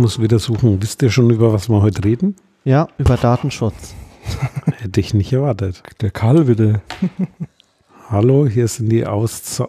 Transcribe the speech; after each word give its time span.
muss 0.00 0.20
wieder 0.20 0.38
suchen. 0.38 0.82
Wisst 0.82 1.02
ihr 1.02 1.10
schon, 1.10 1.30
über 1.30 1.52
was 1.52 1.68
wir 1.68 1.80
heute 1.82 2.04
reden? 2.04 2.36
Ja, 2.64 2.88
über 2.98 3.16
Datenschutz. 3.16 3.94
Hätte 4.78 5.00
ich 5.00 5.14
nicht 5.14 5.32
erwartet. 5.32 5.82
Der 6.00 6.10
Karl 6.10 6.48
wieder. 6.48 6.80
Hallo, 8.10 8.46
hier 8.46 8.66
sind 8.68 8.88
die 8.90 9.06
Aus 9.06 9.62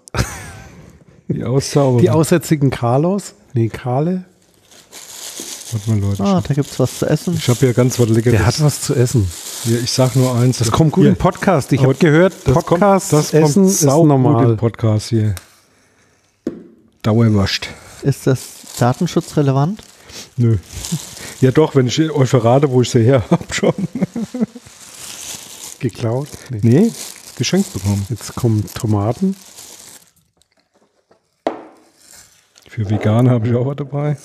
Die 1.27 1.43
Auszauber. 1.45 2.01
die 2.01 2.09
aussätzigen 2.09 2.69
Carlos. 2.71 3.35
Nee, 3.53 3.69
Karle. 3.69 4.25
Warte 5.71 5.89
mal, 5.89 5.99
Leute. 5.99 6.23
Ah, 6.23 6.41
da 6.45 6.53
gibt's 6.53 6.77
was 6.77 6.99
zu 6.99 7.05
essen. 7.09 7.35
Ich 7.35 7.47
habe 7.47 7.59
hier 7.59 7.73
ganz 7.73 7.97
was 7.97 8.09
Leckeres. 8.09 8.37
Der 8.37 8.45
hat 8.45 8.61
was 8.61 8.81
zu 8.81 8.93
essen. 8.93 9.25
Hier, 9.63 9.79
ich 9.79 9.91
sag 9.91 10.17
nur 10.17 10.35
eins. 10.35 10.57
Das 10.57 10.69
kommt 10.71 10.91
gut 10.91 11.03
hier, 11.03 11.11
im 11.11 11.15
Podcast. 11.15 11.71
Ich 11.71 11.81
habe 11.83 11.93
gehört, 11.95 12.33
das 12.43 12.53
Podcast 12.53 13.11
kommt, 13.11 13.23
das 13.23 13.33
essen 13.33 13.53
kommt 13.53 13.67
ist 13.67 13.79
sau 13.79 13.99
gut 14.01 14.07
normal. 14.09 14.49
im 14.51 14.57
Podcast 14.57 15.07
hier. 15.09 15.35
Dauerwascht. 17.03 17.69
Ist 18.01 18.27
das 18.27 18.47
datenschutzrelevant? 18.77 19.81
Nö. 20.37 20.57
Ja 21.41 21.51
doch, 21.51 21.75
wenn 21.75 21.87
ich 21.87 21.99
euch 22.11 22.29
verrate, 22.29 22.69
wo 22.69 22.81
ich 22.81 22.89
sie 22.89 23.03
her 23.03 23.23
habe 23.29 23.53
schon. 23.53 23.73
Geklaut. 25.79 26.27
Nee. 26.49 26.59
Nee, 26.61 26.91
geschenkt 27.37 27.73
bekommen. 27.73 28.05
Jetzt 28.09 28.35
kommen 28.35 28.63
Tomaten. 28.73 29.35
Für 32.67 32.89
Veganer 32.89 33.31
habe 33.31 33.47
ich 33.47 33.55
auch 33.55 33.65
was 33.65 33.75
dabei. 33.75 34.17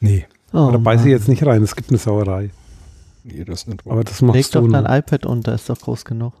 Nee. 0.00 0.26
Oh, 0.52 0.70
da 0.70 0.78
beiße 0.78 1.04
ich 1.04 1.10
jetzt 1.10 1.28
nicht 1.28 1.44
rein. 1.44 1.62
Es 1.62 1.74
gibt 1.74 1.88
eine 1.88 1.98
Sauerei. 1.98 2.50
Nee, 3.24 3.44
das 3.44 3.66
nicht. 3.66 3.80
Aber 3.86 4.04
das 4.04 4.20
Leg 4.20 4.28
machst 4.34 4.54
doch 4.54 4.60
du. 4.60 4.68
dein 4.68 4.84
noch. 4.84 4.94
iPad 4.94 5.26
unter, 5.26 5.54
ist 5.54 5.68
doch 5.70 5.80
groß 5.80 6.04
genug. 6.04 6.34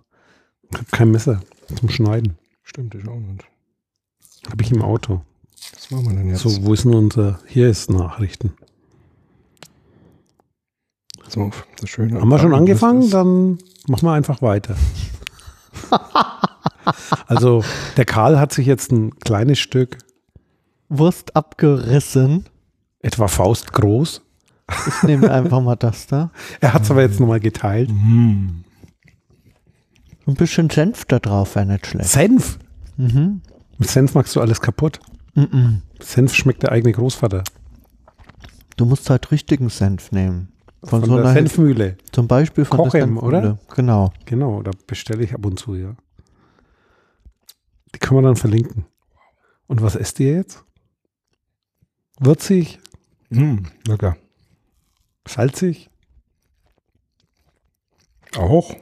Ich 0.70 0.76
habe 0.76 0.86
kein 0.92 1.10
Messer 1.10 1.40
zum 1.74 1.88
Schneiden. 1.88 2.38
Stimmt, 2.62 2.94
ich 2.94 3.08
auch 3.08 3.18
nicht. 3.18 3.44
Habe 4.50 4.62
ich 4.62 4.70
im 4.72 4.82
Auto. 4.82 5.22
Was 5.72 5.90
machen 5.90 6.08
wir 6.08 6.16
denn 6.16 6.28
jetzt? 6.28 6.40
So, 6.40 6.64
wo 6.64 6.74
ist 6.74 6.84
denn 6.84 6.94
unser? 6.94 7.40
Hier 7.46 7.68
ist 7.68 7.90
Nachrichten. 7.90 8.52
So, 11.28 11.50
das 11.80 11.90
Schöne. 11.90 12.20
Haben 12.20 12.28
wir 12.28 12.38
schon 12.38 12.54
angefangen? 12.54 13.10
Dann 13.10 13.58
machen 13.86 14.06
wir 14.06 14.12
einfach 14.12 14.42
weiter. 14.42 14.76
also, 17.26 17.64
der 17.96 18.04
Karl 18.04 18.38
hat 18.38 18.52
sich 18.52 18.66
jetzt 18.66 18.92
ein 18.92 19.18
kleines 19.18 19.58
Stück, 19.58 19.98
Wurst 20.88 21.34
abgerissen. 21.34 22.46
etwa 23.00 23.28
faustgroß. 23.28 24.22
Ich 24.86 25.02
nehme 25.02 25.30
einfach 25.30 25.60
mal 25.60 25.76
das 25.76 26.06
da. 26.06 26.30
Er 26.60 26.72
hat 26.72 26.82
es 26.82 26.90
aber 26.90 27.02
jetzt 27.02 27.20
nochmal 27.20 27.40
geteilt. 27.40 27.90
Mm. 27.90 28.64
Ein 30.26 30.34
bisschen 30.34 30.70
Senf 30.70 31.04
da 31.04 31.18
drauf 31.18 31.54
wäre 31.54 31.66
nicht 31.66 31.86
schlecht. 31.86 32.08
Senf. 32.08 32.58
Mhm. 32.96 33.42
Mit 33.78 33.90
Senf 33.90 34.14
machst 34.14 34.34
du 34.36 34.40
alles 34.40 34.60
kaputt. 34.60 35.00
Mhm. 35.34 35.82
Senf 36.00 36.34
schmeckt 36.34 36.62
der 36.62 36.72
eigene 36.72 36.92
Großvater. 36.92 37.44
Du 38.76 38.84
musst 38.84 39.08
halt 39.10 39.30
richtigen 39.30 39.68
Senf 39.68 40.12
nehmen. 40.12 40.52
Von, 40.82 41.00
Von 41.00 41.08
so 41.08 41.16
der 41.16 41.24
einer 41.24 41.34
Senfmühle. 41.34 41.96
Zum 42.12 42.28
Beispiel 42.28 42.64
von 42.64 42.78
Kochem, 42.78 43.14
der 43.14 43.22
oder? 43.22 43.42
Senfmühle. 43.42 43.74
Genau. 43.74 44.12
Genau, 44.26 44.62
da 44.62 44.70
bestelle 44.86 45.24
ich 45.24 45.34
ab 45.34 45.46
und 45.46 45.58
zu, 45.58 45.74
ja. 45.74 45.96
Die 47.94 47.98
können 47.98 48.20
wir 48.20 48.28
dann 48.28 48.36
verlinken. 48.36 48.86
Und 49.66 49.82
was 49.82 49.96
esst 49.96 50.20
ihr 50.20 50.34
jetzt? 50.34 50.64
Würzig? 52.20 52.78
Mm, 53.30 53.64
lecker. 53.86 54.16
Salzig? 55.26 55.90
Auch? 58.36 58.74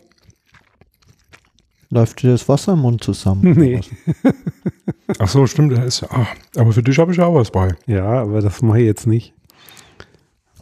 Läuft 1.92 2.22
dir 2.22 2.30
das 2.30 2.48
Wasser 2.48 2.72
im 2.72 2.78
Mund 2.78 3.04
zusammen? 3.04 3.52
Nee. 3.52 3.78
Ach 5.18 5.28
so, 5.28 5.46
stimmt. 5.46 5.76
Ist 5.76 6.00
ja. 6.00 6.08
Ah, 6.10 6.26
aber 6.56 6.72
für 6.72 6.82
dich 6.82 6.98
habe 6.98 7.12
ich 7.12 7.18
ja 7.18 7.26
auch 7.26 7.34
was 7.34 7.50
bei. 7.50 7.74
Ja, 7.86 8.22
aber 8.22 8.40
das 8.40 8.62
mache 8.62 8.80
ich 8.80 8.86
jetzt 8.86 9.06
nicht. 9.06 9.34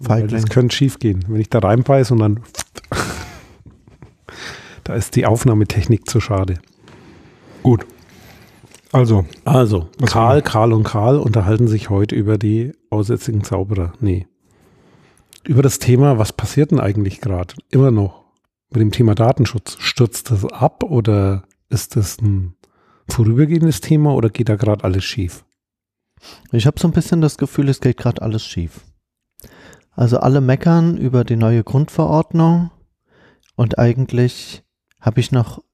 Weil 0.01 0.27
das 0.27 0.47
könnte 0.47 0.75
schief 0.75 0.99
gehen. 0.99 1.25
Wenn 1.29 1.41
ich 1.41 1.49
da 1.49 1.61
reinbeiße 1.61 2.15
und 2.15 2.19
dann. 2.19 2.41
da 4.83 4.95
ist 4.95 5.15
die 5.15 5.25
Aufnahmetechnik 5.25 6.11
zu 6.11 6.21
schade. 6.21 6.59
Gut. 7.62 7.87
Also, 8.91 9.25
Also, 9.45 9.89
Karl, 10.05 10.43
Karl 10.43 10.73
und 10.73 10.83
Karl 10.83 11.17
unterhalten 11.17 11.69
sich 11.69 11.91
heute 11.91 12.17
über 12.17 12.39
die 12.39 12.73
aussätzigen 12.91 13.45
Zauberer. 13.45 13.93
Nee. 14.01 14.27
Über 15.45 15.62
das 15.62 15.79
Thema, 15.79 16.19
was 16.19 16.33
passiert 16.33 16.73
denn 16.73 16.81
eigentlich 16.81 17.21
gerade? 17.21 17.55
Immer 17.71 17.93
noch. 17.93 18.19
Mit 18.72 18.82
dem 18.82 18.92
Thema 18.92 19.16
Datenschutz. 19.16 19.76
Stürzt 19.81 20.31
das 20.31 20.44
ab 20.44 20.84
oder 20.84 21.42
ist 21.70 21.97
das 21.97 22.19
ein 22.20 22.54
vorübergehendes 23.08 23.81
Thema 23.81 24.14
oder 24.14 24.31
geht 24.31 24.48
da 24.48 24.54
gerade 24.54 24.84
alles 24.84 25.03
schief? 25.03 25.44
Ich 26.53 26.66
habe 26.66 26.78
so 26.78 26.86
ein 26.86 26.92
bisschen 26.92 27.20
das 27.20 27.36
Gefühl, 27.36 27.69
es 27.69 27.81
geht 27.81 27.97
gerade 27.97 28.22
alles 28.22 28.44
schief. 28.44 28.82
Also 29.91 30.19
alle 30.20 30.41
meckern 30.41 30.97
über 30.97 31.25
die 31.25 31.34
neue 31.36 31.64
Grundverordnung 31.64 32.70
und 33.56 33.78
eigentlich 33.78 34.62
habe 35.00 35.19
ich 35.19 35.32
noch 35.32 35.64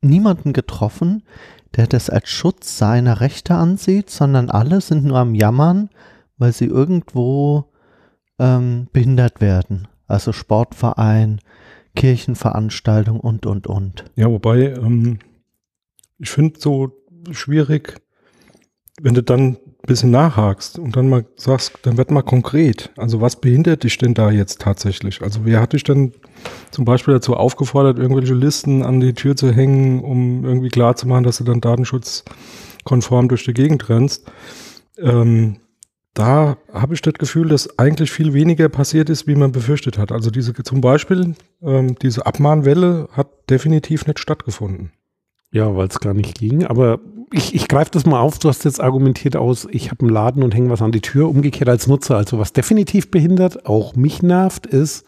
niemanden 0.00 0.54
getroffen, 0.54 1.24
der 1.76 1.86
das 1.86 2.08
als 2.08 2.30
Schutz 2.30 2.78
seiner 2.78 3.20
Rechte 3.20 3.56
ansieht, 3.56 4.08
sondern 4.08 4.48
alle 4.48 4.80
sind 4.80 5.04
nur 5.04 5.18
am 5.18 5.34
Jammern, 5.34 5.90
weil 6.38 6.52
sie 6.52 6.64
irgendwo 6.64 7.72
ähm, 8.38 8.88
behindert 8.92 9.42
werden. 9.42 9.86
Also 10.06 10.32
Sportverein, 10.32 11.40
Kirchenveranstaltung 11.98 13.18
und, 13.18 13.44
und, 13.44 13.66
und. 13.66 14.04
ja, 14.14 14.30
wobei, 14.30 14.72
ähm, 14.72 15.18
ich 16.18 16.30
finde 16.30 16.60
so 16.60 16.92
schwierig, 17.32 18.00
wenn 19.00 19.14
du 19.14 19.22
dann 19.22 19.40
ein 19.50 19.86
bisschen 19.86 20.12
nachhakst 20.12 20.78
und 20.78 20.96
dann 20.96 21.08
mal 21.08 21.24
sagst, 21.36 21.78
dann 21.82 21.96
wird 21.96 22.12
mal 22.12 22.22
konkret. 22.22 22.90
Also 22.96 23.20
was 23.20 23.40
behindert 23.40 23.82
dich 23.82 23.98
denn 23.98 24.14
da 24.14 24.30
jetzt 24.30 24.60
tatsächlich? 24.60 25.22
Also 25.22 25.40
wer 25.44 25.60
hat 25.60 25.72
dich 25.72 25.82
denn 25.82 26.12
zum 26.70 26.84
Beispiel 26.84 27.14
dazu 27.14 27.34
aufgefordert, 27.34 27.98
irgendwelche 27.98 28.34
Listen 28.34 28.82
an 28.82 29.00
die 29.00 29.14
Tür 29.14 29.34
zu 29.34 29.52
hängen, 29.52 30.00
um 30.02 30.44
irgendwie 30.44 30.68
klarzumachen, 30.68 31.24
dass 31.24 31.38
du 31.38 31.44
dann 31.44 31.60
datenschutzkonform 31.60 33.28
durch 33.28 33.44
die 33.44 33.54
Gegend 33.54 33.88
rennst? 33.88 34.30
Ähm, 34.98 35.56
da 36.18 36.56
habe 36.72 36.94
ich 36.94 37.00
das 37.02 37.14
Gefühl, 37.14 37.48
dass 37.48 37.78
eigentlich 37.78 38.10
viel 38.10 38.32
weniger 38.32 38.68
passiert 38.68 39.08
ist, 39.08 39.28
wie 39.28 39.36
man 39.36 39.52
befürchtet 39.52 39.98
hat. 39.98 40.10
Also 40.10 40.30
diese 40.30 40.52
zum 40.52 40.80
Beispiel 40.80 41.36
ähm, 41.62 41.94
diese 42.02 42.26
Abmahnwelle 42.26 43.08
hat 43.12 43.28
definitiv 43.48 44.04
nicht 44.06 44.18
stattgefunden. 44.18 44.90
Ja, 45.52 45.76
weil 45.76 45.86
es 45.86 46.00
gar 46.00 46.14
nicht 46.14 46.36
ging. 46.36 46.66
Aber 46.66 46.98
ich, 47.32 47.54
ich 47.54 47.68
greife 47.68 47.92
das 47.92 48.04
mal 48.04 48.18
auf. 48.18 48.40
Du 48.40 48.48
hast 48.48 48.64
jetzt 48.64 48.80
argumentiert 48.80 49.36
aus, 49.36 49.68
ich 49.70 49.92
habe 49.92 50.00
einen 50.00 50.10
Laden 50.10 50.42
und 50.42 50.56
hänge 50.56 50.70
was 50.70 50.82
an 50.82 50.90
die 50.90 51.00
Tür, 51.00 51.28
umgekehrt 51.28 51.68
als 51.68 51.86
Nutzer. 51.86 52.16
Also 52.16 52.40
was 52.40 52.52
definitiv 52.52 53.12
behindert, 53.12 53.64
auch 53.66 53.94
mich 53.94 54.20
nervt, 54.20 54.66
ist 54.66 55.04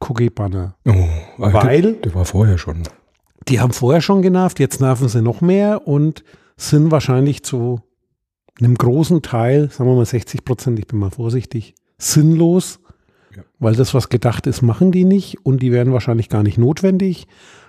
Cookie-Banner. 0.00 0.74
Oh, 0.86 0.92
Weil- 1.38 1.80
der, 1.82 1.92
der 1.92 2.14
war 2.14 2.26
vorher 2.26 2.58
schon. 2.58 2.82
Die 3.48 3.58
haben 3.58 3.72
vorher 3.72 4.02
schon 4.02 4.20
genervt, 4.20 4.60
jetzt 4.60 4.82
nerven 4.82 5.08
sie 5.08 5.22
noch 5.22 5.40
mehr 5.40 5.88
und 5.88 6.24
sind 6.58 6.90
wahrscheinlich 6.90 7.42
zu 7.42 7.80
einem 8.58 8.74
großen 8.76 9.22
Teil, 9.22 9.70
sagen 9.70 9.88
wir 9.90 9.96
mal 9.96 10.04
60 10.06 10.44
Prozent, 10.44 10.78
ich 10.78 10.86
bin 10.86 10.98
mal 10.98 11.10
vorsichtig, 11.10 11.74
sinnlos, 11.98 12.80
Ja. 13.36 13.42
weil 13.58 13.74
das, 13.74 13.94
was 13.94 14.08
gedacht 14.08 14.46
ist, 14.46 14.62
machen 14.62 14.90
die 14.92 15.04
nicht 15.04 15.44
und 15.44 15.62
die 15.62 15.72
werden 15.72 15.92
wahrscheinlich 15.92 16.28
gar 16.28 16.42
nicht 16.42 16.58
notwendig, 16.58 17.26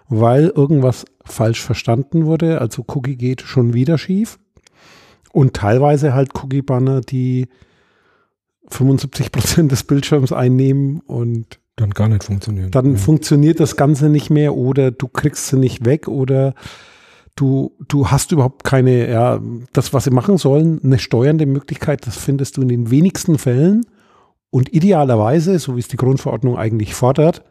weil 0.09 0.47
irgendwas 0.55 1.05
falsch 1.23 1.61
verstanden 1.61 2.25
wurde. 2.25 2.59
Also 2.61 2.83
Cookie 2.87 3.15
geht 3.15 3.41
schon 3.41 3.73
wieder 3.73 3.97
schief 3.97 4.39
und 5.31 5.53
teilweise 5.53 6.13
halt 6.13 6.31
Cookie-Banner, 6.35 7.01
die 7.01 7.47
75 8.69 9.31
Prozent 9.31 9.71
des 9.71 9.83
Bildschirms 9.83 10.31
einnehmen 10.31 11.01
und 11.01 11.59
Dann 11.75 11.91
gar 11.91 12.07
nicht 12.07 12.23
funktionieren. 12.23 12.71
dann 12.71 12.93
ja. 12.93 12.97
funktioniert 12.97 13.59
das 13.59 13.75
Ganze 13.75 14.09
nicht 14.09 14.29
mehr 14.29 14.55
oder 14.55 14.91
du 14.91 15.07
kriegst 15.07 15.47
sie 15.47 15.57
nicht 15.57 15.85
weg 15.85 16.07
oder 16.07 16.53
du, 17.35 17.73
du 17.87 18.09
hast 18.09 18.31
überhaupt 18.31 18.63
keine, 18.63 19.09
ja, 19.09 19.39
das, 19.73 19.93
was 19.93 20.05
sie 20.05 20.11
machen 20.11 20.37
sollen, 20.37 20.79
eine 20.83 20.99
steuernde 20.99 21.45
Möglichkeit, 21.45 22.05
das 22.05 22.17
findest 22.17 22.57
du 22.57 22.61
in 22.61 22.67
den 22.67 22.91
wenigsten 22.91 23.37
Fällen. 23.37 23.85
Und 24.49 24.73
idealerweise, 24.73 25.57
so 25.59 25.75
wie 25.75 25.79
es 25.79 25.87
die 25.87 25.97
Grundverordnung 25.97 26.57
eigentlich 26.57 26.93
fordert, 26.93 27.43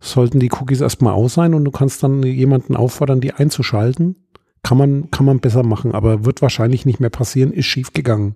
sollten 0.00 0.40
die 0.40 0.50
Cookies 0.50 0.80
erstmal 0.80 1.14
aus 1.14 1.34
sein 1.34 1.54
und 1.54 1.64
du 1.64 1.70
kannst 1.70 2.02
dann 2.02 2.22
jemanden 2.22 2.76
auffordern, 2.76 3.20
die 3.20 3.32
einzuschalten. 3.32 4.16
Kann 4.62 4.78
man, 4.78 5.10
kann 5.10 5.26
man 5.26 5.40
besser 5.40 5.62
machen, 5.62 5.92
aber 5.92 6.24
wird 6.24 6.40
wahrscheinlich 6.40 6.86
nicht 6.86 6.98
mehr 6.98 7.10
passieren, 7.10 7.52
ist 7.52 7.66
schief 7.66 7.92
gegangen. 7.92 8.34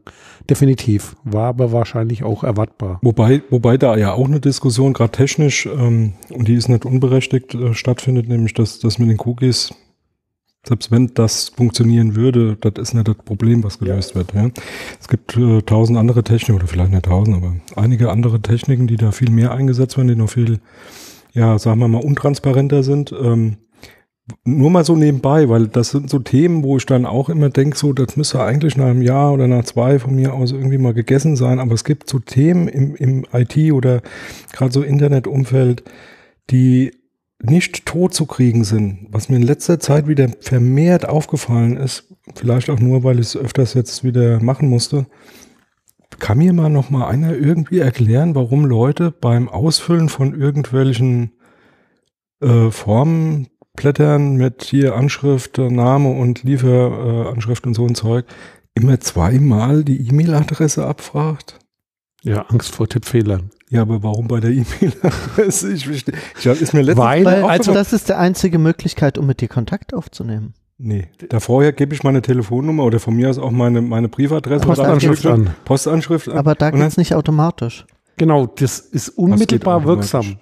Definitiv. 0.51 1.17
War 1.25 1.47
aber 1.49 1.73
wahrscheinlich 1.73 2.23
auch 2.23 2.45
erwartbar. 2.45 2.99
Wobei, 3.01 3.43
wobei 3.49 3.79
da 3.79 3.97
ja 3.97 4.13
auch 4.13 4.27
eine 4.27 4.39
Diskussion, 4.39 4.93
gerade 4.93 5.13
technisch, 5.13 5.65
ähm, 5.65 6.13
und 6.29 6.47
die 6.47 6.55
ist 6.55 6.69
nicht 6.69 6.85
unberechtigt, 6.85 7.55
äh, 7.55 7.73
stattfindet, 7.73 8.29
nämlich 8.29 8.53
dass 8.53 8.79
das 8.79 8.99
mit 8.99 9.09
den 9.09 9.19
Cookies, 9.19 9.73
selbst 10.69 10.91
wenn 10.91 11.13
das 11.15 11.49
funktionieren 11.49 12.15
würde, 12.15 12.57
das 12.61 12.75
ist 12.79 12.95
nicht 12.95 13.09
das 13.09 13.17
Problem, 13.17 13.65
was 13.65 13.79
gelöst 13.79 14.15
wird. 14.15 14.35
Ja. 14.35 14.51
Es 15.01 15.09
gibt 15.09 15.37
äh, 15.37 15.63
tausend 15.63 15.99
andere 15.99 16.23
Techniken, 16.23 16.57
oder 16.57 16.67
vielleicht 16.67 16.93
nicht 16.93 17.07
tausend, 17.07 17.37
aber 17.37 17.55
einige 17.77 18.11
andere 18.11 18.41
Techniken, 18.41 18.87
die 18.87 18.97
da 18.97 19.11
viel 19.11 19.31
mehr 19.31 19.53
eingesetzt 19.53 19.97
werden, 19.97 20.09
die 20.09 20.17
noch 20.17 20.31
viel, 20.31 20.61
ja, 21.33 21.59
sagen 21.59 21.81
wir 21.81 21.89
mal, 21.89 22.05
untransparenter 22.05 22.83
sind. 22.83 23.13
Ähm, 23.13 23.57
nur 24.45 24.71
mal 24.71 24.85
so 24.85 24.95
nebenbei, 24.95 25.49
weil 25.49 25.69
das 25.69 25.91
sind 25.91 26.11
so 26.11 26.19
Themen, 26.19 26.63
wo 26.63 26.77
ich 26.77 26.85
dann 26.85 27.07
auch 27.07 27.31
immer 27.31 27.49
denke, 27.49 27.79
so, 27.79 27.95
das 27.95 28.17
müsste 28.19 28.43
eigentlich 28.43 28.77
nach 28.77 28.87
einem 28.87 29.01
Jahr 29.01 29.33
oder 29.33 29.47
nach 29.47 29.65
zwei 29.65 29.99
von 29.99 30.15
mir 30.15 30.35
aus 30.35 30.53
irgendwie 30.53 30.77
mal 30.77 30.93
gegessen 30.93 31.35
sein. 31.35 31.59
Aber 31.59 31.73
es 31.73 31.85
gibt 31.85 32.11
so 32.11 32.19
Themen 32.19 32.69
im, 32.69 32.95
im 32.97 33.25
IT 33.33 33.73
oder 33.73 34.03
gerade 34.53 34.73
so 34.73 34.83
Internetumfeld, 34.83 35.83
die 36.51 36.93
nicht 37.41 37.87
tot 37.87 38.15
zu 38.15 38.27
kriegen 38.27 38.65
sind. 38.65 39.07
Was 39.11 39.29
mir 39.29 39.37
in 39.37 39.43
letzter 39.43 39.79
Zeit 39.79 40.09
wieder 40.09 40.29
vermehrt 40.41 41.09
aufgefallen 41.09 41.77
ist, 41.77 42.15
vielleicht 42.35 42.71
auch 42.71 42.81
nur, 42.81 43.05
weil 43.05 43.21
ich 43.21 43.27
es 43.27 43.37
öfters 43.37 43.75
jetzt 43.75 44.05
wieder 44.05 44.43
machen 44.43 44.69
musste. 44.69 45.07
Kann 46.19 46.39
mir 46.39 46.53
mal 46.53 46.69
noch 46.69 46.91
mal 46.91 47.07
einer 47.07 47.35
irgendwie 47.35 47.79
erklären, 47.79 48.35
warum 48.35 48.65
Leute 48.65 49.13
beim 49.13 49.49
Ausfüllen 49.49 50.09
von 50.09 50.39
irgendwelchen 50.39 51.33
äh, 52.41 52.71
Formblättern 52.73 54.35
mit 54.37 54.65
hier 54.65 54.97
Anschrift, 54.97 55.59
Name 55.59 56.11
und 56.11 56.43
Lieferanschrift 56.43 57.65
äh, 57.65 57.69
und 57.69 57.75
so 57.75 57.87
ein 57.87 57.95
Zeug 57.95 58.27
immer 58.75 58.99
zweimal 58.99 59.85
die 59.85 60.09
E-Mail-Adresse 60.09 60.85
abfragt? 60.87 61.59
Ja, 62.23 62.43
Angst 62.43 62.75
vor 62.75 62.89
Tippfehlern. 62.89 63.51
Ja, 63.71 63.83
aber 63.83 64.03
warum 64.03 64.29
bei 64.29 64.41
der 64.41 64.51
E-Mail-Adresse? 64.51 65.73
Ich, 65.73 65.87
ich, 65.89 66.07
ich, 66.09 66.47
ist 66.47 66.73
mir 66.75 66.83
letztens 66.83 67.05
Weil- 67.07 67.25
Weil, 67.25 67.45
also- 67.45 67.73
das 67.75 67.93
ist 67.93 68.09
die 68.09 68.15
einzige 68.15 68.59
Möglichkeit, 68.59 69.19
um 69.19 69.27
mit 69.27 69.41
dir 69.41 69.49
Kontakt 69.49 69.95
aufzunehmen. 69.95 70.55
Nee, 70.81 71.09
da 71.29 71.41
vorher 71.41 71.73
gebe 71.73 71.93
ich 71.95 72.05
meine 72.05 72.23
Telefonnummer 72.23 72.85
oder 72.85 73.01
von 73.01 73.15
mir 73.15 73.29
aus 73.31 73.39
auch 73.39 73.51
meine, 73.51 73.83
meine 73.83 74.09
Briefadresse 74.09 74.65
oder 74.65 74.77
Postanschrift 74.77 75.27
Anschrift- 75.27 75.49
an. 75.49 75.55
Postanschrift 75.65 76.29
an. 76.29 76.39
Aber 76.39 76.55
da 76.55 76.71
dann- 76.71 76.81
geht's 76.81 76.97
nicht 76.97 77.15
automatisch. 77.15 77.85
Genau, 78.17 78.47
das 78.47 78.79
ist 78.79 79.11
unmittelbar 79.11 79.85
wirksam. 79.85 80.39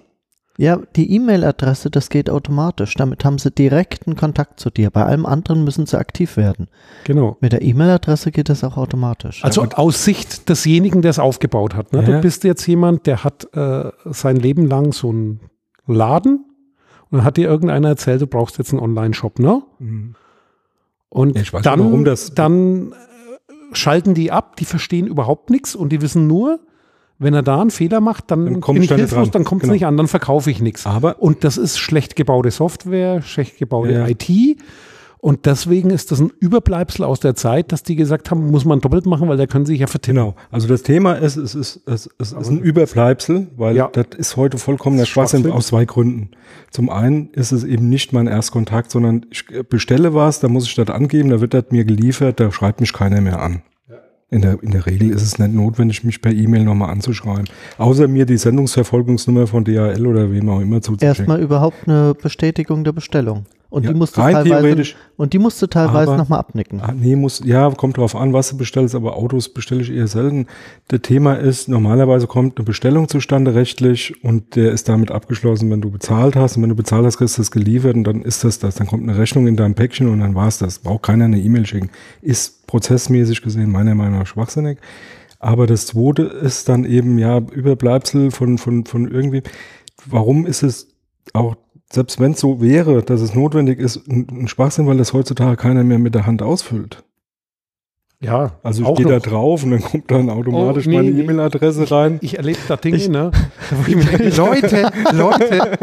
Ja, 0.59 0.79
die 0.95 1.13
E-Mail-Adresse, 1.13 1.91
das 1.91 2.09
geht 2.09 2.31
automatisch. 2.31 2.95
Damit 2.95 3.23
haben 3.23 3.37
sie 3.37 3.51
direkten 3.51 4.15
Kontakt 4.15 4.59
zu 4.59 4.71
dir. 4.71 4.89
Bei 4.89 5.05
allem 5.05 5.27
anderen 5.27 5.63
müssen 5.63 5.85
sie 5.85 5.99
aktiv 5.99 6.35
werden. 6.35 6.67
Genau. 7.03 7.37
Mit 7.41 7.53
der 7.53 7.61
E-Mail-Adresse 7.61 8.31
geht 8.31 8.49
das 8.49 8.63
auch 8.63 8.75
automatisch. 8.75 9.43
Also 9.45 9.61
aus 9.63 10.03
Sicht 10.03 10.49
desjenigen, 10.49 11.03
der 11.03 11.11
es 11.11 11.19
aufgebaut 11.19 11.75
hat. 11.75 11.93
Ne? 11.93 11.99
Ja. 11.99 12.05
Du 12.05 12.21
bist 12.21 12.43
jetzt 12.43 12.65
jemand, 12.65 13.05
der 13.05 13.23
hat 13.23 13.47
äh, 13.53 13.91
sein 14.05 14.35
Leben 14.37 14.65
lang 14.67 14.93
so 14.93 15.09
einen 15.09 15.41
Laden 15.85 16.43
und 17.11 17.19
dann 17.19 17.23
hat 17.23 17.37
dir 17.37 17.47
irgendeiner 17.47 17.89
erzählt, 17.89 18.21
du 18.21 18.27
brauchst 18.27 18.57
jetzt 18.57 18.71
einen 18.73 18.81
Online-Shop, 18.81 19.37
ne? 19.37 19.61
Mhm. 19.77 20.15
Und 21.09 21.35
Ja, 21.35 21.41
ich 21.43 21.53
weiß 21.53 21.61
dann, 21.61 21.79
nicht, 21.79 21.87
warum 21.87 22.03
das- 22.03 22.33
dann 22.33 22.91
äh, 22.91 22.95
schalten 23.73 24.15
die 24.15 24.31
ab, 24.31 24.55
die 24.55 24.65
verstehen 24.65 25.05
überhaupt 25.05 25.51
nichts 25.51 25.75
und 25.75 25.89
die 25.89 26.01
wissen 26.01 26.25
nur, 26.27 26.59
wenn 27.19 27.33
er 27.33 27.41
da 27.43 27.59
einen 27.61 27.71
Fehler 27.71 27.99
macht, 28.01 28.29
dann, 28.31 28.45
Dann 28.45 28.61
komm 28.61 28.75
bin 28.75 28.83
ich 28.83 28.89
da 28.89 28.95
hilflos, 28.95 29.31
dann 29.31 29.43
kommt 29.43 29.61
es 29.63 29.67
Genau. 29.67 29.73
nicht 29.73 29.85
an, 29.85 29.97
dann 29.97 30.07
verkaufe 30.07 30.51
ich 30.51 30.61
nichts. 30.61 30.85
Aber 30.85 31.21
Und 31.21 31.43
das 31.43 31.57
ist 31.57 31.77
schlecht 31.79 32.15
gebaute 32.15 32.51
Software, 32.51 33.21
schlecht 33.21 33.57
gebaute 33.57 33.91
Ja. 33.93 34.07
IT. 34.07 34.57
Und 35.19 35.47
deswegen 35.47 35.89
ist 35.89 36.11
das 36.11 36.19
ein 36.21 36.31
Überbleibsel 36.39 37.03
aus 37.03 37.19
der 37.19 37.33
Zeit, 37.33 37.71
dass 37.71 37.81
die 37.81 37.95
gesagt 37.95 38.29
haben, 38.29 38.51
muss 38.51 38.65
man 38.65 38.81
doppelt 38.81 39.07
machen, 39.07 39.27
weil 39.27 39.35
der 39.35 39.47
können 39.47 39.65
sich 39.65 39.79
ja 39.79 39.87
vertippen. 39.87 40.15
Genau, 40.21 40.35
also 40.51 40.67
das 40.67 40.83
Thema 40.83 41.13
ist, 41.13 41.37
es 41.37 41.55
ist, 41.55 41.81
es, 41.87 42.07
es 42.19 42.33
ist 42.33 42.49
ein 42.49 42.59
Überbleibsel, 42.59 43.47
weil 43.57 43.75
Ja. 43.75 43.89
das 43.91 44.05
ist 44.15 44.37
heute 44.37 44.57
ist 44.57 44.63
Schwachsinn 44.63 45.05
Schwachsinn. 45.07 45.51
aus 45.51 45.67
zwei 45.67 45.85
Gründen. 45.85 46.29
Zum 46.69 46.91
einen 46.91 47.29
ist 47.31 47.51
es 47.51 47.63
eben 47.63 47.89
nicht 47.89 48.13
mein 48.13 48.27
Erstkontakt, 48.27 48.91
sondern 48.91 49.25
ich 49.31 49.43
bestelle 49.67 50.13
was, 50.13 50.39
da 50.39 50.49
muss 50.49 50.65
ich 50.67 50.75
das 50.75 50.89
angeben, 50.89 51.29
da 51.29 51.41
wird 51.41 51.55
das 51.55 51.65
mir 51.71 51.83
geliefert, 51.83 52.39
da 52.39 52.51
schreibt 52.51 52.79
mich 52.79 52.93
keiner 52.93 53.19
mehr 53.19 53.41
an. 53.41 53.63
In 54.29 54.41
der, 54.41 54.61
in 54.61 54.71
der 54.71 54.85
Regel 54.85 55.11
ist 55.11 55.21
es 55.21 55.39
nicht 55.39 55.53
notwendig, 55.53 56.03
mich 56.03 56.21
per 56.21 56.33
E-Mail 56.33 56.65
nochmal 56.65 56.89
anzuschreiben. 56.89 57.45
Außer 57.77 58.09
mir 58.09 58.25
die 58.25 58.35
Sendungsverfolgungsnummer 58.35 59.47
von 59.47 59.63
DHL 59.63 60.05
oder 60.05 60.29
wem 60.31 60.49
auch 60.49 60.59
immer 60.59 60.81
zuzuschicken. 60.81 61.07
Erstmal 61.07 61.39
überhaupt 61.41 61.87
eine 61.87 62.13
Bestätigung 62.13 62.83
der 62.83 62.91
Bestellung. 62.91 63.45
Und 63.69 63.83
Ja, 63.83 63.91
die 63.91 63.97
musst 63.97 64.15
du 64.15 64.21
teilweise, 64.21 64.95
und 65.17 65.33
die 65.33 65.39
musst 65.39 65.61
du 65.61 65.67
teilweise 65.67 66.15
nochmal 66.15 66.39
abnicken. 66.39 66.79
Ah, 66.79 66.93
nee, 66.97 67.17
muss, 67.17 67.41
ja, 67.43 67.69
kommt 67.71 67.97
drauf 67.97 68.15
an, 68.15 68.31
was 68.31 68.49
du 68.49 68.57
bestellst, 68.57 68.95
aber 68.95 69.17
Autos 69.17 69.49
bestelle 69.49 69.81
ich 69.81 69.91
eher 69.91 70.07
selten. 70.07 70.47
Das 70.87 71.01
Thema 71.01 71.33
ist, 71.33 71.67
normalerweise 71.67 72.27
kommt 72.27 72.57
eine 72.57 72.65
Bestellung 72.65 73.09
zustande 73.09 73.55
rechtlich 73.55 74.23
und 74.23 74.55
der 74.55 74.71
ist 74.71 74.87
damit 74.87 75.11
abgeschlossen, 75.11 75.69
wenn 75.69 75.81
du 75.81 75.91
bezahlt 75.91 76.37
hast. 76.37 76.55
Und 76.55 76.63
wenn 76.63 76.69
du 76.69 76.75
bezahlt 76.75 77.05
hast, 77.05 77.17
kriegst 77.17 77.37
du 77.37 77.41
das 77.41 77.51
geliefert 77.51 77.95
und 77.95 78.05
dann 78.05 78.21
ist 78.21 78.45
das 78.45 78.59
das. 78.59 78.75
Dann 78.75 78.87
kommt 78.87 79.03
eine 79.03 79.17
Rechnung 79.17 79.47
in 79.47 79.57
deinem 79.57 79.75
Päckchen 79.75 80.07
und 80.07 80.21
dann 80.21 80.33
war's 80.33 80.59
das. 80.59 80.79
Braucht 80.79 81.03
keiner 81.03 81.25
eine 81.25 81.39
E-Mail 81.39 81.65
schicken. 81.65 81.89
Ist 82.21 82.56
prozessmäßig 82.67 83.41
gesehen 83.41 83.71
meiner 83.71 83.95
Meinung 83.95 84.19
nach 84.19 84.27
schwachsinnig. 84.27 84.79
Aber 85.39 85.67
das 85.67 85.87
zweite 85.87 86.23
ist 86.23 86.67
dann 86.69 86.85
eben, 86.85 87.17
ja, 87.17 87.37
Überbleibsel 87.37 88.31
von, 88.31 88.57
von, 88.57 88.85
von 88.85 89.09
irgendwie. 89.09 89.43
Warum 90.05 90.45
ist 90.45 90.63
es 90.63 90.87
auch 91.33 91.55
selbst 91.91 92.19
wenn 92.19 92.33
es 92.33 92.39
so 92.39 92.61
wäre, 92.61 93.01
dass 93.01 93.21
es 93.21 93.33
notwendig 93.33 93.79
ist, 93.79 94.07
ein, 94.07 94.27
ein 94.29 94.47
Schwachsinn, 94.47 94.87
weil 94.87 94.97
das 94.97 95.13
heutzutage 95.13 95.55
keiner 95.55 95.83
mehr 95.83 95.99
mit 95.99 96.15
der 96.15 96.25
Hand 96.25 96.41
ausfüllt. 96.41 97.03
Ja, 98.19 98.53
Also 98.63 98.81
ich 98.81 98.95
gehe 98.95 99.05
da 99.05 99.19
drauf 99.19 99.63
und 99.63 99.69
dann 99.69 99.81
kommt 99.81 100.09
dann 100.09 100.31
automatisch 100.31 100.87
Oh, 100.87 100.89
nee, 100.89 100.95
meine 100.95 101.11
nee. 101.11 101.21
E-Mail-Adresse 101.21 101.91
rein. 101.91 102.17
Ich 102.21 102.35
erlebe 102.35 102.57
da 102.67 102.75
Dinge, 102.75 102.97
ne? 103.09 103.31
Da 103.69 103.77
wo 103.77 103.87
ich 103.87 103.95
mir 103.95 104.05
denke, 104.05 104.35
Leute, 104.35 104.91
Leute, 105.13 105.77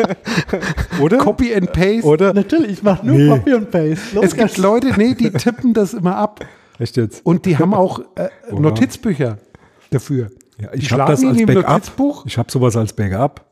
Oder? 1.00 1.19
Copy 1.19 1.54
and 1.54 1.72
Paste. 1.72 2.02
Oder? 2.02 2.34
Natürlich, 2.34 2.72
ich 2.72 2.82
mache 2.82 3.06
nur 3.06 3.16
Nee. 3.16 3.28
Copy 3.28 3.54
und 3.54 3.70
Paste. 3.70 4.20
Es 4.20 4.34
gibt 4.34 4.58
Leute, 4.58 4.88
nee, 4.96 5.14
die 5.14 5.31
tippen 5.31 5.75
das 5.75 5.94
immer 5.94 6.16
ab. 6.16 6.44
Echt 6.78 6.96
jetzt? 6.96 7.24
Und 7.24 7.46
die 7.46 7.56
haben 7.58 7.74
auch 7.74 8.00
äh? 8.16 8.28
Notizbücher 8.52 9.38
dafür. 9.90 10.30
Ja, 10.60 10.68
ich 10.72 10.90
habe 10.92 11.10
das 11.10 11.24
als 11.24 11.44
Backup. 11.46 12.22
Ich 12.26 12.38
habe 12.38 12.50
sowas 12.50 12.76
als 12.76 12.92
Backup. 12.92 13.44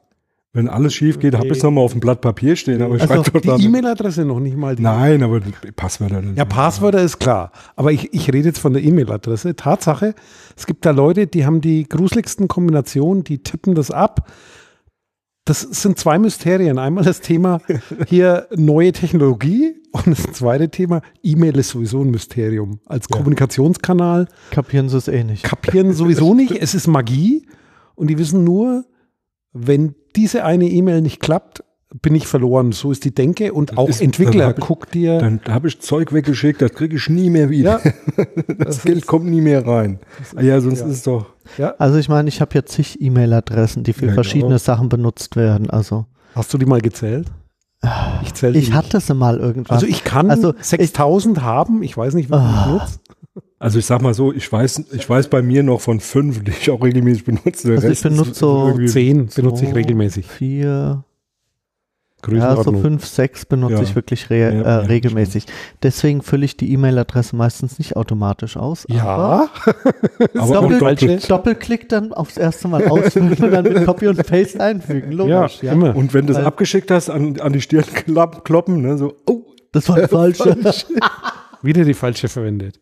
Wenn 0.55 0.69
alles 0.69 0.93
schief 0.93 1.19
geht, 1.19 1.33
habe 1.33 1.45
Okay. 1.45 1.53
ich 1.53 1.59
es 1.59 1.63
nochmal 1.65 1.83
auf 1.83 1.93
dem 1.93 2.01
Blatt 2.01 2.21
Papier 2.21 2.57
stehen. 2.57 2.83
Aber 2.83 2.97
ich 2.97 3.03
Also, 3.03 3.25
schreibe 3.25 3.41
dort 3.41 3.59
Die. 3.59 3.65
E-Mail-Adresse 3.65 4.25
noch 4.27 4.39
nicht 4.39 4.55
mal. 4.55 4.77
Die 4.77 4.83
Nein, 4.83 5.23
aber 5.23 5.41
Passwörter. 5.75 6.23
Ja, 6.37 6.45
Passwörter 6.45 7.01
ist 7.01 7.19
klar. 7.19 7.53
Aber 7.75 7.91
ich, 7.91 8.13
ich 8.13 8.29
rede 8.31 8.49
jetzt 8.49 8.59
von 8.59 8.75
der 8.75 8.83
E-Mail-Adresse. 8.83 9.57
Tatsache, 9.57 10.15
es 10.55 10.67
gibt 10.67 10.85
da 10.85 10.91
Leute, 10.91 11.27
die 11.27 11.47
haben 11.47 11.63
die 11.63 11.89
gruseligsten 11.89 12.49
Kombinationen, 12.49 13.25
die 13.25 13.43
tippen 13.43 13.75
das 13.75 13.91
ab. 13.91 14.31
Das 15.47 15.63
sind 15.63 15.99
zwei 15.99 16.19
Mysterien. 16.19 16.79
Einmal 16.79 17.05
das 17.05 17.21
Thema 17.21 17.61
hier 18.07 18.47
neue 18.55 18.93
Technologie 18.93 19.82
und 19.93 20.07
das 20.09 20.23
zweite 20.33 20.69
Thema, 20.71 21.03
E-Mail 21.23 21.59
ist 21.59 21.69
sowieso 21.71 22.01
ein 22.03 22.11
Mysterium. 22.11 22.81
Als 22.87 23.07
Ja. 23.11 23.17
Kommunikationskanal 23.17 24.27
Kapieren 24.51 24.89
sie 24.89 24.97
es 24.99 25.09
eh 25.09 25.23
nicht. 25.25 25.45
kapieren 25.45 25.93
sowieso 25.93 26.35
nicht. 26.43 26.53
Es 26.53 26.75
ist 26.75 26.87
Magie 26.87 27.47
und 27.95 28.09
die 28.09 28.19
wissen 28.19 28.45
nur, 28.45 28.85
wenn 29.53 29.95
diese 30.17 30.45
eine 30.45 30.67
E-Mail 30.69 31.03
nicht 31.03 31.21
klappt, 31.21 31.63
bin 32.01 32.15
ich 32.15 32.27
verloren. 32.27 32.73
So 32.73 32.91
ist 32.91 33.05
die 33.05 33.15
Denke 33.15 33.53
und 33.53 33.77
auch 33.77 33.87
ist- 33.89 34.01
Entwickler, 34.01 34.55
guck 34.55 34.91
dir. 34.91 35.19
Dann 35.19 35.41
habe 35.47 35.69
ich 35.69 35.79
Zeug 35.81 36.15
weggeschickt, 36.15 36.63
das 36.63 36.73
kriege 36.73 36.97
ich 36.97 37.09
nie 37.11 37.29
mehr 37.29 37.51
wieder. 37.51 37.81
ja, 37.85 38.25
das 38.59 38.83
Geld 38.83 39.07
kommt 39.07 39.27
nie 39.27 39.43
mehr 39.43 39.67
rein. 39.67 39.99
Ah 40.35 40.41
ja, 40.41 40.59
sonst 40.63 40.81
ja. 40.81 40.87
ist 40.87 40.93
es 40.93 41.03
doch. 41.03 41.27
ja. 41.59 41.75
Also 41.79 41.99
ich 41.99 42.09
meine, 42.09 42.31
ich 42.31 42.41
habe 42.41 42.53
jetzt 42.55 42.73
zig 42.73 42.99
E-Mail-Adressen, 43.03 43.85
die 43.85 43.93
für 43.93 44.07
Ja, 44.07 44.15
verschiedene 44.15 44.47
genau. 44.55 44.59
Sachen 44.59 44.89
benutzt 44.89 45.37
werden. 45.37 45.69
Also 45.69 46.07
Hast 46.35 46.55
du 46.55 46.57
die 46.57 46.65
mal 46.65 46.81
gezählt? 46.81 47.27
Ich 48.23 48.43
ich 48.43 48.73
hatte 48.73 49.01
sie 49.01 49.15
mal 49.15 49.39
irgendwann. 49.39 49.75
Also 49.75 49.87
ich 49.87 50.05
kann 50.05 50.31
Also 50.31 50.55
6000 50.61 51.43
haben, 51.43 51.83
ich 51.83 51.97
weiß 51.97 52.15
nicht, 52.15 52.29
wie 52.31 52.35
viel 52.35 52.41
ich 52.43 52.47
Ah. 52.57 52.67
nutze. 52.67 52.99
Also 53.59 53.79
ich 53.79 53.87
sag 53.87 54.03
mal 54.03 54.13
so, 54.15 54.33
ich 54.33 54.51
weiß, 54.51 54.85
ich 54.93 55.09
weiß 55.09 55.29
bei 55.29 55.41
mir 55.43 55.63
noch 55.63 55.81
von 55.81 56.01
fünf, 56.01 56.43
die 56.43 56.51
ich 56.51 56.71
auch 56.71 56.83
regelmäßig 56.83 57.25
benutze. 57.25 57.73
Also 57.73 57.89
ich 57.89 58.03
benutze 58.03 58.35
so 58.35 58.79
Zehn 58.87 59.27
benutze 59.35 59.65
ich 59.67 59.75
regelmäßig. 59.75 60.27
Vier, 60.27 61.05
ja, 62.31 62.57
so 62.63 62.73
fünf, 62.73 63.05
sechs 63.07 63.45
benutze 63.45 63.75
Ja. 63.75 63.83
ich 63.83 63.95
wirklich 63.95 64.31
re 64.31 64.39
Ja, 64.39 64.49
äh, 64.49 64.55
ja, 64.63 64.79
regelmäßig. 64.79 65.47
Deswegen 65.83 66.23
fülle 66.23 66.45
ich 66.45 66.57
die 66.57 66.73
E-Mail-Adresse 66.73 67.35
meistens 67.37 67.79
nicht 67.79 67.97
automatisch 67.97 68.57
aus. 68.57 68.85
ja, 68.89 69.05
aber 69.05 69.51
Doppel-. 70.35 71.19
Doppelklick 71.29 71.89
dann 71.89 72.13
aufs 72.13 72.37
erste 72.37 72.69
Mal 72.69 72.87
ausfüllen 72.87 73.33
und 73.43 73.51
dann 73.51 73.65
mit 73.65 73.85
Copy 73.85 74.09
und 74.09 74.25
Paste 74.27 74.61
einfügen. 74.61 75.13
ja, 75.13 75.41
Logisch, 75.41 75.63
ja. 75.63 75.73
immer. 75.73 75.97
Und 75.97 76.15
wenn 76.15 76.27
du 76.27 76.33
es 76.33 76.39
abgeschickt 76.39 76.91
hast, 76.91 77.11
an, 77.11 77.41
an 77.41 77.53
die 77.53 77.61
Stirn 77.61 77.85
klapp, 77.95 78.45
kloppen, 78.45 78.83
ne, 78.83 78.97
so, 78.97 79.15
oh, 79.27 79.43
Das 79.73 79.89
war 79.89 80.07
falsch. 80.09 80.39
Wieder 81.63 81.85
die 81.85 81.95
falsche 81.95 82.29
verwendet. 82.29 82.79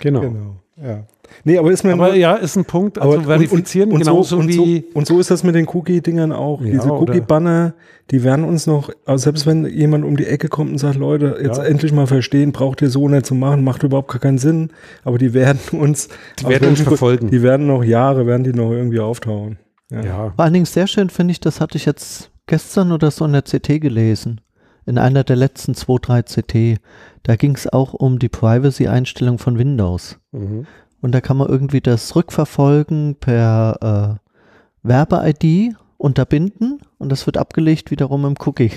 Genau. 0.00 0.20
genau, 0.20 0.56
ja. 0.76 1.06
Nee, 1.42 1.58
aber 1.58 1.72
ist 1.72 1.82
mir 1.84 1.92
Aber 1.94 2.06
nur- 2.08 2.14
ja, 2.16 2.34
ist 2.34 2.56
ein 2.56 2.64
Punkt. 2.64 2.98
Also 2.98 3.14
aber- 3.18 3.24
verifizieren 3.24 3.88
und, 3.90 3.96
und, 3.96 4.00
genauso 4.04 4.36
und 4.38 4.52
so, 4.52 4.64
wie. 4.64 4.76
Und 4.76 4.84
so, 4.92 4.98
und 4.98 5.06
so 5.08 5.20
ist 5.20 5.30
das 5.30 5.42
mit 5.42 5.54
den 5.54 5.66
Cookie-Dingern 5.68 6.32
auch. 6.32 6.60
Ja, 6.60 6.70
Diese 6.70 6.90
oder- 6.90 7.00
Cookie-Banner, 7.12 7.74
die 8.10 8.22
werden 8.22 8.44
uns 8.44 8.66
noch, 8.66 8.90
also 9.04 9.24
selbst 9.24 9.46
wenn 9.46 9.66
jemand 9.66 10.04
um 10.04 10.16
die 10.16 10.26
Ecke 10.26 10.48
kommt 10.48 10.70
und 10.70 10.78
sagt, 10.78 10.96
Leute, 10.96 11.38
jetzt 11.42 11.58
Ja. 11.58 11.64
endlich 11.64 11.92
mal 11.92 12.06
verstehen, 12.06 12.52
braucht 12.52 12.80
ihr 12.82 12.90
so 12.90 13.08
nicht 13.08 13.26
zu 13.26 13.34
machen, 13.34 13.64
macht 13.64 13.82
überhaupt 13.82 14.10
gar 14.10 14.20
keinen 14.20 14.38
Sinn. 14.38 14.70
Aber 15.04 15.18
die 15.18 15.34
werden 15.34 15.58
uns, 15.80 16.08
Die 16.40 16.46
werden 16.48 16.68
uns 16.68 16.80
verfolgen. 16.82 17.30
Die 17.30 17.42
werden 17.42 17.66
noch 17.66 17.82
Jahre, 17.84 18.26
werden 18.26 18.44
die 18.44 18.52
noch 18.52 18.70
irgendwie 18.70 19.00
auftauchen. 19.00 19.58
Ja. 19.90 20.32
Vor 20.34 20.44
allen 20.44 20.54
Dingen 20.54 20.66
sehr 20.66 20.86
schön 20.86 21.10
finde 21.10 21.32
ich, 21.32 21.40
das 21.40 21.60
hatte 21.60 21.76
ich 21.76 21.84
jetzt 21.84 22.30
gestern 22.46 22.90
oder 22.92 23.10
so 23.10 23.24
in 23.24 23.32
der 23.32 23.42
CT 23.42 23.80
gelesen. 23.80 24.40
In 24.86 24.98
einer 24.98 25.24
der 25.24 25.36
letzten 25.36 25.74
zwei, 25.74 25.96
drei 26.00 26.22
CT. 26.22 26.78
Da 27.22 27.36
ging 27.36 27.54
es 27.54 27.72
auch 27.72 27.94
um 27.94 28.18
die 28.18 28.28
Privacy-Einstellung 28.28 29.38
von 29.38 29.58
Windows. 29.58 30.18
Mhm. 30.32 30.66
Und 31.04 31.12
da 31.12 31.20
kann 31.20 31.36
man 31.36 31.48
irgendwie 31.50 31.82
das 31.82 32.16
rückverfolgen 32.16 33.16
per 33.20 34.18
äh, 34.22 34.88
Werbe-ID 34.88 35.74
unterbinden 35.98 36.80
und 36.96 37.12
das 37.12 37.26
wird 37.26 37.36
abgelegt 37.36 37.90
wiederum 37.90 38.24
im 38.24 38.36
Cookie. 38.46 38.70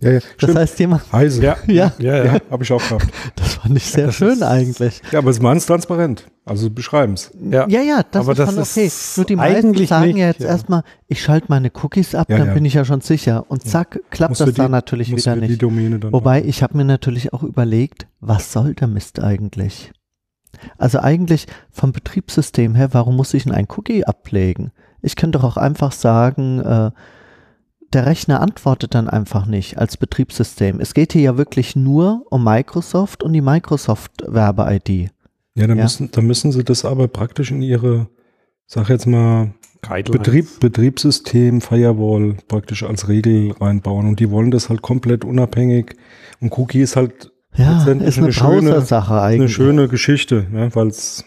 Ja, 0.00 0.10
ja, 0.12 0.18
Das 0.20 0.24
stimmt. 0.36 0.58
heißt, 0.58 0.78
jemand, 0.78 1.12
Heise. 1.12 1.42
Ja. 1.42 1.56
ja, 1.66 1.92
Ja, 1.98 2.24
ja 2.24 2.40
habe 2.48 2.62
ich 2.62 2.70
auch 2.72 2.80
gehabt. 2.80 3.06
das 3.34 3.54
fand 3.54 3.76
ich 3.76 3.84
sehr 3.86 4.06
das 4.06 4.14
schön 4.14 4.34
ist- 4.34 4.42
eigentlich. 4.44 5.02
Ja, 5.10 5.18
aber 5.18 5.30
es 5.30 5.40
machen 5.40 5.56
es 5.58 5.66
transparent. 5.66 6.28
Also 6.44 6.70
beschreiben 6.70 7.14
es. 7.14 7.32
ja. 7.50 7.66
Ja, 7.68 7.80
ja, 7.82 8.02
das 8.08 8.22
Aber 8.22 8.32
ist 8.32 8.38
das 8.38 8.54
schon 8.54 8.62
okay. 8.62 8.86
ist 8.86 9.16
Nur 9.18 9.26
die 9.26 9.36
meisten 9.36 9.86
sagen 9.86 10.06
nicht, 10.06 10.18
ja 10.18 10.26
jetzt 10.28 10.42
ja. 10.42 10.48
erstmal, 10.48 10.84
ich 11.08 11.22
schalte 11.22 11.46
meine 11.48 11.72
Cookies 11.82 12.14
ab, 12.14 12.30
Ja, 12.30 12.38
dann 12.38 12.48
ja. 12.48 12.54
bin 12.54 12.64
ich 12.64 12.74
ja 12.74 12.84
schon 12.84 13.00
sicher. 13.00 13.46
Und 13.48 13.64
zack, 13.66 13.98
klappt 14.10 14.30
Musst 14.30 14.40
das 14.42 14.54
da 14.54 14.68
natürlich 14.68 15.10
wieder 15.14 15.34
nicht. 15.34 15.60
Domäne 15.60 15.98
dann 15.98 16.12
Wobei, 16.12 16.42
ich 16.44 16.62
habe 16.62 16.76
mir 16.76 16.84
natürlich 16.84 17.32
auch 17.32 17.42
überlegt, 17.42 18.06
was 18.20 18.52
soll 18.52 18.74
der 18.74 18.86
Mist 18.86 19.18
eigentlich? 19.20 19.92
Also 20.78 20.98
eigentlich 21.00 21.46
vom 21.70 21.92
Betriebssystem 21.92 22.74
her, 22.74 22.88
warum 22.92 23.16
muss 23.16 23.34
ich 23.34 23.44
denn 23.44 23.52
ein 23.52 23.68
Cookie 23.76 24.04
ablegen? 24.04 24.72
Ich 25.02 25.16
könnte 25.16 25.38
doch 25.38 25.44
auch 25.44 25.56
einfach 25.56 25.92
sagen, 25.92 26.60
äh, 26.60 26.90
der 27.92 28.06
Rechner 28.06 28.40
antwortet 28.40 28.94
dann 28.94 29.08
einfach 29.08 29.46
nicht 29.46 29.78
als 29.78 29.96
Betriebssystem. 29.96 30.80
Es 30.80 30.94
geht 30.94 31.12
hier 31.12 31.22
ja 31.22 31.36
wirklich 31.36 31.76
nur 31.76 32.24
um 32.30 32.44
Microsoft 32.44 33.22
und 33.22 33.32
die 33.32 33.40
Microsoft-Werbe-ID. 33.42 35.10
Ja, 35.54 35.66
dann, 35.66 35.76
Ja. 35.76 35.84
Müssen, 35.84 36.10
dann 36.10 36.26
müssen 36.26 36.52
sie 36.52 36.64
das 36.64 36.84
aber 36.84 37.08
praktisch 37.08 37.50
in 37.50 37.62
ihre, 37.62 38.08
sag 38.66 38.88
jetzt 38.88 39.06
mal. 39.06 39.52
Betrieb, 40.12 40.60
Betriebssystem, 40.60 41.60
Firewall 41.60 42.36
praktisch 42.46 42.84
als 42.84 43.08
Regel 43.08 43.50
reinbauen. 43.60 44.06
Und 44.06 44.20
die 44.20 44.30
wollen 44.30 44.52
das 44.52 44.68
halt 44.68 44.80
komplett 44.80 45.24
unabhängig. 45.24 45.96
Und 46.40 46.56
Cookie 46.56 46.82
ist 46.82 46.94
halt 46.94 47.32
Ja, 47.56 47.78
ist 47.78 47.88
eine, 47.88 48.02
eine 48.04 48.32
schöne- 48.32 48.60
Browser-Sache 48.70 49.14
eine 49.14 49.22
eigentlich. 49.22 49.52
schöne 49.54 49.88
Geschichte, 49.88 50.46
ne? 50.50 50.70
weil 50.74 50.88
es 50.88 51.24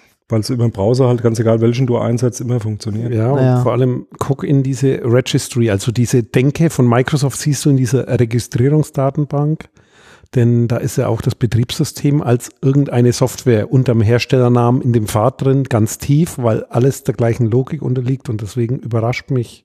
über 0.50 0.65
den 0.67 0.72
Browser 0.72 1.08
halt, 1.08 1.22
ganz 1.22 1.39
egal 1.39 1.62
welchen 1.62 1.86
du 1.86 1.98
einsetzt, 1.98 2.41
immer 2.41 2.60
funktioniert. 2.60 3.13
Ja, 3.13 3.29
und 3.29 3.36
Naja. 3.36 3.62
vor 3.62 3.74
allem 3.74 4.08
guck 4.17 4.44
in 4.44 4.63
diese 4.63 5.01
Registry, 5.03 5.70
also 5.70 5.91
diese 5.91 6.24
Denke 6.24 6.70
von 6.72 6.88
Microsoft 6.89 7.39
siehst 7.39 7.63
du 7.65 7.70
in 7.70 7.77
dieser 7.77 8.08
Registrierungsdatenbank, 8.20 9.70
denn 10.34 10.67
da 10.67 10.77
ist 10.77 10.98
ja 10.98 11.08
auch 11.08 11.22
das 11.22 11.36
Betriebssystem 11.36 12.22
als 12.22 12.50
irgendeine 12.62 13.13
Software 13.13 13.72
unterm 13.72 14.01
Herstellernamen 14.01 14.82
in 14.82 14.94
dem 14.94 15.08
Pfad 15.08 15.41
drin, 15.44 15.63
ganz 15.65 15.98
tief, 16.00 16.38
weil 16.38 16.63
alles 16.65 17.03
der 17.03 17.13
gleichen 17.13 17.50
Logik 17.50 17.82
unterliegt 17.82 18.27
und 18.27 18.41
deswegen 18.41 18.79
überrascht 18.79 19.29
mich 19.29 19.64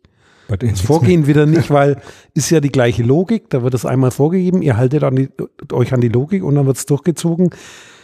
Bei 0.50 0.66
sieht's 0.66 0.80
Vorgehen 0.80 1.26
wieder 1.26 1.46
nicht, 1.46 1.70
weil 1.70 2.00
ist 2.34 2.50
ja 2.50 2.60
die 2.60 2.72
gleiche 2.72 3.02
Logik, 3.02 3.50
da 3.50 3.62
wird 3.62 3.74
es 3.74 3.86
einmal 3.86 4.10
vorgegeben, 4.10 4.62
ihr 4.62 4.76
haltet 4.76 5.04
an 5.04 5.16
die, 5.16 5.28
euch 5.72 5.92
an 5.92 6.00
die 6.00 6.08
Logik 6.08 6.42
und 6.42 6.56
dann 6.56 6.66
wird 6.66 6.76
es 6.76 6.86
durchgezogen. 6.86 7.50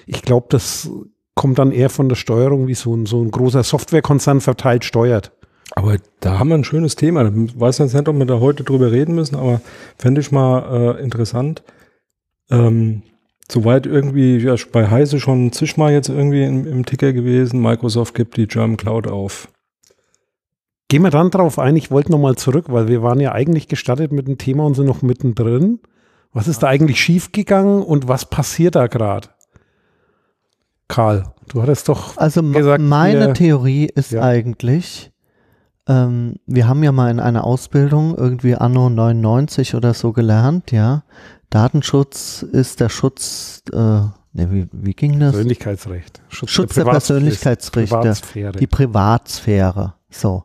Ich 0.07 0.23
glaube, 0.23 0.47
das 0.51 0.89
kommt 1.35 1.59
dann 1.59 1.73
eher 1.73 1.91
von 1.91 2.09
der 2.09 2.17
Steuerung, 2.17 2.69
wie 2.69 2.75
so 2.75 2.95
ein, 2.95 3.05
so 3.07 3.21
ein 3.21 3.31
großer 3.31 3.65
Softwarekonzern 3.65 4.41
verteilt 4.41 4.85
steuert. 4.85 5.33
Aber 5.75 5.97
da 6.21 6.39
haben 6.39 6.49
wir 6.49 6.55
ein 6.55 6.65
schönes 6.65 6.95
Thema. 6.95 7.29
Ich 7.29 7.59
weiß 7.59 7.79
jetzt 7.79 7.95
nicht, 7.95 8.09
ob 8.09 8.17
wir 8.17 8.25
da 8.25 8.39
heute 8.39 8.63
drüber 8.63 8.93
reden 8.93 9.17
müssen, 9.17 9.35
aber 9.35 9.61
fände 9.99 10.21
ich 10.21 10.31
mal 10.31 10.97
äh, 10.97 11.03
interessant. 11.03 11.65
Ähm, 12.49 13.03
soweit 13.51 13.87
irgendwie, 13.87 14.39
ja, 14.39 14.55
bei 14.73 14.89
Heise 14.89 15.19
schon 15.19 15.51
zigmal 15.51 15.93
jetzt 15.93 16.09
irgendwie 16.09 16.45
im, 16.45 16.67
im 16.67 16.87
Ticker 16.87 17.13
gewesen. 17.13 17.61
Microsoft 17.61 18.15
gibt 18.15 18.37
die 18.37 18.47
German 18.47 18.77
Cloud 18.77 19.09
auf. 19.09 19.49
Gehen 20.89 21.03
wir 21.03 21.11
dann 21.11 21.31
drauf 21.31 21.59
ein, 21.59 21.75
ich 21.77 21.91
wollte 21.91 22.13
nochmal 22.13 22.37
zurück, 22.37 22.67
weil 22.69 22.87
wir 22.87 23.03
waren 23.03 23.19
ja 23.19 23.33
eigentlich 23.33 23.67
gestartet 23.67 24.13
mit 24.13 24.29
dem 24.29 24.39
Thema 24.39 24.65
und 24.65 24.75
sind 24.75 24.87
noch 24.87 25.03
mittendrin. 25.03 25.81
Was 26.33 26.47
ist 26.49 26.63
da 26.63 26.69
eigentlich 26.69 27.01
schiefgegangen 27.01 27.83
und 27.83 28.07
was 28.09 28.27
passiert 28.27 28.77
da 28.77 28.87
gerade? 28.87 29.29
Karl, 30.89 31.25
du 31.49 31.63
hattest 31.63 31.89
doch 31.89 32.17
Also 32.17 32.43
gesagt, 32.43 32.83
meine 32.83 33.27
wir- 33.29 33.35
Theorie 33.35 33.87
ist 33.93 34.13
Ja. 34.13 34.23
eigentlich, 34.23 35.11
ähm, 35.89 36.37
wir 36.47 36.69
haben 36.69 36.85
ja 36.85 36.93
mal 36.93 37.11
in 37.11 37.19
einer 37.19 37.43
Ausbildung 37.43 38.15
irgendwie 38.17 38.55
anno 38.55 38.89
99 38.89 39.75
oder 39.75 39.95
so 39.95 40.13
gelernt, 40.13 40.71
ja. 40.71 41.03
Datenschutz 41.51 42.43
ist 42.43 42.79
der 42.81 42.89
Schutz, 42.89 43.63
äh, 43.73 43.77
ne, 43.77 44.13
wie, 44.35 44.69
wie 44.73 44.95
ging 44.95 45.19
das? 45.19 45.33
Persönlichkeitsrecht. 45.33 46.23
Schutz, 46.29 46.51
Schutz 46.51 46.75
der 46.75 46.85
Privatsphäre- 46.85 46.91
Persönlichkeitsrechte. 46.93 47.97
Privatsphäre. 47.97 48.53
Die 48.53 48.67
Privatsphäre. 48.69 49.95
So. 50.11 50.45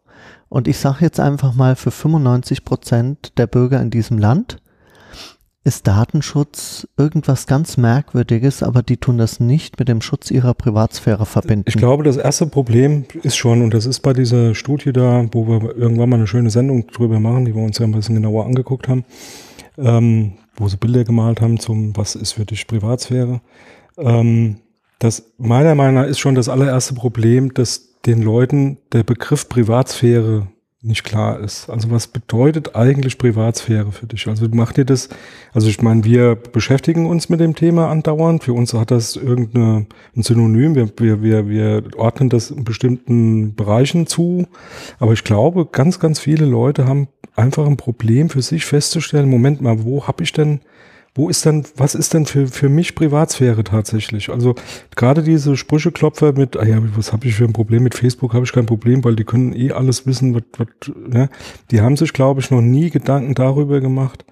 Und 0.52 0.68
ich 0.68 0.80
sage 0.80 0.98
jetzt 1.06 1.22
einfach 1.22 1.56
mal, 1.56 1.78
für 1.78 1.92
95 1.92 2.66
Prozent 2.66 3.38
der 3.38 3.48
Bürger 3.48 3.82
in 3.82 3.90
diesem 3.90 4.18
Land 4.18 4.58
ist 5.64 5.88
Datenschutz 5.88 6.90
irgendwas 6.98 7.48
ganz 7.48 7.78
Merkwürdiges, 7.78 8.62
aber 8.62 8.84
die 8.84 8.98
tun 8.98 9.18
das 9.18 9.40
nicht 9.40 9.80
mit 9.80 9.88
dem 9.88 10.02
Schutz 10.02 10.30
ihrer 10.30 10.54
Privatsphäre 10.54 11.26
verbinden. 11.26 11.64
Ich 11.70 11.78
glaube, 11.78 12.04
das 12.04 12.18
erste 12.18 12.48
Problem 12.48 13.06
ist 13.24 13.38
schon, 13.38 13.62
und 13.62 13.74
das 13.74 13.86
ist 13.86 14.02
bei 14.02 14.12
dieser 14.12 14.54
Studie 14.54 14.92
da, 14.92 15.26
wo 15.32 15.48
wir 15.48 15.78
irgendwann 15.78 16.10
mal 16.10 16.18
eine 16.18 16.28
schöne 16.28 16.50
Sendung 16.50 16.86
drüber 16.88 17.22
machen, 17.22 17.46
die 17.46 17.56
wir 17.56 17.64
uns 17.64 17.78
ja 17.78 17.86
ein 17.86 17.94
bisschen 17.94 18.16
genauer 18.16 18.46
angeguckt 18.46 18.90
haben, 18.90 19.06
ähm, 19.78 20.34
wo 20.58 20.68
sie 20.68 20.76
Bilder 20.76 21.06
gemalt 21.06 21.40
haben 21.40 21.62
zum, 21.62 21.96
was 21.96 22.16
ist 22.16 22.34
für 22.34 22.44
dich 22.44 22.68
Privatsphäre. 22.68 23.40
Ähm, 23.98 24.58
das 25.00 25.32
meiner 25.38 25.76
Meinung 25.76 25.96
nach 25.96 26.08
ist 26.08 26.20
schon 26.20 26.36
das 26.36 26.50
allererste 26.50 26.94
Problem, 26.94 27.54
dass 27.54 27.91
den 28.06 28.22
Leuten 28.22 28.78
der 28.92 29.04
Begriff 29.04 29.48
Privatsphäre 29.50 30.48
nicht 30.84 31.04
klar 31.04 31.40
ist. 31.40 31.70
Also 31.70 31.92
was 31.92 32.08
bedeutet 32.08 32.76
eigentlich 32.76 33.20
Privatsphäre 33.20 33.92
für 33.92 34.08
dich? 34.08 34.28
Also 34.28 34.48
macht 34.50 34.78
dir 34.78 34.86
das, 34.86 35.10
also 35.54 35.70
ich 35.70 35.82
meine, 35.82 36.04
wir 36.04 36.36
beschäftigen 36.36 37.06
uns 37.06 37.30
mit 37.30 37.40
dem 37.40 37.56
Thema 37.56 37.90
andauernd. 37.90 38.44
Für 38.44 38.54
uns 38.54 38.74
hat 38.74 38.90
das 38.90 39.16
irgendein 39.16 39.88
Synonym. 40.16 40.74
Wir, 40.74 40.90
wir, 40.98 41.22
wir, 41.22 41.48
wir 41.48 41.84
ordnen 41.98 42.30
das 42.30 42.50
in 42.50 42.64
bestimmten 42.64 43.54
Bereichen 43.54 44.08
zu. 44.08 44.48
Aber 44.98 45.14
ich 45.14 45.24
glaube, 45.24 45.68
ganz, 45.68 46.00
ganz 46.00 46.20
viele 46.20 46.46
Leute 46.46 46.86
haben 46.86 47.08
einfach 47.36 47.68
ein 47.68 47.78
Problem 47.78 48.30
für 48.30 48.42
sich 48.42 48.66
festzustellen, 48.66 49.30
Moment 49.30 49.62
mal, 49.62 49.84
wo 49.84 50.08
habe 50.08 50.24
ich 50.24 50.34
denn 50.34 50.62
wo 51.14 51.30
ist 51.30 51.46
denn, 51.46 51.66
was 51.76 51.94
ist 51.94 52.14
denn 52.14 52.26
für, 52.26 52.48
für 52.48 52.70
mich 52.70 52.96
Privatsphäre 52.96 53.64
tatsächlich? 53.64 54.30
Also 54.30 54.56
gerade 54.96 55.24
diese 55.24 55.58
Sprücheklopfer 55.58 56.34
mit, 56.34 56.56
ah 56.56 56.64
ja, 56.64 56.78
was 56.96 57.12
habe 57.12 57.28
ich 57.28 57.36
für 57.36 57.44
ein 57.44 57.54
Problem 57.54 57.84
mit 57.84 57.96
Facebook, 57.96 58.34
habe 58.34 58.46
ich 58.46 58.54
kein 58.54 58.66
Problem, 58.66 59.04
weil 59.04 59.16
die 59.16 59.26
können 59.26 59.54
eh 59.54 59.72
alles 59.72 60.06
wissen, 60.06 60.36
was, 60.36 60.44
was, 60.58 60.68
ne? 60.96 61.30
die 61.70 61.82
haben 61.82 61.98
sich, 61.98 62.14
glaube 62.14 62.40
ich, 62.40 62.50
noch 62.50 62.62
nie 62.62 62.90
Gedanken 62.90 63.34
darüber 63.34 63.82
gemacht, 63.82 64.26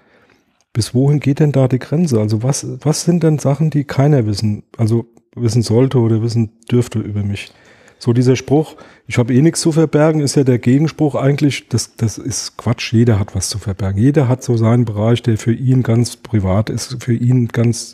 bis 0.71 0.93
wohin 0.93 1.19
geht 1.19 1.39
denn 1.39 1.51
da 1.51 1.67
die 1.67 1.79
Grenze? 1.79 2.19
Also 2.19 2.43
was, 2.43 2.65
was 2.81 3.03
sind 3.03 3.23
denn 3.23 3.39
Sachen, 3.39 3.69
die 3.69 3.83
keiner 3.83 4.25
wissen, 4.25 4.63
also 4.77 5.05
wissen 5.35 5.61
sollte 5.61 5.99
oder 5.99 6.21
wissen 6.21 6.59
dürfte 6.71 6.99
über 6.99 7.23
mich? 7.23 7.51
So 7.99 8.13
dieser 8.13 8.37
Spruch, 8.37 8.75
ich 9.07 9.17
habe 9.17 9.33
eh 9.33 9.41
nichts 9.41 9.61
zu 9.61 9.73
verbergen, 9.73 10.21
ist 10.21 10.35
ja 10.35 10.45
der 10.45 10.57
Gegenspruch 10.57 11.15
eigentlich, 11.15 11.67
das, 11.67 11.95
das 11.95 12.17
ist 12.17 12.57
Quatsch, 12.57 12.93
jeder 12.93 13.19
hat 13.19 13.35
was 13.35 13.49
zu 13.49 13.59
verbergen. 13.59 14.01
Jeder 14.01 14.29
hat 14.29 14.41
so 14.41 14.55
seinen 14.55 14.85
Bereich, 14.85 15.21
der 15.21 15.37
für 15.37 15.53
ihn 15.53 15.83
ganz 15.83 16.15
privat 16.15 16.69
ist, 16.69 17.03
für 17.03 17.13
ihn 17.13 17.49
ganz 17.49 17.93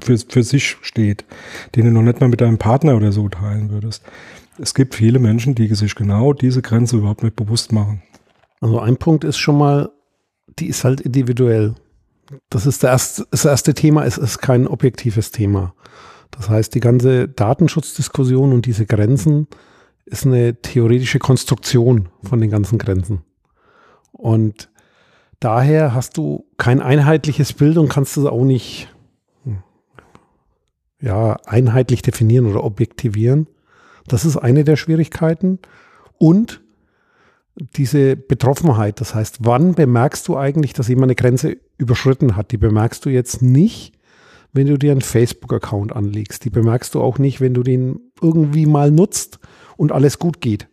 für, 0.00 0.18
für 0.18 0.42
sich 0.42 0.76
steht, 0.82 1.24
den 1.74 1.86
du 1.86 1.90
noch 1.90 2.02
nicht 2.02 2.20
mal 2.20 2.28
mit 2.28 2.40
deinem 2.40 2.58
Partner 2.58 2.96
oder 2.96 3.12
so 3.12 3.28
teilen 3.28 3.70
würdest. 3.70 4.02
Es 4.58 4.74
gibt 4.74 4.94
viele 4.94 5.18
Menschen, 5.18 5.54
die 5.54 5.72
sich 5.74 5.94
genau 5.94 6.32
diese 6.32 6.62
Grenze 6.62 6.96
überhaupt 6.96 7.22
nicht 7.22 7.36
bewusst 7.36 7.72
machen. 7.72 8.02
Also 8.60 8.80
ein 8.80 8.96
Punkt 8.96 9.24
ist 9.24 9.38
schon 9.38 9.58
mal, 9.58 9.90
die 10.58 10.66
ist 10.66 10.84
halt 10.84 11.00
individuell. 11.00 11.74
Das 12.50 12.66
ist 12.66 12.82
der 12.82 12.90
erste, 12.90 13.26
das 13.30 13.44
erste 13.44 13.74
Thema, 13.74 14.04
es 14.04 14.18
ist 14.18 14.38
kein 14.38 14.66
objektives 14.66 15.30
Thema. 15.30 15.74
Das 16.30 16.48
heißt, 16.48 16.74
die 16.74 16.80
ganze 16.80 17.28
Datenschutzdiskussion 17.28 18.52
und 18.52 18.66
diese 18.66 18.86
Grenzen 18.86 19.46
ist 20.04 20.26
eine 20.26 20.60
theoretische 20.60 21.18
Konstruktion 21.18 22.08
von 22.22 22.40
den 22.40 22.50
ganzen 22.50 22.78
Grenzen. 22.78 23.22
Und 24.12 24.70
daher 25.40 25.94
hast 25.94 26.16
du 26.16 26.46
kein 26.56 26.80
einheitliches 26.80 27.52
Bild 27.52 27.76
und 27.76 27.88
kannst 27.88 28.16
es 28.16 28.24
auch 28.24 28.44
nicht 28.44 28.88
hm, 29.44 29.58
ja, 31.00 31.36
einheitlich 31.44 32.02
definieren 32.02 32.46
oder 32.46 32.64
objektivieren. 32.64 33.48
Das 34.06 34.24
ist 34.24 34.36
eine 34.36 34.64
der 34.64 34.76
Schwierigkeiten. 34.76 35.58
Und 36.18 36.62
diese 37.56 38.16
Betroffenheit, 38.16 39.00
das 39.00 39.14
heißt, 39.14 39.38
wann 39.40 39.74
bemerkst 39.74 40.28
du 40.28 40.36
eigentlich, 40.36 40.72
dass 40.72 40.88
jemand 40.88 41.06
eine 41.06 41.14
Grenze 41.14 41.56
überschritten 41.78 42.36
hat? 42.36 42.52
Die 42.52 42.58
bemerkst 42.58 43.04
du 43.04 43.10
jetzt 43.10 43.42
nicht, 43.42 43.95
wenn 44.56 44.66
du 44.66 44.78
dir 44.78 44.92
einen 44.92 45.02
Facebook-Account 45.02 45.94
anlegst. 45.94 46.44
Die 46.44 46.50
bemerkst 46.50 46.94
du 46.94 47.00
auch 47.02 47.18
nicht, 47.18 47.40
wenn 47.40 47.54
du 47.54 47.62
den 47.62 48.00
irgendwie 48.20 48.66
mal 48.66 48.90
nutzt 48.90 49.38
und 49.76 49.92
alles 49.92 50.18
gut 50.18 50.40
geht. 50.40 50.68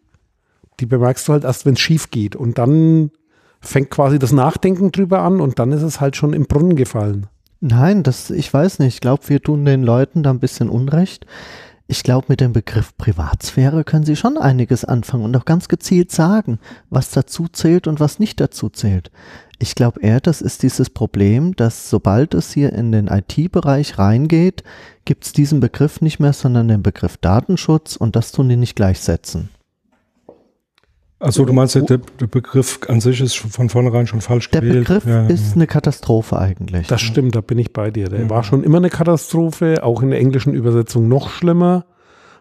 Die 0.80 0.86
bemerkst 0.86 1.28
du 1.28 1.34
halt 1.34 1.44
erst, 1.44 1.66
wenn 1.66 1.74
es 1.74 1.80
schief 1.80 2.10
geht. 2.10 2.36
Und 2.36 2.58
dann 2.58 3.12
fängt 3.62 3.90
quasi 3.90 4.20
das 4.20 4.32
Nachdenken 4.32 4.92
drüber 4.92 5.20
an 5.20 5.40
und 5.40 5.60
dann 5.60 5.72
ist 5.72 5.84
es 5.84 6.02
halt 6.02 6.16
schon 6.16 6.34
im 6.34 6.46
Brunnen 6.46 6.76
gefallen. 6.76 7.28
Nein, 7.60 8.04
das, 8.04 8.30
ich 8.30 8.54
weiß 8.54 8.80
nicht. 8.80 8.96
Ich 8.96 9.02
glaube, 9.02 9.30
wir 9.30 9.42
tun 9.42 9.64
den 9.64 9.84
Leuten 9.84 10.24
da 10.24 10.32
ein 10.32 10.40
bisschen 10.40 10.70
Unrecht. 10.70 11.26
Ich 11.88 12.04
glaube, 12.04 12.28
mit 12.30 12.40
dem 12.40 12.54
Begriff 12.54 12.96
Privatsphäre 12.98 13.84
können 13.84 14.06
sie 14.06 14.16
schon 14.16 14.38
einiges 14.38 14.86
anfangen 14.86 15.26
und 15.26 15.36
auch 15.36 15.46
ganz 15.46 15.68
gezielt 15.68 16.12
sagen, 16.12 16.60
was 16.90 17.12
dazu 17.12 17.48
zählt 17.50 17.88
und 17.88 18.00
was 18.00 18.20
nicht 18.20 18.40
dazu 18.40 18.70
zählt. 18.70 19.12
Ich 19.60 19.76
glaube 19.76 20.02
eher, 20.02 20.22
das 20.22 20.42
ist 20.42 20.64
dieses 20.64 20.90
Problem, 20.90 21.56
dass 21.56 21.90
sobald 21.90 22.34
es 22.34 22.54
hier 22.54 22.74
in 22.74 22.92
den 22.92 23.08
IT-Bereich 23.08 23.98
reingeht, 24.00 24.64
gibt 25.06 25.26
es 25.26 25.34
diesen 25.34 25.60
Begriff 25.60 26.02
nicht 26.02 26.20
mehr, 26.20 26.34
sondern 26.34 26.70
den 26.70 26.84
Begriff 26.84 27.18
Datenschutz 27.18 27.98
und 27.98 28.16
das 28.16 28.32
tun 28.32 28.50
die 28.50 28.58
nicht 28.58 28.76
gleichsetzen. 28.76 29.50
Also 31.24 31.46
du 31.46 31.54
meinst, 31.54 31.76
der, 31.76 31.82
der 32.00 32.28
Begriff 32.28 32.82
an 32.90 33.00
sich 33.00 33.22
ist 33.22 33.36
von 33.38 33.70
vornherein 33.70 34.08
schon 34.08 34.20
falsch 34.20 34.50
Der 34.52 34.60
gewählt. 34.62 34.88
Begriff 34.88 35.06
Ja, 35.06 35.26
ist 35.28 35.56
eine 35.56 35.68
Katastrophe 35.68 36.38
eigentlich. 36.38 36.88
Das 36.88 37.00
stimmt, 37.02 37.36
da 37.36 37.42
bin 37.42 37.58
ich 37.60 37.72
bei 37.72 37.92
dir. 37.92 38.10
Der 38.10 38.22
Ja. 38.24 38.30
war 38.30 38.44
schon 38.44 38.62
immer 38.64 38.78
eine 38.78 38.90
Katastrophe, 38.90 39.84
auch 39.84 40.02
in 40.04 40.10
der 40.10 40.20
englischen 40.20 40.54
Übersetzung 40.54 41.08
noch 41.08 41.30
schlimmer, 41.30 41.86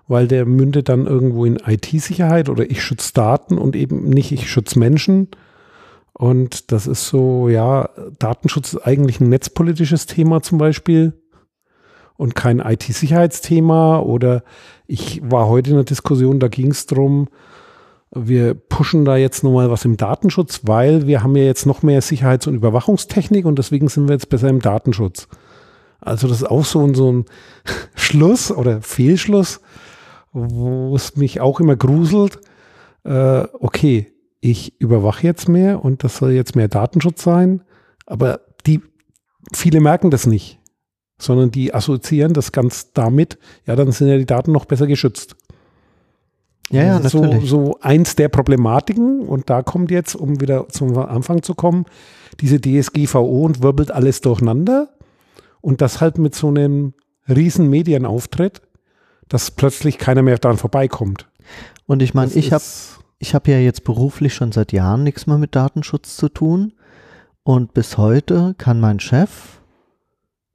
weil 0.09 0.27
der 0.27 0.47
mündet 0.47 0.89
dann 0.89 1.07
irgendwo 1.07 1.45
in 1.45 1.59
IT-Sicherheit 1.65 2.49
oder 2.49 2.69
ich 2.69 2.83
schütze 2.83 3.13
Daten 3.15 3.57
und 3.57 3.77
eben 3.77 4.09
nicht 4.09 4.33
ich 4.33 4.51
schütze 4.51 4.79
Menschen. 4.81 5.29
Und 6.13 6.73
das 6.73 6.89
ist 6.89 7.07
so, 7.07 7.49
ja, 7.49 7.89
Datenschutz 8.19 8.75
ist 8.75 8.81
eigentlich 8.85 9.21
ein 9.21 9.29
netzpolitisches 9.29 10.07
Thema 10.07 10.43
zum 10.43 10.59
Beispiel 10.59 11.13
und 12.17 12.35
kein 12.35 12.59
IT-Sicherheitsthema. 12.59 14.01
Oder 14.01 14.43
ich 14.89 15.23
war 15.25 15.49
heute 15.49 15.71
in 15.71 15.77
einer 15.77 15.85
Diskussion, 15.85 16.41
da 16.41 16.49
ging 16.49 16.73
es 16.73 16.87
darum, 16.87 17.29
wir 18.15 18.55
pushen 18.55 19.05
da 19.05 19.17
jetzt 19.17 19.43
nochmal 19.43 19.71
was 19.71 19.85
im 19.85 19.97
Datenschutz, 19.97 20.61
weil 20.65 21.07
wir 21.07 21.23
haben 21.23 21.35
ja 21.35 21.45
jetzt 21.45 21.65
noch 21.65 21.83
mehr 21.83 22.03
Sicherheits- 22.03 22.47
und 22.47 22.55
Überwachungstechnik 22.55 23.47
und 23.47 23.59
deswegen 23.59 23.89
sind 23.89 24.07
wir 24.07 24.15
jetzt 24.15 24.29
besser 24.29 24.49
im 24.49 24.61
Datenschutz. 24.61 25.29
Also 25.99 26.29
das 26.29 26.39
ist 26.39 26.51
auch 26.51 26.65
so 26.65 26.85
ein, 26.85 26.95
so 26.95 27.11
ein 27.11 27.25
Schluss 27.95 28.51
oder 28.51 28.83
Fehlschluss, 28.83 29.61
wo 30.33 30.95
es 30.95 31.17
mich 31.17 31.41
auch 31.41 31.61
immer 31.61 31.77
gruselt. 31.77 32.39
Äh, 33.05 33.45
okay, 33.61 34.13
ich 34.41 34.79
überwache 34.81 35.27
jetzt 35.27 35.49
mehr 35.49 35.83
und 35.85 36.05
das 36.05 36.19
soll 36.19 36.33
jetzt 36.33 36.55
mehr 36.55 36.69
Datenschutz 36.69 37.23
sein, 37.23 37.63
aber 38.07 38.41
die 38.67 38.83
viele 39.55 39.81
merken 39.81 40.11
das 40.11 40.27
nicht, 40.27 40.59
sondern 41.19 41.51
die 41.51 41.73
assoziieren 41.73 42.35
das 42.35 42.53
ganz 42.53 42.93
damit, 42.93 43.39
ja, 43.67 43.77
dann 43.77 43.91
sind 43.93 44.09
ja 44.09 44.19
die 44.19 44.27
Daten 44.27 44.53
noch 44.53 44.65
besser 44.65 44.87
geschützt. 44.87 45.37
Ja, 46.73 46.85
ja, 46.85 46.99
Das 46.99 47.15
ist 47.15 47.21
natürlich. 47.21 47.49
So, 47.49 47.67
so 47.67 47.79
eins 47.81 48.17
der 48.17 48.29
Problematiken 48.29 49.21
und 49.21 49.51
da 49.51 49.63
kommt 49.63 49.91
jetzt, 49.91 50.15
um 50.15 50.41
wieder 50.41 50.69
zum 50.69 50.97
Anfang 50.99 51.43
zu 51.43 51.55
kommen, 51.55 51.87
diese 52.41 52.61
DSGVO 52.61 53.45
und 53.45 53.63
wirbelt 53.63 53.91
alles 53.91 54.21
durcheinander 54.21 54.89
und 55.61 55.81
das 55.81 56.01
halt 56.01 56.19
mit 56.19 56.35
so 56.35 56.49
einem 56.49 56.95
riesen 57.29 57.69
Medienauftritt, 57.71 58.63
dass 59.29 59.51
plötzlich 59.51 59.99
keiner 59.99 60.23
mehr 60.23 60.39
daran 60.39 60.59
vorbeikommt. 60.59 61.29
Und 61.87 62.03
ich 62.03 62.15
meine, 62.15 62.33
ich 62.33 62.53
habe 62.53 62.65
ich 63.19 63.37
habe 63.37 63.53
ja 63.53 63.59
jetzt 63.59 63.85
beruflich 63.85 64.35
schon 64.35 64.51
seit 64.51 64.73
Jahren 64.73 65.05
nichts 65.05 65.29
mehr 65.29 65.39
mit 65.39 65.55
Datenschutz 65.55 66.17
zu 66.17 66.29
tun. 66.29 66.73
Und 67.45 67.73
bis 67.73 67.97
heute 67.97 68.55
kann 68.59 68.81
mein 68.81 68.99
Chef 68.99 69.61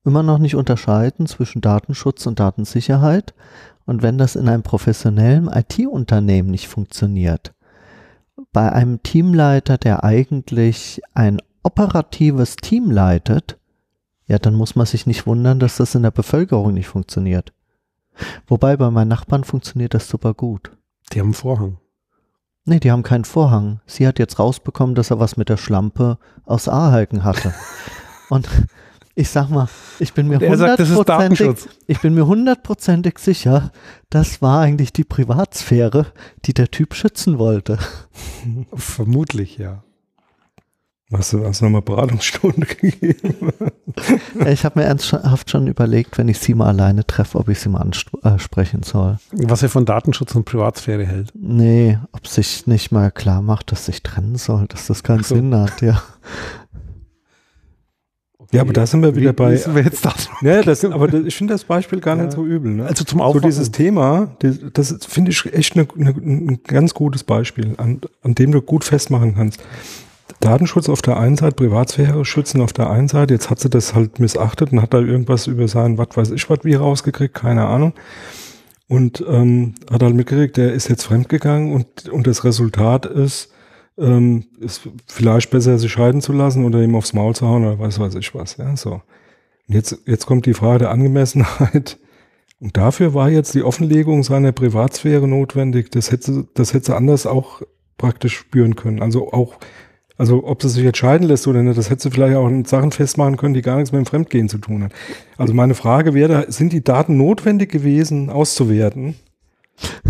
immer 0.04 0.22
noch 0.22 0.38
nicht 0.38 0.56
unterscheiden 0.56 1.28
zwischen 1.28 1.62
Datenschutz 1.62 2.26
und 2.26 2.40
Datensicherheit. 2.40 3.34
Und 3.88 4.04
wenn 4.04 4.18
das 4.18 4.36
in 4.36 4.50
einem 4.50 4.64
professionellen 4.64 5.48
IT-Unternehmen 5.48 6.52
nicht 6.52 6.68
funktioniert, 6.68 7.54
bei 8.52 8.72
einem 8.72 9.02
Teamleiter, 9.02 9.78
der 9.78 10.04
eigentlich 10.04 11.02
ein 11.14 11.42
operatives 11.64 12.58
Team 12.58 12.92
leitet, 12.92 13.58
ja, 14.28 14.40
dann 14.40 14.56
muss 14.56 14.76
man 14.76 14.86
sich 14.86 15.08
nicht 15.08 15.26
wundern, 15.26 15.60
dass 15.60 15.78
das 15.78 15.96
in 15.96 16.04
der 16.04 16.12
Bevölkerung 16.12 16.74
nicht 16.74 16.90
funktioniert. 16.90 17.54
Wobei 18.46 18.76
bei 18.76 18.92
meinen 18.92 19.08
Nachbarn 19.08 19.46
funktioniert 19.46 19.94
das 19.94 20.10
super 20.10 20.34
gut. 20.34 20.72
Die 21.14 21.20
haben 21.22 21.28
einen 21.28 21.34
Vorhang. 21.34 21.78
Nee, 22.66 22.82
die 22.82 22.92
haben 22.92 23.04
keinen 23.04 23.24
Vorhang. 23.24 23.80
Sie 23.86 24.06
hat 24.06 24.20
jetzt 24.20 24.38
rausbekommen, 24.38 24.96
dass 24.96 25.12
er 25.12 25.20
was 25.20 25.38
mit 25.38 25.48
der 25.48 25.56
Schlampe 25.56 26.18
aus 26.44 26.68
Ahalken 26.68 27.24
hatte. 27.24 27.54
Und 28.30 28.50
ich 29.18 29.30
sag 29.30 29.50
mal, 29.50 29.68
ich 29.98 30.14
bin 30.14 30.28
mir 30.28 30.40
er 30.40 30.52
hundertprozentig, 30.52 31.06
Datenschutz. 31.06 31.68
ich 31.88 32.00
bin 32.02 32.14
mir 32.14 32.28
hundertprozentig 32.28 33.18
sicher, 33.18 33.72
das 34.12 34.44
war 34.44 34.62
eigentlich 34.62 34.94
die 34.94 35.04
Privatsphäre, 35.04 36.06
die 36.46 36.54
der 36.54 36.70
Typ 36.70 36.94
schützen 36.94 37.40
wollte. 37.40 37.80
Vermutlich, 38.76 39.58
ja. 39.58 39.84
Hast 41.12 41.34
du 41.34 41.44
hast 41.44 41.62
nochmal 41.64 41.82
Beratungsstunde 41.82 42.68
gegeben? 42.80 43.54
Ich 44.46 44.66
habe 44.66 44.80
mir 44.80 44.86
ernsthaft 44.86 45.50
schon 45.50 45.66
überlegt, 45.66 46.20
wenn 46.20 46.28
ich 46.28 46.38
sie 46.38 46.54
mal 46.54 46.68
alleine 46.68 47.08
treffe, 47.08 47.40
ob 47.40 47.50
ich 47.50 47.60
sie 47.60 47.70
mal 47.70 47.90
ansprechen 48.22 48.84
soll. 48.84 49.18
Was 49.32 49.64
er 49.64 49.70
von 49.70 49.86
Datenschutz 49.86 50.36
und 50.36 50.46
Privatsphäre 50.46 51.08
hält. 51.08 51.32
Nee, 51.34 51.98
ob 52.12 52.28
sich 52.28 52.68
nicht 52.68 52.92
mal 52.92 53.10
klar 53.10 53.42
macht, 53.42 53.72
dass 53.72 53.86
sich 53.86 54.04
trennen 54.04 54.36
soll, 54.36 54.68
dass 54.68 54.86
das 54.86 55.02
keinen 55.02 55.24
so. 55.24 55.34
Sinn 55.34 55.56
hat, 55.56 55.82
ja. 55.82 56.04
Ja, 58.52 58.62
aber 58.62 58.72
da 58.74 58.86
sind 58.86 59.02
wir 59.02 59.16
wieder 59.16 59.32
Wie- 59.32 59.36
bei. 59.36 59.60
wir 59.76 59.84
jetzt 59.84 60.06
da? 60.06 60.14
Ja, 60.42 60.62
das, 60.62 60.86
aber 60.86 61.08
das, 61.10 61.26
ich 61.26 61.36
finde 61.36 61.54
das 61.54 61.66
Beispiel 61.66 62.00
gar 62.00 62.16
Ja. 62.18 62.24
nicht 62.24 62.34
so 62.34 62.46
übel. 62.46 62.72
Ne? 62.76 62.86
Also 62.86 63.04
zum 63.04 63.20
so 63.20 63.26
Aufwachen. 63.26 63.50
dieses 63.50 63.72
Thema, 63.72 64.36
das, 64.40 64.60
das 64.74 64.98
finde 65.06 65.32
ich 65.32 65.54
echt 65.54 65.76
eine, 65.76 65.88
eine, 65.98 66.12
ein 66.12 66.60
ganz 66.66 66.94
gutes 66.94 67.24
Beispiel, 67.24 67.74
an, 67.78 68.00
an 68.24 68.36
dem 68.36 68.52
du 68.54 68.62
gut 68.62 68.84
festmachen 68.86 69.36
kannst. 69.36 69.60
Datenschutz 70.40 70.88
auf 70.88 71.02
der 71.02 71.18
einen 71.18 71.36
Seite, 71.36 71.56
Privatsphäre 71.56 72.24
schützen 72.24 72.62
auf 72.62 72.72
der 72.74 72.90
einen 72.90 73.08
Seite. 73.08 73.34
Jetzt 73.34 73.50
hat 73.50 73.60
sie 73.60 73.70
das 73.70 73.96
halt 73.96 74.20
missachtet 74.20 74.72
und 74.72 74.82
hat 74.82 74.94
da 74.94 75.00
irgendwas 75.00 75.48
über 75.48 75.68
sein, 75.68 75.98
was 75.98 76.10
weiß 76.16 76.32
ich, 76.32 76.50
was 76.50 76.60
wie 76.64 76.76
rausgekriegt, 76.76 77.34
keine 77.34 77.66
Ahnung. 77.66 77.94
Und 78.88 79.24
ähm, 79.28 79.76
hat 79.92 80.02
halt 80.04 80.16
mitgekriegt, 80.16 80.56
der 80.56 80.72
ist 80.74 80.88
jetzt 80.90 81.04
fremdgegangen 81.04 81.74
und, 81.74 82.08
und 82.10 82.28
das 82.28 82.44
Resultat 82.46 83.06
ist, 83.06 83.50
ähm, 83.98 84.46
ist 84.60 84.90
vielleicht 85.08 85.50
besser, 85.50 85.78
sich 85.78 85.92
scheiden 85.92 86.22
zu 86.22 86.34
lassen 86.34 86.66
oder 86.66 86.82
ihm 86.82 86.96
aufs 86.96 87.14
Maul 87.14 87.36
zu 87.36 87.48
hauen 87.48 87.66
oder 87.66 87.80
was 87.80 88.00
weiß 88.00 88.16
ich 88.16 88.34
was. 88.36 88.58
Ja, 88.58 88.76
so. 88.76 89.02
Und 89.68 89.76
jetzt, 89.76 89.98
jetzt 90.06 90.26
kommt 90.26 90.46
die 90.46 90.54
Frage 90.54 90.80
der 90.80 90.92
Angemessenheit. 90.92 91.98
Und 92.60 92.76
dafür 92.76 93.14
war 93.14 93.30
jetzt 93.30 93.54
die 93.54 93.62
Offenlegung 93.62 94.24
seiner 94.24 94.52
Privatsphäre 94.52 95.28
notwendig. 95.28 95.92
Das 95.92 96.12
hätte, 96.12 96.48
das 96.56 96.74
hätte 96.74 96.88
sie 96.88 96.96
anders 96.96 97.28
auch 97.28 97.62
praktisch 97.98 98.36
spüren 98.36 98.76
können. 98.76 99.02
Also 99.02 99.32
auch, 99.32 99.60
also 100.18 100.44
ob 100.44 100.64
sie 100.64 100.70
sich 100.70 100.86
entscheiden 100.86 101.28
lässt 101.28 101.48
oder 101.48 101.62
nicht, 101.62 101.78
das 101.78 101.92
hätte 101.92 102.04
sie 102.04 102.12
vielleicht 102.12 102.36
auch 102.36 102.48
in 102.48 102.66
Sachen 102.66 102.92
festmachen 102.92 103.38
können, 103.38 103.54
die 103.54 103.62
gar 103.62 103.76
nichts 103.76 103.92
mit 103.92 104.00
dem 104.00 104.08
Fremdgehen 104.08 104.50
zu 104.50 104.58
tun 104.58 104.86
hat. 104.86 104.92
Also 105.38 105.54
meine 105.54 105.76
Frage 105.76 106.16
wäre, 106.16 106.52
sind 106.52 106.74
die 106.74 106.84
Daten 106.84 107.18
notwendig 107.18 107.72
gewesen, 107.72 108.32
auszuwerten, 108.32 109.16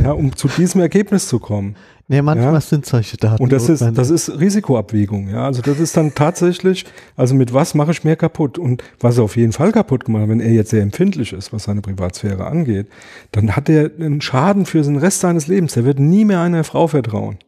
ja, 0.02 0.14
um 0.14 0.34
zu 0.34 0.48
diesem 0.48 0.80
Ergebnis 0.80 1.28
zu 1.28 1.40
kommen? 1.40 1.76
Nee, 2.10 2.22
manchmal 2.22 2.54
Ja. 2.54 2.62
sind 2.62 2.86
solche 2.86 3.18
Daten. 3.18 3.44
Und 3.44 3.52
das 3.52 3.68
ist, 3.68 3.82
das 3.82 4.10
ist 4.10 4.40
Risikoabwägung, 4.40 5.28
ja. 5.28 5.44
Also 5.44 5.62
das 5.62 5.78
ist 5.80 5.98
dann 5.98 6.16
tatsächlich, 6.16 6.86
also 7.18 7.36
mit 7.36 7.54
was 7.54 7.74
mache 7.76 7.92
ich 7.92 8.06
mehr 8.06 8.16
kaputt? 8.16 8.58
Und 8.58 8.82
was 9.02 9.18
er 9.18 9.26
auf 9.26 9.36
jeden 9.36 9.52
Fall 9.52 9.74
kaputt 9.74 10.06
gemacht 10.06 10.24
hat, 10.24 10.30
wenn 10.30 10.40
er 10.40 10.52
jetzt 10.52 10.70
sehr 10.70 10.84
empfindlich 10.84 11.34
ist, 11.34 11.52
was 11.52 11.64
seine 11.64 11.82
Privatsphäre 11.82 12.46
angeht, 12.48 12.88
dann 13.34 13.58
hat 13.58 13.68
er 13.68 13.92
einen 14.00 14.22
Schaden 14.22 14.66
für 14.66 14.82
den 14.82 14.96
Rest 14.98 15.20
seines 15.20 15.48
Lebens. 15.48 15.76
Er 15.76 15.84
wird 15.84 16.00
nie 16.00 16.24
mehr 16.24 16.40
einer 16.40 16.64
Frau 16.64 16.88
vertrauen. 16.88 17.40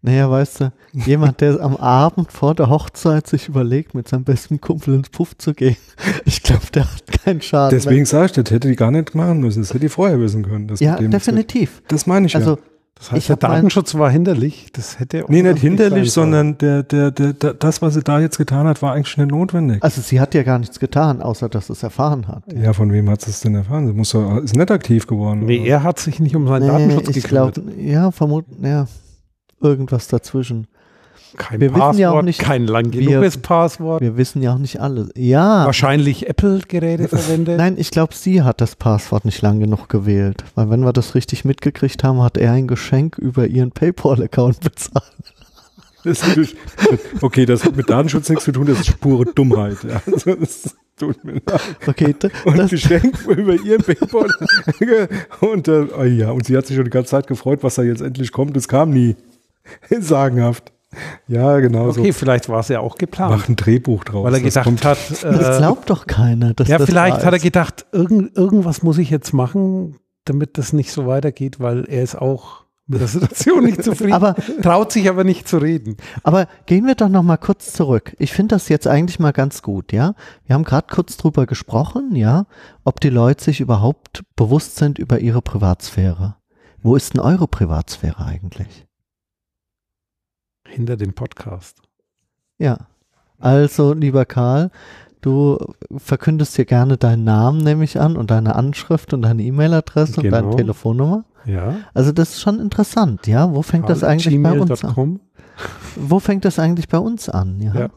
Naja, 0.00 0.28
weißt 0.30 0.60
du, 0.60 0.72
jemand, 0.92 1.40
der 1.40 1.60
am 1.60 1.76
Abend 1.76 2.32
vor 2.32 2.54
der 2.56 2.68
Hochzeit 2.68 3.26
sich 3.28 3.48
überlegt, 3.48 3.94
mit 3.94 4.08
seinem 4.08 4.24
besten 4.24 4.60
Kumpel 4.60 4.94
ins 4.94 5.10
Puff 5.10 5.36
zu 5.38 5.54
gehen, 5.54 5.76
ich 6.24 6.42
glaube, 6.42 6.66
der 6.74 6.84
hat 6.84 7.24
keinen 7.24 7.40
Schaden. 7.40 7.76
Deswegen 7.76 8.04
sage 8.04 8.26
ich, 8.26 8.32
das 8.32 8.50
hätte 8.50 8.68
die 8.68 8.76
gar 8.76 8.90
nicht 8.90 9.14
machen 9.14 9.40
müssen. 9.40 9.60
Das 9.62 9.70
hätte 9.70 9.80
die 9.80 9.88
vorher 9.88 10.18
wissen 10.20 10.44
können. 10.44 10.66
Das 10.68 10.80
ja, 10.80 10.96
definitiv. 10.96 11.82
Das 11.88 12.06
meine 12.06 12.26
ich 12.26 12.34
Also, 12.34 12.56
ja. 12.56 12.62
Das 13.02 13.10
heißt, 13.10 13.18
Ich 13.18 13.26
der 13.26 13.36
Datenschutz 13.36 13.96
war 13.96 14.08
hinderlich. 14.10 14.68
Das 14.72 15.00
hätte 15.00 15.24
auch 15.24 15.28
Nee, 15.28 15.42
nicht 15.42 15.58
hinderlich, 15.58 16.12
sondern 16.12 16.56
der, 16.58 16.84
der, 16.84 17.10
der, 17.10 17.32
der, 17.32 17.54
das, 17.54 17.82
was 17.82 17.94
sie 17.94 18.02
da 18.04 18.20
jetzt 18.20 18.38
getan 18.38 18.68
hat, 18.68 18.80
war 18.80 18.92
eigentlich 18.92 19.16
nicht 19.16 19.28
notwendig. 19.30 19.82
also 19.82 20.00
sie 20.00 20.20
hat 20.20 20.34
ja 20.34 20.44
gar 20.44 20.60
nichts 20.60 20.78
getan, 20.78 21.20
außer 21.20 21.48
dass 21.48 21.66
sie 21.66 21.72
es 21.72 21.82
erfahren 21.82 22.28
hat. 22.28 22.44
Ja, 22.54 22.72
von 22.72 22.92
wem 22.92 23.10
hat 23.10 23.20
sie 23.22 23.30
es 23.30 23.40
denn 23.40 23.56
erfahren? 23.56 23.88
Sie 23.88 23.92
muss 23.92 24.10
doch, 24.10 24.36
ist 24.36 24.54
nicht 24.54 24.70
aktiv 24.70 25.08
geworden. 25.08 25.46
Nee, 25.46 25.66
er 25.66 25.82
hat 25.82 25.98
sich 25.98 26.20
nicht 26.20 26.36
um 26.36 26.46
seinen 26.46 26.62
Nee, 26.62 26.68
Datenschutz 26.68 27.08
ich 27.16 27.24
gekümmert. 27.24 27.54
glaube, 27.54 27.72
ja, 27.76 28.12
vermuten, 28.12 28.64
ja, 28.64 28.86
irgendwas 29.60 30.06
dazwischen. 30.06 30.68
Kein 31.36 31.60
wir 31.60 31.70
wissen 31.70 31.80
Passwort, 31.80 31.98
ja 31.98 32.10
auch 32.12 32.22
nicht- 32.22 32.38
kein 32.40 32.66
lang 32.66 32.92
wir- 32.92 33.00
genuges 33.00 33.38
Passwort. 33.38 34.00
Wir 34.00 34.16
wissen 34.16 34.42
ja 34.42 34.54
auch 34.54 34.58
nicht 34.58 34.80
alles. 34.80 35.10
Ja, 35.16 35.64
Wahrscheinlich 35.66 36.28
Apple-Geräte 36.28 37.08
verwendet. 37.08 37.56
nein, 37.58 37.76
ich 37.78 37.90
glaube, 37.90 38.14
sie 38.14 38.42
hat 38.42 38.60
das 38.60 38.76
Passwort 38.76 39.24
nicht 39.24 39.40
lang 39.42 39.60
genug 39.60 39.88
gewählt. 39.88 40.44
Weil 40.54 40.70
wenn 40.70 40.80
wir 40.80 40.92
das 40.92 41.14
richtig 41.14 41.44
mitgekriegt 41.44 42.04
haben, 42.04 42.20
hat 42.22 42.36
er 42.36 42.52
ein 42.52 42.66
Geschenk 42.66 43.18
über 43.18 43.46
ihren 43.46 43.70
PayPal-Account 43.72 44.60
bezahlt. 44.64 45.04
Das 46.04 46.26
ist 46.36 46.56
okay, 47.20 47.46
das 47.46 47.64
hat 47.64 47.76
mit 47.76 47.88
Datenschutz 47.88 48.28
nichts 48.28 48.44
zu 48.44 48.50
tun, 48.50 48.66
das 48.66 48.80
ist 48.80 48.98
pure 48.98 49.24
Dummheit. 49.24 49.76
Ja. 49.84 50.02
Also, 50.04 50.34
das 50.34 50.74
tut 50.98 51.22
mir 51.24 51.34
leid. 51.34 51.60
Okay, 51.86 52.12
d- 52.12 52.28
Und 52.44 52.58
das, 52.58 52.70
Geschenk 52.70 53.24
über 53.28 53.54
ihren 53.54 53.82
Paypal. 53.84 54.28
und, 55.40 55.68
äh, 55.68 55.86
oh 55.96 56.02
ja, 56.02 56.32
und 56.32 56.44
sie 56.44 56.56
hat 56.56 56.66
sich 56.66 56.74
schon 56.74 56.86
die 56.86 56.90
ganze 56.90 57.10
Zeit 57.10 57.28
gefreut, 57.28 57.60
was 57.62 57.76
da 57.76 57.82
jetzt 57.84 58.02
endlich 58.02 58.32
kommt. 58.32 58.56
Es 58.56 58.66
kam 58.66 58.90
nie. 58.90 59.14
Sagenhaft. 60.00 60.72
Ja, 61.28 61.58
genau 61.60 61.88
okay, 61.88 62.12
so. 62.12 62.18
vielleicht 62.18 62.48
war 62.48 62.60
es 62.60 62.68
ja 62.68 62.80
auch 62.80 62.96
geplant. 62.96 63.34
Mach 63.36 63.48
ein 63.48 63.56
Drehbuch 63.56 64.04
draus. 64.04 64.24
weil 64.24 64.34
er 64.34 64.40
Das 64.40 64.54
gedacht 64.54 64.64
kommt- 64.64 64.84
hat, 64.84 64.98
das 65.22 65.56
äh, 65.56 65.58
glaubt 65.58 65.90
doch 65.90 66.06
keiner. 66.06 66.54
Dass 66.54 66.68
ja, 66.68 66.78
das 66.78 66.88
vielleicht 66.88 67.24
hat 67.24 67.32
er 67.32 67.38
gedacht, 67.38 67.86
irgend, 67.92 68.36
irgendwas 68.36 68.82
muss 68.82 68.98
ich 68.98 69.10
jetzt 69.10 69.32
machen, 69.32 69.96
damit 70.24 70.58
das 70.58 70.72
nicht 70.72 70.92
so 70.92 71.06
weitergeht, 71.06 71.60
weil 71.60 71.84
er 71.86 72.02
ist 72.02 72.14
auch 72.16 72.62
mit 72.86 73.00
der 73.00 73.08
Situation 73.08 73.64
nicht 73.64 73.82
zufrieden, 73.84 74.12
Aber, 74.12 74.34
traut 74.60 74.92
sich 74.92 75.08
aber 75.08 75.24
nicht 75.24 75.48
zu 75.48 75.58
reden. 75.58 75.96
aber 76.24 76.46
gehen 76.66 76.86
wir 76.86 76.94
doch 76.96 77.08
noch 77.08 77.22
mal 77.22 77.36
kurz 77.38 77.72
zurück. 77.72 78.14
Ich 78.18 78.32
finde 78.32 78.56
das 78.56 78.68
jetzt 78.68 78.86
eigentlich 78.88 79.18
mal 79.20 79.32
ganz 79.32 79.62
gut, 79.62 79.92
ja. 79.92 80.14
Wir 80.44 80.54
haben 80.54 80.64
gerade 80.64 80.88
kurz 80.92 81.16
drüber 81.16 81.46
gesprochen, 81.46 82.14
ja, 82.16 82.44
ob 82.84 83.00
die 83.00 83.08
Leute 83.08 83.44
sich 83.44 83.60
überhaupt 83.60 84.24
bewusst 84.36 84.76
sind 84.76 84.98
über 84.98 85.20
ihre 85.20 85.42
Privatsphäre. 85.42 86.36
Wo 86.82 86.96
ist 86.96 87.14
denn 87.14 87.20
eure 87.20 87.46
Privatsphäre 87.46 88.24
eigentlich? 88.26 88.86
Hinter 90.72 90.96
dem 90.96 91.12
Podcast. 91.12 91.82
Ja. 92.58 92.78
Also, 93.38 93.92
lieber 93.92 94.24
Karl, 94.24 94.70
du 95.20 95.58
verkündest 95.96 96.56
hier 96.56 96.64
gerne 96.64 96.96
deinen 96.96 97.24
Namen, 97.24 97.58
nehme 97.58 97.84
ich 97.84 98.00
an, 98.00 98.16
und 98.16 98.30
deine 98.30 98.54
Anschrift 98.56 99.12
und 99.12 99.22
deine 99.22 99.42
E-Mail-Adresse 99.42 100.20
und 100.20 100.30
deine 100.30 100.46
Genau. 100.46 100.56
Telefonnummer. 100.56 101.24
Ja. 101.44 101.76
Also, 101.92 102.12
das 102.12 102.30
ist 102.30 102.40
schon 102.40 102.58
interessant, 102.58 103.26
ja. 103.26 103.52
Wo 103.52 103.62
fängt 103.62 103.88
das 103.88 104.02
eigentlich 104.02 104.42
bei 104.42 104.58
uns 104.58 104.84
an? 104.84 105.20
Wo 105.96 106.20
fängt 106.20 106.44
das 106.44 106.58
eigentlich 106.58 106.88
bei 106.88 106.98
uns 106.98 107.28
an? 107.28 107.60
Ja. 107.60 107.74
Ja. 107.74 107.88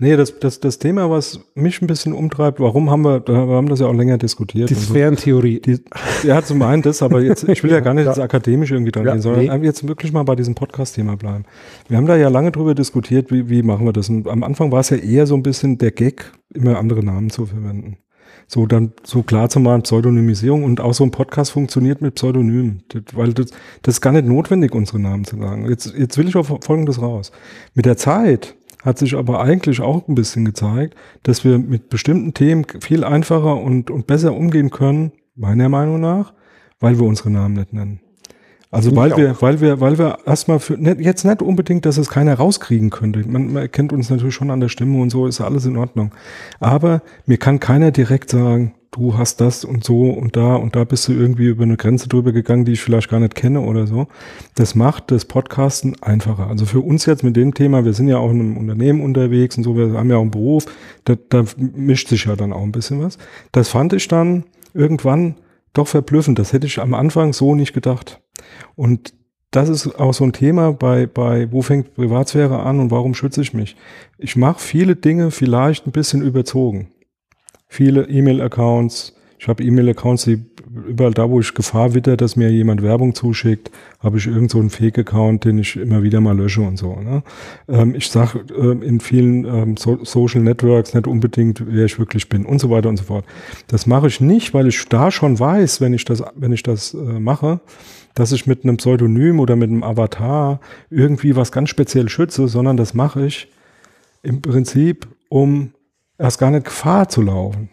Nee, 0.00 0.16
das, 0.16 0.38
das, 0.38 0.60
das 0.60 0.78
Thema, 0.78 1.10
was 1.10 1.40
mich 1.54 1.80
ein 1.82 1.86
bisschen 1.86 2.12
umtreibt, 2.12 2.60
warum 2.60 2.90
haben 2.90 3.02
wir, 3.02 3.26
wir 3.26 3.56
haben 3.56 3.68
das 3.68 3.80
ja 3.80 3.86
auch 3.86 3.94
länger 3.94 4.18
diskutiert. 4.18 4.70
Die 4.70 4.74
und 4.74 4.80
so. 4.80 4.90
Sphärentheorie. 4.92 5.60
Die, 5.60 5.80
ja, 6.24 6.42
zum 6.42 6.62
einen 6.62 6.82
das, 6.82 7.02
aber 7.02 7.20
jetzt, 7.20 7.48
ich 7.48 7.62
will 7.62 7.70
ja 7.70 7.80
gar 7.80 7.94
nicht 7.94 8.06
ins 8.06 8.18
Akademische 8.18 8.74
irgendwie 8.74 8.92
dran 8.92 9.04
Ja, 9.04 9.12
gehen, 9.12 9.22
sondern 9.22 9.60
nee. 9.60 9.66
jetzt 9.66 9.86
wirklich 9.86 10.12
mal 10.12 10.22
bei 10.22 10.34
diesem 10.34 10.54
Podcast-Thema 10.54 11.16
bleiben. 11.16 11.44
Wir 11.88 11.96
haben 11.96 12.06
da 12.06 12.16
ja 12.16 12.28
lange 12.28 12.52
drüber 12.52 12.74
diskutiert, 12.74 13.30
wie, 13.30 13.48
wie 13.48 13.62
machen 13.62 13.86
wir 13.86 13.92
das. 13.92 14.08
Und 14.08 14.28
am 14.28 14.42
Anfang 14.42 14.72
war 14.72 14.80
es 14.80 14.90
ja 14.90 14.96
eher 14.96 15.26
so 15.26 15.34
ein 15.34 15.42
bisschen 15.42 15.78
der 15.78 15.92
Gag, 15.92 16.32
immer 16.54 16.78
andere 16.78 17.04
Namen 17.04 17.30
zu 17.30 17.46
verwenden. 17.46 17.98
So 18.48 18.66
dann 18.66 18.92
so 19.02 19.22
klar 19.22 19.48
zu 19.48 19.60
machen, 19.60 19.82
Pseudonymisierung 19.82 20.64
und 20.64 20.80
auch 20.80 20.92
so 20.92 21.04
ein 21.04 21.10
Podcast 21.10 21.52
funktioniert 21.52 22.02
mit 22.02 22.16
Pseudonymen, 22.16 22.82
das, 22.88 23.02
weil 23.14 23.32
das, 23.32 23.50
das 23.82 23.94
ist 23.94 24.00
gar 24.00 24.12
nicht 24.12 24.26
notwendig, 24.26 24.74
unsere 24.74 24.98
Namen 24.98 25.24
zu 25.24 25.38
sagen. 25.38 25.68
Jetzt, 25.68 25.94
jetzt 25.96 26.18
will 26.18 26.28
ich 26.28 26.36
auf 26.36 26.52
Folgendes 26.60 27.00
raus. 27.00 27.32
Mit 27.74 27.86
der 27.86 27.96
Zeit 27.96 28.54
hat 28.84 28.98
sich 28.98 29.14
aber 29.14 29.40
eigentlich 29.40 29.80
auch 29.80 30.06
ein 30.08 30.14
bisschen 30.14 30.44
gezeigt, 30.44 30.94
dass 31.22 31.44
wir 31.44 31.58
mit 31.58 31.88
bestimmten 31.88 32.34
Themen 32.34 32.66
viel 32.80 33.04
einfacher 33.04 33.56
und, 33.56 33.90
und 33.90 34.06
besser 34.06 34.34
umgehen 34.34 34.70
können, 34.70 35.12
meiner 35.34 35.68
Meinung 35.68 36.00
nach, 36.00 36.34
weil 36.80 36.98
wir 36.98 37.06
unsere 37.06 37.30
Namen 37.30 37.54
nicht 37.54 37.72
nennen. 37.72 38.00
Also 38.72 38.96
weil 38.96 39.14
wir, 39.18 39.36
weil 39.42 39.60
wir, 39.60 39.80
weil 39.80 39.98
wir 39.98 40.20
erstmal 40.24 40.58
für 40.58 40.78
nicht, 40.78 40.98
jetzt 40.98 41.24
nicht 41.24 41.42
unbedingt, 41.42 41.84
dass 41.84 41.98
es 41.98 42.08
keiner 42.08 42.34
rauskriegen 42.34 42.88
könnte. 42.88 43.22
Man, 43.28 43.52
man 43.52 43.62
erkennt 43.62 43.92
uns 43.92 44.08
natürlich 44.08 44.34
schon 44.34 44.50
an 44.50 44.60
der 44.60 44.70
Stimme 44.70 44.98
und 44.98 45.10
so, 45.10 45.26
ist 45.26 45.40
ja 45.40 45.44
alles 45.44 45.66
in 45.66 45.76
Ordnung. 45.76 46.10
Aber 46.58 47.02
mir 47.26 47.36
kann 47.36 47.60
keiner 47.60 47.90
direkt 47.90 48.30
sagen, 48.30 48.72
du 48.90 49.18
hast 49.18 49.42
das 49.42 49.66
und 49.66 49.84
so 49.84 50.08
und 50.08 50.36
da 50.36 50.56
und 50.56 50.74
da 50.74 50.84
bist 50.84 51.06
du 51.06 51.12
irgendwie 51.12 51.48
über 51.48 51.64
eine 51.64 51.76
Grenze 51.76 52.08
drüber 52.08 52.32
gegangen, 52.32 52.64
die 52.64 52.72
ich 52.72 52.80
vielleicht 52.80 53.10
gar 53.10 53.20
nicht 53.20 53.34
kenne 53.34 53.60
oder 53.60 53.86
so. 53.86 54.06
Das 54.54 54.74
macht 54.74 55.10
das 55.10 55.26
Podcasten 55.26 56.02
einfacher. 56.02 56.46
Also 56.46 56.64
für 56.64 56.80
uns 56.80 57.04
jetzt 57.04 57.22
mit 57.22 57.36
dem 57.36 57.52
Thema, 57.52 57.84
wir 57.84 57.92
sind 57.92 58.08
ja 58.08 58.16
auch 58.16 58.30
in 58.30 58.40
einem 58.40 58.56
Unternehmen 58.56 59.02
unterwegs 59.02 59.58
und 59.58 59.64
so, 59.64 59.76
wir 59.76 59.92
haben 59.92 60.08
ja 60.08 60.16
auch 60.16 60.22
einen 60.22 60.30
Beruf, 60.30 60.64
da, 61.04 61.14
da 61.28 61.44
mischt 61.58 62.08
sich 62.08 62.24
ja 62.24 62.36
dann 62.36 62.54
auch 62.54 62.62
ein 62.62 62.72
bisschen 62.72 63.02
was. 63.02 63.18
Das 63.52 63.68
fand 63.68 63.92
ich 63.92 64.08
dann 64.08 64.44
irgendwann 64.72 65.34
doch 65.74 65.88
verblüffend. 65.88 66.38
Das 66.38 66.54
hätte 66.54 66.66
ich 66.66 66.80
am 66.80 66.94
Anfang 66.94 67.34
so 67.34 67.54
nicht 67.54 67.74
gedacht. 67.74 68.21
Und 68.74 69.14
das 69.52 69.68
ist 69.68 70.00
auch 70.00 70.14
so 70.14 70.24
ein 70.24 70.32
Thema 70.32 70.72
bei, 70.72 71.06
bei 71.06 71.52
wo 71.52 71.62
fängt 71.62 71.94
Privatsphäre 71.94 72.60
an 72.60 72.80
und 72.80 72.90
warum 72.90 73.14
schütze 73.14 73.42
ich 73.42 73.52
mich? 73.52 73.76
Ich 74.18 74.34
mache 74.34 74.58
viele 74.60 74.96
Dinge 74.96 75.30
vielleicht 75.30 75.86
ein 75.86 75.92
bisschen 75.92 76.22
überzogen. 76.22 76.88
Viele 77.68 78.08
E-Mail-Accounts. 78.08 79.14
Ich 79.38 79.48
habe 79.48 79.62
E-Mail-Accounts, 79.62 80.24
die 80.24 80.42
überall 80.86 81.12
da, 81.12 81.28
wo 81.28 81.40
ich 81.40 81.52
Gefahr 81.52 81.92
witter, 81.94 82.16
dass 82.16 82.36
mir 82.36 82.50
jemand 82.50 82.82
Werbung 82.82 83.14
zuschickt, 83.14 83.70
habe 84.00 84.16
ich 84.16 84.26
irgend 84.26 84.50
so 84.50 84.58
einen 84.58 84.70
Fake-Account, 84.70 85.44
den 85.44 85.58
ich 85.58 85.76
immer 85.76 86.02
wieder 86.02 86.20
mal 86.20 86.36
lösche 86.36 86.62
und 86.62 86.78
so. 86.78 86.96
Ne? 86.96 87.22
Ähm, 87.68 87.94
ich 87.94 88.08
sage 88.08 88.44
ähm, 88.58 88.82
in 88.82 89.00
vielen 89.00 89.44
ähm, 89.44 89.76
so 89.76 90.02
Social 90.04 90.40
Networks 90.40 90.94
nicht 90.94 91.06
unbedingt, 91.06 91.62
wer 91.66 91.84
ich 91.84 91.98
wirklich 91.98 92.28
bin 92.28 92.46
und 92.46 92.58
so 92.58 92.70
weiter 92.70 92.88
und 92.88 92.96
so 92.96 93.04
fort. 93.04 93.26
Das 93.66 93.86
mache 93.86 94.06
ich 94.06 94.20
nicht, 94.20 94.54
weil 94.54 94.68
ich 94.68 94.88
da 94.88 95.10
schon 95.10 95.38
weiß, 95.38 95.82
wenn 95.82 95.92
ich 95.92 96.06
das, 96.06 96.22
wenn 96.36 96.52
ich 96.52 96.62
das 96.62 96.94
äh, 96.94 96.96
mache, 96.96 97.60
dass 98.14 98.32
ich 98.32 98.46
mit 98.46 98.64
einem 98.64 98.76
Pseudonym 98.76 99.40
oder 99.40 99.56
mit 99.56 99.70
einem 99.70 99.82
Avatar 99.82 100.60
irgendwie 100.90 101.34
was 101.36 101.52
ganz 101.52 101.68
speziell 101.70 102.08
schütze, 102.08 102.48
sondern 102.48 102.76
das 102.76 102.94
mache 102.94 103.26
ich 103.26 103.48
im 104.22 104.40
Prinzip, 104.42 105.08
um 105.28 105.72
erst 106.18 106.38
gar 106.38 106.50
nicht 106.50 106.66
Gefahr 106.66 107.08
zu 107.08 107.22
laufen, 107.22 107.70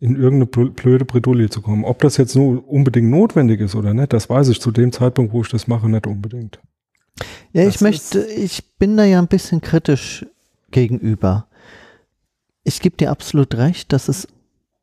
in 0.00 0.16
irgendeine 0.16 0.44
bl- 0.50 0.70
blöde 0.72 1.04
Bredouille 1.04 1.48
zu 1.50 1.62
kommen. 1.62 1.84
Ob 1.84 2.00
das 2.00 2.16
jetzt 2.16 2.34
nur 2.34 2.68
unbedingt 2.68 3.10
notwendig 3.10 3.60
ist 3.60 3.74
oder 3.74 3.94
nicht, 3.94 4.12
das 4.12 4.28
weiß 4.28 4.48
ich 4.48 4.60
zu 4.60 4.70
dem 4.70 4.92
Zeitpunkt, 4.92 5.32
wo 5.32 5.42
ich 5.42 5.48
das 5.48 5.66
mache, 5.68 5.88
nicht 5.88 6.06
unbedingt. 6.06 6.58
Ja, 7.52 7.64
Das 7.64 7.76
ich 7.76 7.80
möchte, 7.80 8.24
ich 8.24 8.76
bin 8.78 8.96
da 8.96 9.04
ja 9.04 9.18
ein 9.18 9.28
bisschen 9.28 9.60
kritisch 9.60 10.26
gegenüber. 10.70 11.46
Ich 12.64 12.80
gebe 12.80 12.96
dir 12.96 13.10
absolut 13.10 13.54
recht, 13.54 13.92
dass 13.92 14.08
es 14.08 14.28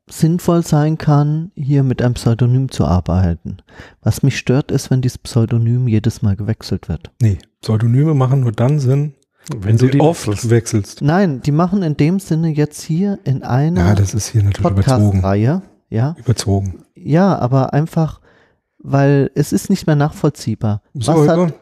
sinnvoll 0.09 0.63
sein 0.65 0.97
kann, 0.97 1.51
hier 1.55 1.83
mit 1.83 2.01
einem 2.01 2.13
Pseudonym 2.13 2.69
zu 2.71 2.85
arbeiten. 2.85 3.57
Was 4.01 4.23
mich 4.23 4.37
stört, 4.37 4.71
ist, 4.71 4.89
wenn 4.89 5.01
dieses 5.01 5.17
Pseudonym 5.17 5.87
jedes 5.87 6.21
Mal 6.21 6.35
gewechselt 6.35 6.87
wird. 6.89 7.11
Nee, 7.21 7.37
Pseudonyme 7.61 8.13
machen 8.13 8.39
nur 8.41 8.51
dann 8.53 8.79
Sinn, 8.79 9.13
wenn, 9.55 9.77
du 9.77 9.85
sie 9.85 9.91
die 9.91 9.99
oft 9.99 10.27
wechselst. 10.27 10.49
wechselst. 10.49 11.01
Nein, 11.01 11.41
die 11.41 11.51
machen 11.51 11.83
in 11.83 11.97
dem 11.97 12.19
Sinne 12.19 12.49
jetzt 12.49 12.81
hier 12.81 13.19
in 13.25 13.41
Ja, 13.41 13.47
einer 13.49 13.95
das 13.95 14.13
ist 14.13 14.29
hier 14.29 14.43
natürlich 14.43 14.71
überzogen. 14.71 15.03
Podcast-Reihe, 15.11 15.61
ja, 15.89 16.15
Überzogen. 16.17 16.83
ja, 16.95 17.37
aber 17.37 17.73
einfach, 17.73 18.21
weil 18.79 19.31
es 19.35 19.51
ist 19.53 19.69
nicht 19.69 19.87
mehr 19.87 19.95
nachvollziehbar. 19.95 20.81
So, 20.93 21.13
was 21.15 21.27
hat, 21.27 21.35
Egon? 21.37 21.53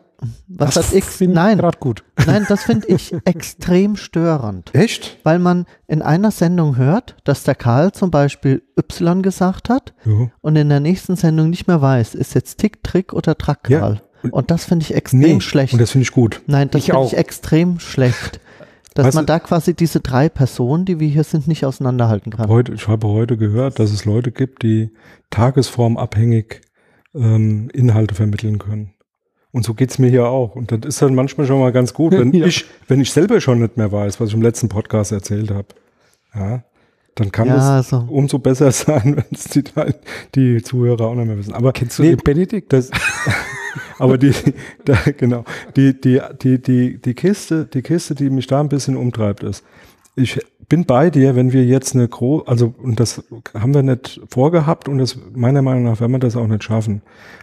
Was 0.48 0.74
Das 0.76 0.88
hat 0.90 0.96
X? 0.96 1.20
Nein, 1.22 1.58
gerade 1.58 1.78
gut. 1.80 2.04
nein, 2.26 2.46
das 2.48 2.64
finde 2.64 2.88
ich 2.88 3.14
extrem 3.26 3.96
störend. 3.96 4.74
Echt? 4.74 5.18
weil 5.24 5.40
man 5.40 5.66
in 5.88 6.02
einer 6.02 6.32
Sendung 6.32 6.78
hört, 6.78 7.16
dass 7.24 7.44
der 7.44 7.56
Karl 7.56 7.92
zum 7.92 8.12
Beispiel 8.12 8.62
Y 8.78 9.22
gesagt 9.22 9.70
hat 9.70 9.94
Ja. 10.06 10.30
und 10.42 10.56
in 10.56 10.70
der 10.70 10.80
nächsten 10.80 11.16
Sendung 11.16 11.50
nicht 11.50 11.68
mehr 11.68 11.82
weiß, 11.82 12.16
ist 12.16 12.34
jetzt 12.36 12.58
Tick, 12.58 12.84
Trick 12.84 13.14
oder 13.14 13.38
Track 13.38 13.70
Ja. 13.70 13.80
Karl. 13.80 14.02
Und 14.32 14.50
das 14.50 14.66
finde 14.66 14.84
ich 14.84 14.96
extrem 14.96 15.20
Nee, 15.20 15.40
schlecht. 15.42 15.74
und 15.74 15.80
das 15.80 15.92
finde 15.92 16.04
ich 16.04 16.12
gut. 16.12 16.42
Nein, 16.48 16.70
das 16.72 16.86
finde 16.86 17.06
ich 17.06 17.16
extrem 17.18 17.80
schlecht. 17.80 18.40
Dass 18.96 19.08
Weißt 19.08 19.16
man 19.16 19.26
da 19.26 19.40
quasi 19.40 19.74
diese 19.74 20.00
drei 20.00 20.30
Personen, 20.30 20.86
die 20.86 21.02
wir 21.02 21.08
hier 21.10 21.26
sind, 21.26 21.48
nicht 21.50 21.66
auseinanderhalten 21.66 22.32
kann. 22.32 22.48
Heute, 22.48 22.74
ich 22.74 22.88
habe 22.88 23.08
heute 23.10 23.36
gehört, 23.36 23.78
dass 23.78 23.92
es 23.92 24.06
Leute 24.06 24.32
gibt, 24.32 24.64
die 24.64 24.90
tagesformabhängig 25.32 26.62
ähm, 27.14 27.70
Inhalte 27.74 28.16
vermitteln 28.16 28.58
können. 28.58 28.94
Und 29.56 29.64
so 29.64 29.74
geht's 29.74 30.00
mir 30.00 30.10
hier 30.10 30.26
auch. 30.26 30.58
Und 30.58 30.74
das 30.74 30.80
ist 30.84 31.02
dann 31.02 31.16
manchmal 31.16 31.48
schon 31.48 31.62
mal 31.62 31.72
ganz 31.72 31.94
gut, 31.94 32.12
wenn 32.12 32.34
Ja. 32.34 32.46
ich, 32.46 32.66
wenn 32.90 33.00
ich 33.00 33.14
selber 33.14 33.40
schon 33.40 33.62
nicht 33.62 33.78
mehr 33.78 33.90
weiß, 33.90 34.20
was 34.20 34.28
ich 34.28 34.36
im 34.36 34.42
letzten 34.42 34.68
Podcast 34.68 35.14
erzählt 35.14 35.50
habe. 35.50 35.68
Ja, 36.36 36.66
dann 37.16 37.32
kann 37.32 37.48
Ja, 37.48 37.80
es 37.80 37.94
also. 37.94 38.06
umso 38.10 38.38
besser 38.38 38.70
sein, 38.74 39.16
wenn 39.16 39.24
es 39.32 39.46
die, 39.46 39.64
die 40.36 40.62
Zuhörer 40.62 41.06
auch 41.06 41.16
nicht 41.16 41.28
mehr 41.28 41.38
wissen. 41.38 41.54
Aber 41.54 41.72
Kennst 41.72 41.98
du 42.00 42.04
nee, 42.04 42.10
den 42.10 42.18
Benedikt? 42.18 42.74
das, 42.74 42.92
aber 43.98 44.18
die, 44.18 44.34
da, 44.84 44.98
genau, 45.16 45.46
die, 45.78 45.94
die, 46.02 46.20
die, 46.42 46.62
die, 46.62 46.98
die 47.02 47.14
Kiste, 47.14 47.64
die 47.66 47.82
Kiste, 47.82 48.14
die 48.14 48.30
mich 48.30 48.48
da 48.48 48.60
ein 48.60 48.68
bisschen 48.68 48.98
umtreibt, 48.98 49.42
ist, 49.44 49.64
ich 50.18 50.38
bin 50.68 50.86
bei 50.86 51.10
dir, 51.10 51.36
wenn 51.36 51.54
wir 51.54 51.64
jetzt 51.64 51.96
eine 51.96 52.08
große, 52.08 52.48
also, 52.48 52.74
und 52.82 53.00
das 53.00 53.24
haben 53.54 53.74
wir 53.74 53.84
nicht 53.84 54.22
vorgehabt 54.30 54.90
und 54.90 54.98
das, 54.98 55.18
meiner 55.34 55.62
Meinung 55.62 55.84
nach, 55.84 56.00
werden 56.00 56.12
wir 56.12 56.20
das 56.20 56.36
auch 56.36 56.48
nicht 56.48 56.64
schaffen. 56.64 57.02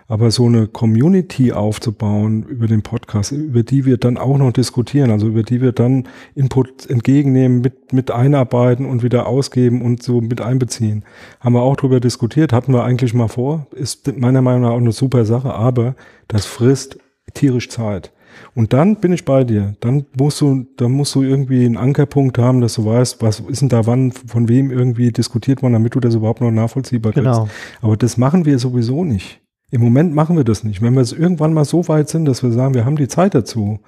Aber 0.09 0.31
so 0.31 0.47
eine 0.47 0.67
Community 0.67 1.53
aufzubauen 1.53 2.43
über 2.43 2.67
den 2.67 2.83
Podcast, 2.83 3.33
über 3.33 3.63
die 3.63 3.85
wir 3.85 3.97
dann 3.97 4.19
auch 4.19 4.39
noch 4.39 4.53
diskutieren, 4.53 5.11
also 5.11 5.29
über 5.29 5.43
die 5.43 5.61
wir 5.61 5.73
dann 5.73 6.09
Input 6.35 6.89
entgegennehmen, 6.91 7.61
mit, 7.61 7.93
mit 7.93 8.11
einarbeiten 8.11 8.87
und 8.87 9.03
wieder 9.03 9.27
ausgeben 9.27 9.83
und 9.83 10.03
so 10.03 10.21
mit 10.21 10.41
einbeziehen. 10.41 11.05
Haben 11.41 11.55
wir 11.55 11.63
auch 11.63 11.77
drüber 11.77 12.01
diskutiert, 12.01 12.53
hatten 12.53 12.73
wir 12.73 12.85
eigentlich 12.85 13.15
mal 13.15 13.29
vor, 13.29 13.67
ist 13.73 14.17
meiner 14.19 14.43
Meinung 14.43 14.63
nach 14.63 14.71
auch 14.71 14.79
eine 14.79 14.93
super 14.93 15.25
Sache, 15.25 15.55
aber 15.55 15.95
das 16.29 16.47
frisst 16.47 16.99
tierisch 17.35 17.69
Zeit. 17.69 18.13
Und 18.55 18.73
dann 18.73 18.97
bin 18.97 19.13
ich 19.13 19.25
bei 19.25 19.45
dir. 19.45 19.75
Dann 19.81 20.05
musst 20.19 20.41
du, 20.41 20.67
dann 20.77 20.93
musst 20.93 21.15
du 21.15 21.23
irgendwie 21.23 21.65
einen 21.65 21.77
Ankerpunkt 21.77 22.37
haben, 22.39 22.61
dass 22.61 22.75
du 22.75 22.85
weißt, 22.85 23.23
was 23.23 23.41
ist 23.41 23.63
denn 23.63 23.71
da 23.71 23.87
wann, 23.87 24.13
von 24.13 24.49
wem 24.49 24.71
irgendwie 24.71 25.11
diskutiert 25.11 25.63
worden, 25.63 25.73
damit 25.73 25.95
du 25.95 26.01
das 26.01 26.15
überhaupt 26.15 26.41
noch 26.41 26.51
nachvollziehbar 26.51 27.13
kriegst. 27.13 27.25
Genau. 27.25 27.49
Aber 27.81 27.97
das 27.97 28.19
machen 28.19 28.45
wir 28.45 28.59
sowieso 28.59 29.05
nicht. 29.05 29.41
Im 29.73 29.81
Moment 29.81 30.15
machen 30.15 30.37
wir 30.37 30.45
das 30.45 30.65
nicht. 30.65 30.83
Wenn 30.83 30.93
wir 30.93 31.01
es 31.01 31.15
irgendwann 31.15 31.55
mal 31.55 31.65
so 31.65 31.89
weit 31.89 32.11
sind, 32.11 32.27
dass 32.27 32.43
wir 32.43 32.53
sagen, 32.53 32.75
wir 32.75 32.85
haben 32.85 32.97
die 32.97 33.09
Zeit 33.09 33.35
dazu, 33.35 33.81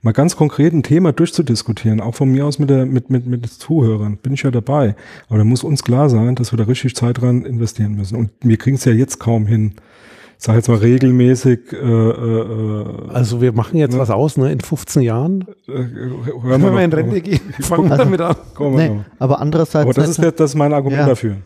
mal 0.00 0.12
ganz 0.12 0.36
konkret 0.36 0.72
ein 0.72 0.84
Thema 0.84 1.12
durchzudiskutieren, 1.12 2.00
auch 2.00 2.14
von 2.14 2.30
mir 2.30 2.46
aus 2.46 2.60
mit 2.60 2.70
der, 2.70 2.86
mit, 2.86 3.10
mit, 3.10 3.26
mit 3.26 3.44
den 3.44 3.50
Zuhörern, 3.50 4.18
bin 4.18 4.34
ich 4.34 4.44
ja 4.44 4.52
dabei. 4.52 4.94
Aber 5.28 5.38
da 5.38 5.44
muss 5.44 5.64
uns 5.64 5.82
klar 5.82 6.08
sein, 6.08 6.36
dass 6.36 6.52
wir 6.52 6.58
da 6.58 6.64
richtig 6.64 6.94
Zeit 6.94 7.20
dran 7.20 7.44
investieren 7.44 7.96
müssen. 7.96 8.14
Und 8.14 8.30
wir 8.40 8.56
kriegen 8.56 8.76
es 8.76 8.84
ja 8.84 8.92
jetzt 8.92 9.18
kaum 9.18 9.48
hin. 9.48 9.74
Sag 10.44 10.56
jetzt 10.56 10.66
mal 10.66 10.78
regelmäßig, 10.78 11.72
äh, 11.72 11.76
äh, 11.76 12.84
Also 13.12 13.40
wir 13.40 13.52
machen 13.52 13.76
jetzt 13.76 13.92
Ja. 13.94 14.00
was 14.00 14.10
aus, 14.10 14.36
ne? 14.36 14.50
In 14.50 14.58
15 14.58 15.02
Jahren. 15.02 15.44
äh, 15.68 15.72
hören 15.72 16.26
Wenn 16.42 16.62
wir 16.62 16.72
wir 16.72 16.82
in 16.82 16.92
Rente 16.92 17.20
gehen, 17.20 17.40
fangen 17.60 17.84
wir 17.84 17.92
Also- 17.92 18.02
damit 18.04 18.20
an. 18.20 18.34
Wir 18.58 18.70
Nee, 18.70 19.00
aber 19.20 19.40
andererseits, 19.40 19.84
Aber 19.84 19.92
das 19.94 20.08
ist, 20.08 20.20
der, 20.20 20.32
das 20.32 20.50
ist 20.50 20.56
mein 20.56 20.72
Argument 20.72 21.02
Ja. 21.02 21.06
dafür. 21.06 21.36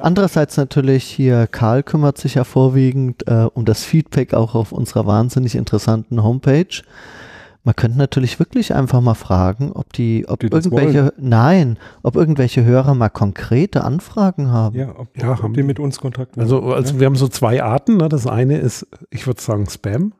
andererseits 0.00 0.56
natürlich 0.56 1.02
hier, 1.02 1.48
Karl 1.48 1.82
kümmert 1.82 2.16
sich 2.18 2.34
ja 2.36 2.44
vorwiegend 2.44 3.26
äh, 3.26 3.48
um 3.52 3.64
das 3.64 3.82
Feedback 3.82 4.34
auch 4.34 4.54
auf 4.54 4.70
unserer 4.70 5.04
wahnsinnig 5.04 5.56
interessanten 5.56 6.22
Homepage. 6.22 6.68
Man 7.66 7.74
könnte 7.74 7.96
natürlich 7.96 8.38
wirklich 8.38 8.74
einfach 8.74 9.00
mal 9.00 9.14
fragen, 9.14 9.72
ob 9.72 9.92
die, 9.94 10.26
ob 10.28 10.40
Die 10.40 10.48
irgendwelche, 10.48 11.14
nein, 11.18 11.78
ob 12.02 12.14
irgendwelche 12.14 12.62
Hörer 12.62 12.94
mal 12.94 13.08
konkrete 13.08 13.84
Anfragen 13.84 14.50
haben. 14.50 14.76
Ja, 14.76 14.94
ob, 14.98 15.08
Ja, 15.16 15.32
ob 15.32 15.42
haben 15.42 15.54
die 15.54 15.62
mit 15.62 15.80
uns 15.80 15.98
Kontakt 15.98 16.36
Also, 16.38 16.60
haben. 16.62 16.72
also 16.74 17.00
wir 17.00 17.06
haben 17.06 17.16
so 17.16 17.26
zwei 17.26 17.62
Arten. 17.62 17.96
Ne? 17.96 18.10
Das 18.10 18.26
eine 18.26 18.58
ist, 18.58 18.86
ich 19.10 19.26
würde 19.26 19.40
sagen, 19.40 19.66
Spam. 19.68 20.12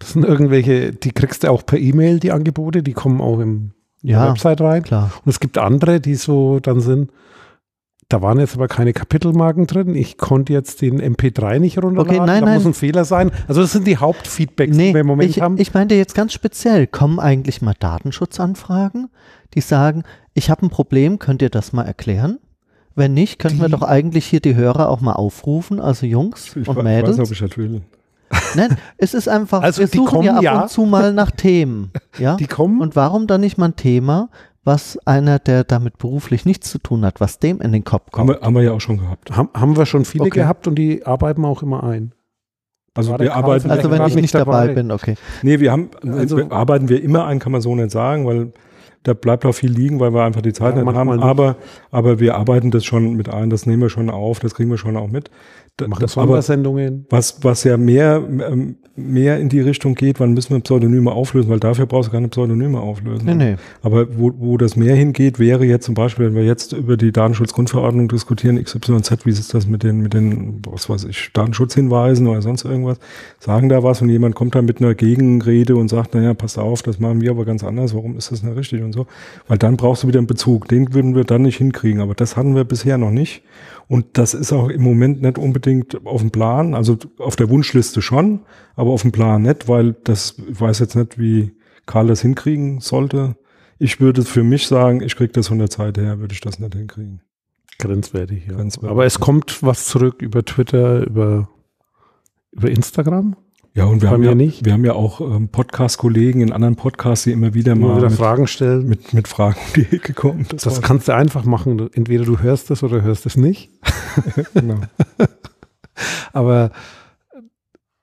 Das 0.00 0.12
sind 0.12 0.24
irgendwelche, 0.24 0.92
die 0.92 1.12
kriegst 1.12 1.44
du 1.44 1.50
auch 1.50 1.64
per 1.64 1.78
E-Mail, 1.78 2.18
die 2.18 2.32
Angebote, 2.32 2.82
die 2.82 2.94
kommen 2.94 3.20
auch 3.20 3.38
im 3.38 3.70
Ja, 4.02 4.28
Website 4.28 4.60
rein. 4.60 4.82
klar. 4.82 5.12
Und 5.24 5.30
es 5.30 5.38
gibt 5.38 5.56
andere, 5.56 6.00
die 6.00 6.16
so 6.16 6.58
dann 6.58 6.80
sind. 6.80 7.10
Da 8.14 8.22
waren 8.22 8.38
jetzt 8.38 8.54
aber 8.54 8.68
keine 8.68 8.92
Kapitelmarken 8.92 9.66
drin. 9.66 9.96
Ich 9.96 10.18
konnte 10.18 10.52
jetzt 10.52 10.82
den 10.82 11.02
MP3 11.02 11.58
nicht 11.58 11.78
runterladen. 11.78 11.98
Okay, 12.20 12.24
nein, 12.24 12.42
da 12.42 12.46
nein. 12.46 12.54
muss 12.58 12.64
ein 12.64 12.72
Fehler 12.72 13.04
sein. 13.04 13.32
Also 13.48 13.60
das 13.62 13.72
sind 13.72 13.88
die 13.88 13.96
Hauptfeedbacks, 13.96 14.70
die 14.76 14.94
wir 14.94 15.00
im 15.00 15.06
Moment 15.08 15.30
ich, 15.30 15.40
haben. 15.40 15.58
ich 15.58 15.74
meinte 15.74 15.96
jetzt 15.96 16.14
ganz 16.14 16.32
speziell, 16.32 16.86
kommen 16.86 17.18
eigentlich 17.18 17.60
mal 17.60 17.74
Datenschutzanfragen, 17.76 19.08
die 19.54 19.60
sagen, 19.60 20.04
ich 20.32 20.48
habe 20.48 20.64
ein 20.64 20.70
Problem, 20.70 21.18
könnt 21.18 21.42
ihr 21.42 21.50
das 21.50 21.72
mal 21.72 21.82
erklären? 21.82 22.38
Wenn 22.94 23.14
nicht, 23.14 23.40
könnten 23.40 23.58
wir 23.58 23.66
Die- 23.66 23.72
doch 23.72 23.82
eigentlich 23.82 24.26
hier 24.26 24.38
die 24.40 24.54
Hörer 24.54 24.90
auch 24.90 25.00
mal 25.00 25.14
aufrufen, 25.14 25.80
also 25.80 26.06
Jungs 26.06 26.54
Ich 26.54 26.68
und 26.68 26.76
we- 26.76 26.84
Mädels. 26.84 27.18
weiß 27.18 27.18
nicht, 27.18 27.26
ob 27.26 27.32
ich 27.32 27.50
das 27.50 27.58
will. 27.58 27.82
Nein, 28.54 28.76
es 28.96 29.14
ist 29.14 29.28
einfach, 29.28 29.62
Also 29.62 29.80
wir 29.80 29.88
die 29.88 29.96
suchen 29.96 30.22
ja 30.22 30.34
kommen, 30.34 30.38
ab 30.38 30.42
ja. 30.44 30.62
und 30.62 30.70
zu 30.70 30.82
mal 30.84 31.12
nach 31.12 31.32
Themen. 31.32 31.90
Ja? 32.20 32.36
die 32.36 32.46
kommen. 32.46 32.80
Und 32.80 32.94
warum 32.94 33.26
dann 33.26 33.40
nicht 33.40 33.58
mal 33.58 33.66
ein 33.70 33.76
Thema, 33.76 34.28
was 34.64 34.98
einer, 35.06 35.38
der 35.38 35.64
damit 35.64 35.98
beruflich 35.98 36.44
nichts 36.46 36.70
zu 36.70 36.78
tun 36.78 37.04
hat, 37.04 37.20
was 37.20 37.38
dem 37.38 37.60
in 37.60 37.72
den 37.72 37.84
Kopf 37.84 38.06
Haben 38.06 38.28
kommt? 38.28 38.28
wir, 38.30 38.40
haben 38.46 38.54
wir 38.54 38.62
ja 38.62 38.72
auch 38.72 38.80
schon 38.80 38.98
gehabt. 38.98 39.30
haben, 39.36 39.48
haben 39.54 39.76
wir 39.76 39.86
schon 39.86 40.04
viele 40.04 40.24
Okay. 40.24 40.40
gehabt 40.40 40.66
und 40.66 40.74
die 40.76 41.04
arbeiten 41.06 41.44
auch 41.44 41.62
immer 41.62 41.84
ein. 41.84 42.12
Also 42.96 43.10
War 43.12 43.18
wir 43.18 43.34
arbeiten, 43.34 43.70
Also 43.70 43.90
wenn 43.90 44.06
ich 44.06 44.14
nicht 44.14 44.34
dabei 44.34 44.68
dabei. 44.68 44.74
bin, 44.74 44.90
okay. 44.92 45.16
nee, 45.42 45.58
wir 45.60 45.72
haben, 45.72 45.90
Also- 46.06 46.36
wir 46.36 46.50
arbeiten 46.52 46.88
wir 46.88 47.02
immer 47.02 47.26
ein, 47.26 47.40
kann 47.40 47.52
man 47.52 47.60
so 47.60 47.74
nicht 47.74 47.90
sagen, 47.90 48.24
weil 48.26 48.52
da 49.02 49.12
bleibt 49.12 49.44
auch 49.44 49.52
viel 49.52 49.70
liegen, 49.70 50.00
weil 50.00 50.14
wir 50.14 50.22
einfach 50.24 50.40
die 50.40 50.52
Zeit 50.54 50.76
Ja, 50.76 50.82
nicht 50.84 50.94
haben. 50.94 51.10
nicht. 51.10 51.22
Aber, 51.22 51.56
aber 51.90 52.20
wir 52.20 52.36
arbeiten 52.36 52.70
das 52.70 52.84
schon 52.86 53.14
mit 53.14 53.28
ein, 53.28 53.50
das 53.50 53.66
nehmen 53.66 53.82
wir 53.82 53.90
schon 53.90 54.08
auf, 54.08 54.38
das 54.38 54.54
kriegen 54.54 54.70
wir 54.70 54.78
schon 54.78 54.96
auch 54.96 55.08
mit. 55.08 55.28
Da, 55.76 55.88
Machen 55.88 56.06
Sondersendungen. 56.06 57.04
was, 57.10 57.42
was 57.42 57.64
ja 57.64 57.76
mehr, 57.76 58.22
ähm, 58.28 58.76
mehr 58.94 59.40
in 59.40 59.48
die 59.48 59.58
Richtung 59.58 59.96
geht, 59.96 60.20
wann 60.20 60.32
müssen 60.32 60.54
wir 60.54 60.60
Pseudonyme 60.60 61.10
auflösen, 61.10 61.50
weil 61.50 61.58
dafür 61.58 61.86
brauchst 61.86 62.10
du 62.10 62.12
keine 62.12 62.28
Pseudonyme 62.28 62.78
auflösen. 62.78 63.26
Nee, 63.26 63.34
nee. 63.34 63.56
Aber 63.82 64.16
wo, 64.16 64.32
wo 64.36 64.56
das 64.56 64.76
mehr 64.76 64.94
hingeht, 64.94 65.40
wäre 65.40 65.64
jetzt 65.64 65.86
zum 65.86 65.96
Beispiel, 65.96 66.26
wenn 66.26 66.36
wir 66.36 66.44
jetzt 66.44 66.74
über 66.74 66.96
die 66.96 67.10
Datenschutzgrundverordnung 67.10 68.06
diskutieren, 68.06 68.62
XYZ, 68.62 69.26
wie 69.26 69.30
ist 69.30 69.52
das 69.52 69.66
mit 69.66 69.82
den, 69.82 70.00
mit 70.00 70.14
den, 70.14 70.62
was 70.64 70.88
weiß 70.88 71.06
ich, 71.06 71.30
Datenschutzhinweisen 71.32 72.28
oder 72.28 72.40
sonst 72.40 72.64
irgendwas, 72.64 73.00
sagen 73.40 73.68
da 73.68 73.82
was 73.82 74.00
und 74.00 74.10
jemand 74.10 74.36
kommt 74.36 74.54
da 74.54 74.62
mit 74.62 74.80
einer 74.80 74.94
Gegenrede 74.94 75.74
und 75.74 75.88
sagt, 75.88 76.14
naja, 76.14 76.34
passt 76.34 76.56
auf, 76.56 76.82
das 76.82 77.00
machen 77.00 77.20
wir 77.20 77.32
aber 77.32 77.44
ganz 77.44 77.64
anders, 77.64 77.96
warum 77.96 78.16
ist 78.16 78.30
das 78.30 78.44
nicht 78.44 78.56
richtig 78.56 78.80
und 78.84 78.92
so. 78.92 79.08
Weil 79.48 79.58
dann 79.58 79.76
brauchst 79.76 80.04
du 80.04 80.06
wieder 80.06 80.20
einen 80.20 80.28
Bezug, 80.28 80.68
den 80.68 80.94
würden 80.94 81.16
wir 81.16 81.24
dann 81.24 81.42
nicht 81.42 81.56
hinkriegen, 81.56 82.00
aber 82.00 82.14
das 82.14 82.36
hatten 82.36 82.54
wir 82.54 82.62
bisher 82.62 82.96
noch 82.96 83.10
nicht. 83.10 83.42
Und 83.86 84.06
das 84.18 84.34
ist 84.34 84.52
auch 84.52 84.68
im 84.68 84.82
Moment 84.82 85.22
nicht 85.22 85.38
unbedingt 85.38 86.06
auf 86.06 86.20
dem 86.20 86.30
Plan, 86.30 86.74
also 86.74 86.96
auf 87.18 87.36
der 87.36 87.50
Wunschliste 87.50 88.00
schon, 88.02 88.40
aber 88.76 88.90
auf 88.90 89.02
dem 89.02 89.12
Plan 89.12 89.42
nicht, 89.42 89.68
weil 89.68 89.92
das, 90.04 90.36
ich 90.50 90.60
weiß 90.60 90.78
jetzt 90.78 90.96
nicht, 90.96 91.18
wie 91.18 91.52
Karl 91.86 92.06
das 92.06 92.22
hinkriegen 92.22 92.80
sollte. 92.80 93.36
Ich 93.78 94.00
würde 94.00 94.22
für 94.22 94.42
mich 94.42 94.66
sagen, 94.66 95.02
ich 95.02 95.16
kriege 95.16 95.32
das 95.32 95.48
von 95.48 95.58
der 95.58 95.70
Zeit 95.70 95.98
her, 95.98 96.18
würde 96.18 96.32
ich 96.32 96.40
das 96.40 96.58
nicht 96.58 96.74
hinkriegen. 96.74 97.20
Grenzwertig, 97.78 98.46
ja. 98.46 98.54
Grenzwertig. 98.54 98.90
Aber 98.90 99.04
es 99.04 99.20
kommt 99.20 99.62
was 99.62 99.86
zurück 99.86 100.22
über 100.22 100.44
Twitter, 100.44 101.06
über, 101.06 101.48
über 102.52 102.70
Instagram. 102.70 103.36
Ja, 103.76 103.86
und 103.86 104.02
wir, 104.02 104.08
Bei 104.08 104.14
haben 104.14 104.20
mir 104.20 104.28
ja, 104.28 104.34
nicht. 104.36 104.64
wir 104.64 104.72
haben 104.72 104.84
ja 104.84 104.92
auch 104.92 105.20
ähm, 105.20 105.48
Podcast-Kollegen 105.48 106.40
in 106.40 106.52
anderen 106.52 106.76
Podcasts, 106.76 107.24
die 107.24 107.32
immer 107.32 107.54
wieder 107.54 107.72
Immer 107.72 107.88
mal 107.88 107.96
wieder 107.96 108.08
mit, 108.10 108.18
Fragen 108.18 108.46
stellen. 108.46 108.86
mit, 108.88 109.12
mit 109.12 109.26
Fragen 109.26 109.56
um 109.66 109.72
die 109.82 109.96
Ecke 109.96 110.12
kommen. 110.14 110.46
das 110.48 110.64
war- 110.66 110.80
kannst 110.80 111.08
du 111.08 111.14
einfach 111.14 111.44
machen. 111.44 111.90
Entweder 111.92 112.24
du 112.24 112.38
hörst 112.38 112.70
es 112.70 112.84
oder 112.84 113.02
hörst 113.02 113.26
es 113.26 113.36
nicht. 113.36 113.70
genau. 114.54 114.78
Aber 116.32 116.70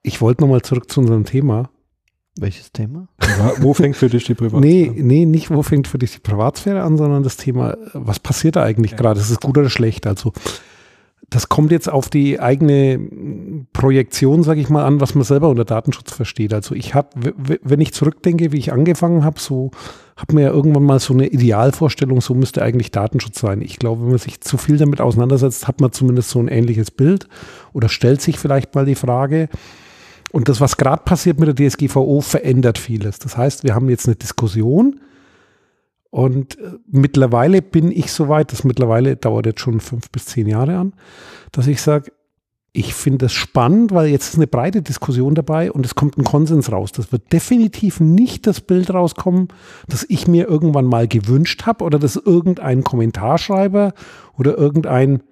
ich 0.04 0.20
wollte 0.20 0.42
nochmal 0.44 0.62
zurück 0.62 0.92
zu 0.92 1.00
unserem 1.00 1.24
Thema. 1.24 1.70
Welches 2.38 2.72
Thema? 2.72 3.08
Wo 3.60 3.74
fängt 3.74 3.96
für 3.98 4.10
dich 4.10 4.26
die 4.26 4.36
Privat? 4.36 4.62
Nee, 4.62 4.92
nee, 4.96 5.26
nicht 5.26 5.52
wo 5.52 5.64
fängt 5.64 5.88
für 5.88 5.98
dich 5.98 6.12
die 6.14 6.20
Privatsphäre 6.20 6.82
an, 6.82 6.98
sondern 6.98 7.24
das 7.24 7.38
Thema, 7.38 7.78
was 7.94 8.20
passiert 8.20 8.56
da 8.58 8.64
eigentlich 8.64 8.92
Ja. 8.92 8.98
gerade? 8.98 9.20
Ist 9.20 9.30
es 9.30 9.40
gut 9.40 9.58
oder 9.58 9.70
schlecht? 9.70 10.08
Also 10.08 10.32
das 11.32 11.48
kommt 11.48 11.72
jetzt 11.72 11.90
auf 11.90 12.10
die 12.10 12.42
eigene 12.42 13.00
Projektion, 13.72 14.44
sage 14.44 14.60
ich 14.60 14.70
mal, 14.70 14.84
an, 14.84 15.00
was 15.00 15.16
man 15.16 15.24
selber 15.24 15.48
unter 15.48 15.64
Datenschutz 15.64 16.12
versteht. 16.12 16.54
Also 16.54 16.76
ich 16.76 16.94
habe, 16.94 17.34
wenn 17.64 17.80
ich 17.80 17.94
zurückdenke, 17.94 18.52
wie 18.52 18.58
ich 18.58 18.74
angefangen 18.74 19.24
habe, 19.24 19.40
so 19.40 19.72
hat 20.18 20.34
man 20.34 20.44
ja 20.44 20.50
irgendwann 20.50 20.84
mal 20.84 21.00
so 21.00 21.14
eine 21.14 21.28
Idealvorstellung, 21.28 22.20
so 22.20 22.36
müsste 22.36 22.62
eigentlich 22.62 22.92
Datenschutz 22.92 23.40
sein. 23.40 23.62
Ich 23.62 23.80
glaube, 23.80 24.02
wenn 24.02 24.10
man 24.10 24.18
sich 24.18 24.42
zu 24.42 24.58
viel 24.58 24.78
damit 24.78 25.00
auseinandersetzt, 25.00 25.70
hat 25.70 25.80
man 25.80 25.94
zumindest 25.94 26.32
so 26.32 26.40
ein 26.40 26.50
ähnliches 26.50 26.92
Bild 26.92 27.30
oder 27.72 27.88
stellt 27.88 28.22
sich 28.22 28.38
vielleicht 28.38 28.76
mal 28.76 28.86
die 28.86 28.96
Frage, 28.96 29.48
und 30.32 30.48
das, 30.48 30.62
was 30.62 30.78
gerade 30.78 31.04
passiert 31.04 31.40
mit 31.40 31.60
der 31.60 31.70
DSGVO, 31.70 32.22
verändert 32.22 32.78
vieles. 32.78 33.20
Das 33.20 33.36
heißt, 33.38 33.64
wir 33.64 33.76
haben 33.76 33.90
jetzt 33.90 34.08
eine 34.08 34.16
Diskussion 34.16 35.02
und 36.12 36.60
äh, 36.60 36.74
mittlerweile 36.92 37.62
bin 37.62 37.90
ich 37.90 38.12
so 38.12 38.28
weit, 38.30 38.52
das 38.52 38.64
mittlerweile 38.64 39.16
dauert 39.16 39.46
jetzt 39.48 39.62
schon 39.62 39.80
fünf 39.80 40.12
bis 40.12 40.26
zehn 40.26 40.46
Jahre 40.48 40.78
an, 40.78 40.94
dass 41.52 41.68
ich 41.68 41.82
sage, 41.82 42.12
ich 42.74 42.94
finde 42.94 43.26
es 43.26 43.34
spannend, 43.34 43.92
weil 43.92 44.08
jetzt 44.08 44.30
ist 44.30 44.36
eine 44.36 44.48
breite 44.48 44.82
Diskussion 44.82 45.36
dabei 45.36 45.72
und 45.72 45.86
es 45.86 45.96
kommt 45.96 46.18
ein 46.18 46.24
Konsens 46.24 46.72
raus. 46.72 46.92
Das 46.94 47.12
wird 47.12 47.34
definitiv 47.34 48.00
nicht 48.00 48.48
das 48.48 48.62
Bild 48.62 48.94
rauskommen, 48.94 49.50
das 49.88 50.06
ich 50.08 50.28
mir 50.28 50.48
irgendwann 50.48 50.86
mal 50.86 51.08
gewünscht 51.08 51.66
habe 51.66 51.84
oder 51.84 52.00
das 52.00 52.16
irgendein 52.16 52.84
Kommentarschreiber 52.84 53.94
oder 54.38 54.58
irgendein 54.58 55.24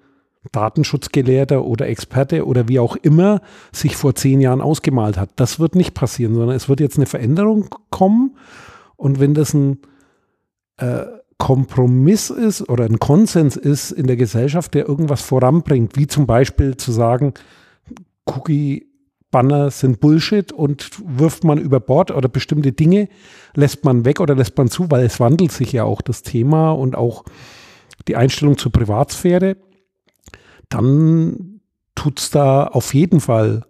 Datenschutzgelehrter 0.52 1.64
oder 1.64 1.88
Experte 1.88 2.46
oder 2.46 2.68
wie 2.68 2.78
auch 2.78 2.96
immer 2.96 3.40
sich 3.72 3.96
vor 3.96 4.14
zehn 4.14 4.40
Jahren 4.40 4.60
ausgemalt 4.60 5.18
hat. 5.18 5.30
Das 5.36 5.60
wird 5.60 5.74
nicht 5.74 5.94
passieren, 5.94 6.34
sondern 6.34 6.56
es 6.56 6.68
wird 6.68 6.80
jetzt 6.80 6.96
eine 6.96 7.06
Veränderung 7.06 7.74
kommen. 7.90 8.36
Und 8.96 9.18
wenn 9.18 9.32
das 9.32 9.54
ein 9.54 9.78
äh, 10.80 11.06
Kompromiss 11.38 12.28
ist 12.28 12.68
oder 12.68 12.84
ein 12.84 12.98
Konsens 12.98 13.56
ist 13.56 13.92
in 13.92 14.06
der 14.06 14.16
Gesellschaft, 14.16 14.74
der 14.74 14.86
irgendwas 14.86 15.22
voranbringt, 15.22 15.96
wie 15.96 16.06
zum 16.06 16.26
Beispiel 16.26 16.76
zu 16.76 16.92
sagen, 16.92 17.32
Cookie-Banner 18.26 19.70
sind 19.70 20.00
Bullshit 20.00 20.52
und 20.52 20.90
wirft 21.02 21.44
man 21.44 21.58
über 21.58 21.80
Bord 21.80 22.10
oder 22.10 22.28
bestimmte 22.28 22.72
Dinge 22.72 23.08
lässt 23.54 23.84
man 23.84 24.04
weg 24.04 24.20
oder 24.20 24.34
lässt 24.34 24.56
man 24.58 24.68
zu, 24.68 24.90
weil 24.90 25.04
es 25.04 25.18
wandelt 25.18 25.50
sich 25.50 25.72
ja 25.72 25.84
auch 25.84 26.02
das 26.02 26.22
Thema 26.22 26.72
und 26.72 26.94
auch 26.94 27.24
die 28.06 28.16
Einstellung 28.16 28.58
zur 28.58 28.72
Privatsphäre, 28.72 29.56
dann 30.68 31.60
tut 31.94 32.20
es 32.20 32.30
da 32.30 32.66
auf 32.66 32.94
jeden 32.94 33.20
Fall, 33.20 33.64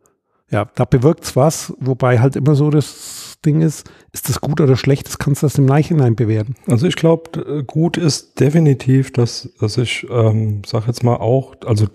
ja, 0.51 0.67
da 0.75 0.85
bewirkt 0.85 1.25
es 1.25 1.37
was, 1.37 1.73
wobei 1.79 2.19
halt 2.19 2.37
immer 2.37 2.57
so 2.57 2.71
das 2.71 3.30
Ding 3.45 3.63
ist, 3.63 3.91
ist 4.13 4.29
das 4.29 4.41
gut 4.41 4.61
oder 4.61 4.77
schlecht, 4.77 5.07
das 5.07 5.19
kannst 5.19 5.43
du 5.43 5.47
erst 5.47 5.59
im 5.59 5.67
Nachhinein 5.67 6.15
bewerten. 6.15 6.55
Also 6.67 6.87
ich 6.87 6.97
glaube, 6.97 7.65
gut 7.67 7.97
ist 7.97 8.39
definitiv, 8.39 9.13
dass, 9.13 9.49
dass 9.61 9.79
ich, 9.79 10.07
ähm, 10.11 10.63
sag 10.67 10.87
jetzt 10.87 11.03
mal 11.03 11.17
auch, 11.17 11.55
also 11.65 11.87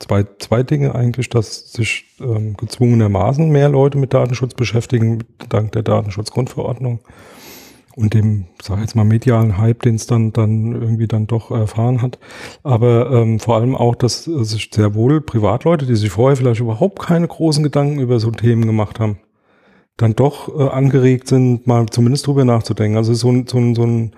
zwei, 0.00 0.24
zwei 0.38 0.62
Dinge 0.62 0.94
eigentlich, 0.94 1.28
dass 1.28 1.72
sich 1.72 2.04
ähm, 2.20 2.56
gezwungenermaßen 2.56 3.48
mehr 3.48 3.68
Leute 3.68 3.98
mit 3.98 4.14
Datenschutz 4.14 4.54
beschäftigen, 4.54 5.24
dank 5.48 5.72
der 5.72 5.82
Datenschutzgrundverordnung 5.82 7.00
und 7.96 8.14
dem, 8.14 8.44
sag 8.62 8.80
jetzt 8.80 8.94
mal, 8.94 9.04
medialen 9.04 9.58
Hype, 9.58 9.82
den 9.82 9.96
es 9.96 10.06
dann, 10.06 10.32
dann 10.32 10.72
irgendwie 10.72 11.08
dann 11.08 11.26
doch 11.26 11.50
erfahren 11.50 12.00
hat. 12.00 12.18
Aber 12.62 13.10
ähm, 13.10 13.40
vor 13.40 13.56
allem 13.56 13.74
auch, 13.74 13.96
dass 13.96 14.24
sich 14.24 14.70
sehr 14.72 14.94
wohl 14.94 15.20
Privatleute, 15.20 15.84
die 15.84 15.96
sich 15.96 16.10
vorher 16.10 16.36
vielleicht 16.36 16.60
überhaupt 16.60 17.00
keine 17.00 17.26
großen 17.26 17.64
Gedanken 17.64 17.98
über 17.98 18.20
so 18.20 18.30
Themen 18.30 18.66
gemacht 18.66 19.00
haben, 19.00 19.18
dann 19.98 20.14
doch 20.16 20.48
äh, 20.58 20.68
angeregt 20.68 21.28
sind, 21.28 21.66
mal 21.66 21.86
zumindest 21.86 22.26
drüber 22.26 22.44
nachzudenken. 22.44 22.96
Also 22.96 23.12
so 23.12 23.30
ein, 23.30 23.46
so 23.46 23.58
ein, 23.58 23.74
so 23.74 23.82
ein 23.82 24.12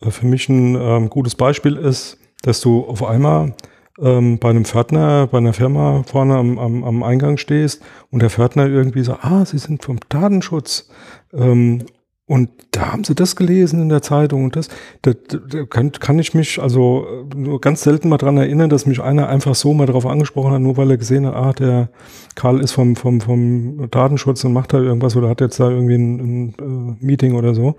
äh, 0.00 0.10
für 0.10 0.26
mich 0.26 0.48
ein 0.48 0.74
ähm, 0.80 1.10
gutes 1.10 1.34
Beispiel 1.34 1.76
ist, 1.76 2.18
dass 2.42 2.60
du 2.60 2.84
auf 2.84 3.04
einmal 3.04 3.54
ähm, 4.00 4.38
bei 4.38 4.50
einem 4.50 4.64
Pförtner, 4.64 5.26
bei 5.26 5.38
einer 5.38 5.52
Firma 5.52 6.04
vorne 6.04 6.36
am, 6.36 6.58
am, 6.58 6.84
am 6.84 7.02
Eingang 7.02 7.36
stehst 7.36 7.82
und 8.10 8.22
der 8.22 8.30
Pförtner 8.30 8.68
irgendwie 8.68 9.02
sagt, 9.02 9.24
ah, 9.24 9.44
Sie 9.44 9.58
sind 9.58 9.84
vom 9.84 9.98
Datenschutz. 10.08 10.88
Ähm, 11.32 11.84
und 12.28 12.50
da 12.72 12.92
haben 12.92 13.04
sie 13.04 13.14
das 13.14 13.36
gelesen 13.36 13.80
in 13.80 13.88
der 13.88 14.02
Zeitung 14.02 14.44
und 14.44 14.54
das, 14.54 14.68
da, 15.00 15.12
da 15.14 15.64
kann, 15.64 15.92
kann 15.92 16.18
ich 16.18 16.34
mich 16.34 16.60
also 16.60 17.06
äh, 17.32 17.34
nur 17.34 17.58
ganz 17.58 17.80
selten 17.80 18.10
mal 18.10 18.18
dran 18.18 18.36
erinnern, 18.36 18.68
dass 18.68 18.84
mich 18.84 19.00
einer 19.00 19.28
einfach 19.30 19.54
so 19.54 19.72
mal 19.72 19.86
darauf 19.86 20.04
angesprochen 20.04 20.52
hat, 20.52 20.60
nur 20.60 20.76
weil 20.76 20.90
er 20.90 20.98
gesehen 20.98 21.26
hat, 21.26 21.34
ah, 21.34 21.52
der 21.54 21.88
Karl 22.34 22.60
ist 22.60 22.72
vom, 22.72 22.96
vom, 22.96 23.22
vom 23.22 23.90
Datenschutz 23.90 24.44
und 24.44 24.52
macht 24.52 24.74
da 24.74 24.78
irgendwas 24.78 25.16
oder 25.16 25.30
hat 25.30 25.40
jetzt 25.40 25.58
da 25.58 25.70
irgendwie 25.70 25.94
ein, 25.94 26.18
ein 26.20 26.98
äh, 27.00 27.04
Meeting 27.04 27.34
oder 27.34 27.54
so 27.54 27.76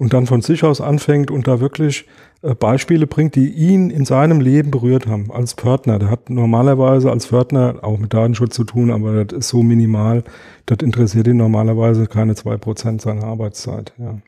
und 0.00 0.12
dann 0.12 0.26
von 0.26 0.42
sich 0.42 0.64
aus 0.64 0.80
anfängt 0.80 1.30
und 1.30 1.46
da 1.46 1.60
wirklich 1.60 2.04
Beispiele 2.42 3.06
bringt, 3.06 3.36
die 3.36 3.50
ihn 3.50 3.90
in 3.90 4.04
seinem 4.04 4.40
Leben 4.40 4.72
berührt 4.72 5.06
haben 5.06 5.30
als 5.30 5.52
Pförtner. 5.52 6.00
Der 6.00 6.10
hat 6.10 6.28
normalerweise 6.28 7.10
als 7.10 7.26
Pförtner 7.26 7.76
auch 7.82 7.98
mit 7.98 8.12
Datenschutz 8.12 8.56
zu 8.56 8.64
tun, 8.64 8.90
aber 8.90 9.24
das 9.24 9.38
ist 9.38 9.48
so 9.48 9.62
minimal, 9.62 10.24
das 10.66 10.78
interessiert 10.82 11.28
ihn 11.28 11.36
normalerweise 11.36 12.06
keine 12.06 12.34
zwei 12.34 12.56
Prozent 12.56 13.00
seiner 13.00 13.24
Arbeitszeit. 13.24 13.92
Ja. 13.96 14.18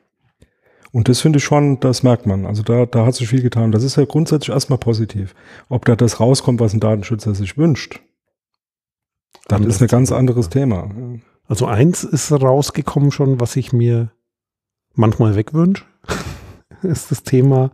Und 0.93 1.09
das 1.09 1.19
finde 1.19 1.37
ich 1.37 1.43
schon, 1.43 1.81
das 1.81 2.03
merkt 2.03 2.25
man. 2.25 2.45
Also 2.45 2.63
da, 2.63 2.85
da 2.85 3.05
hat 3.05 3.15
sich 3.15 3.27
viel 3.27 3.41
getan. 3.41 3.73
Das 3.73 3.83
ist 3.83 3.97
ja 3.97 4.05
grundsätzlich 4.05 4.53
erstmal 4.53 4.79
positiv. 4.79 5.35
Ob 5.67 5.83
da 5.83 5.97
das 5.97 6.21
rauskommt, 6.21 6.61
was 6.61 6.73
ein 6.73 6.79
Datenschützer 6.79 7.35
sich 7.35 7.57
wünscht, 7.57 7.99
das 9.49 9.57
Anderes 9.57 9.75
ist 9.75 9.81
ein 9.81 9.87
ganz 9.89 10.13
anderes 10.13 10.47
Thema. 10.47 10.89
Also 11.49 11.65
eins 11.65 12.05
ist 12.05 12.31
rausgekommen 12.31 13.11
schon, 13.11 13.41
was 13.41 13.57
ich 13.57 13.73
mir 13.73 14.11
manchmal 14.93 15.35
wegwünsche, 15.35 15.83
ist 16.83 17.11
das 17.11 17.23
Thema, 17.23 17.71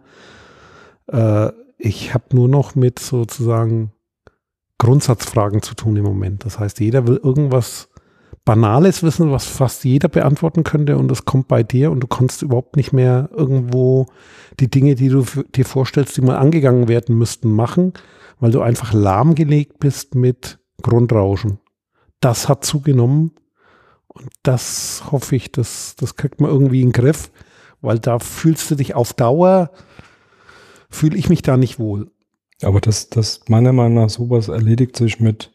äh, 1.08 1.52
ich 1.78 2.14
habe 2.14 2.36
nur 2.36 2.48
noch 2.48 2.76
mit 2.76 3.00
sozusagen 3.00 3.92
Grundsatzfragen 4.78 5.62
zu 5.62 5.76
tun 5.76 5.96
im 5.96 6.04
Moment. 6.04 6.46
Das 6.46 6.60
heißt, 6.60 6.80
jeder 6.80 7.08
will 7.08 7.20
irgendwas 7.24 7.90
Banales 8.46 9.04
wissen, 9.04 9.32
was 9.32 9.46
fast 9.46 9.84
jeder 9.86 10.10
beantworten 10.10 10.64
könnte 10.64 10.98
und 10.98 11.10
das 11.10 11.26
kommt 11.26 11.48
bei 11.48 11.62
dir 11.62 11.92
und 11.92 12.00
du 12.00 12.08
kannst 12.08 12.42
überhaupt 12.42 12.76
nicht 12.76 12.92
mehr 12.92 13.30
irgendwo 13.32 14.08
die 14.60 14.70
Dinge, 14.70 14.96
die 14.96 15.10
du 15.10 15.24
dir 15.56 15.66
vorstellst, 15.66 16.18
die 16.18 16.22
mal 16.22 16.38
angegangen 16.38 16.88
werden 16.88 17.18
müssten, 17.18 17.52
machen, 17.52 17.94
weil 18.40 18.52
du 18.52 18.62
einfach 18.62 18.94
lahmgelegt 18.94 19.80
bist 19.80 20.16
mit 20.16 20.58
Grundrauschen. 20.82 21.60
Das 22.20 22.50
hat 22.50 22.66
zugenommen 22.66 23.32
und 24.08 24.30
das 24.42 25.04
hoffe 25.12 25.36
ich, 25.36 25.52
das, 25.52 25.96
das 25.98 26.16
kriegt 26.16 26.42
man 26.42 26.50
irgendwie 26.50 26.82
in 26.82 26.88
den 26.88 26.94
Griff, 26.94 27.32
weil 27.82 28.00
da 28.00 28.20
fühlst 28.20 28.70
du 28.72 28.76
dich 28.76 28.96
auf 28.96 29.14
Dauer, 29.14 29.72
fühle 30.90 31.18
ich 31.18 31.30
mich 31.30 31.42
da 31.42 31.58
nicht 31.58 31.80
wohl. 31.80 32.12
Aber 32.62 32.80
das, 32.80 33.10
das 33.10 33.42
meiner 33.48 33.74
Meinung 33.74 34.04
nach 34.04 34.10
sowas 34.10 34.48
erledigt 34.48 34.96
sich 34.96 35.20
mit 35.20 35.52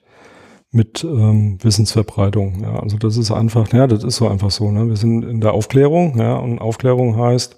mit 0.73 1.05
ähm, 1.05 1.59
Wissensverbreitung. 1.63 2.63
Ja, 2.63 2.81
also 2.81 2.99
das 2.99 3.17
ist 3.17 3.31
einfach, 3.31 3.73
ja, 3.73 3.87
das 3.87 4.05
ist 4.05 4.17
so 4.17 4.29
einfach 4.29 4.51
so. 4.51 4.71
Ne? 4.71 4.89
Wir 4.89 4.97
sind 4.97 5.25
in 5.25 5.41
der 5.41 5.53
Aufklärung, 5.53 6.19
ja, 6.19 6.37
und 6.37 6.59
Aufklärung 6.59 7.17
heißt, 7.17 7.57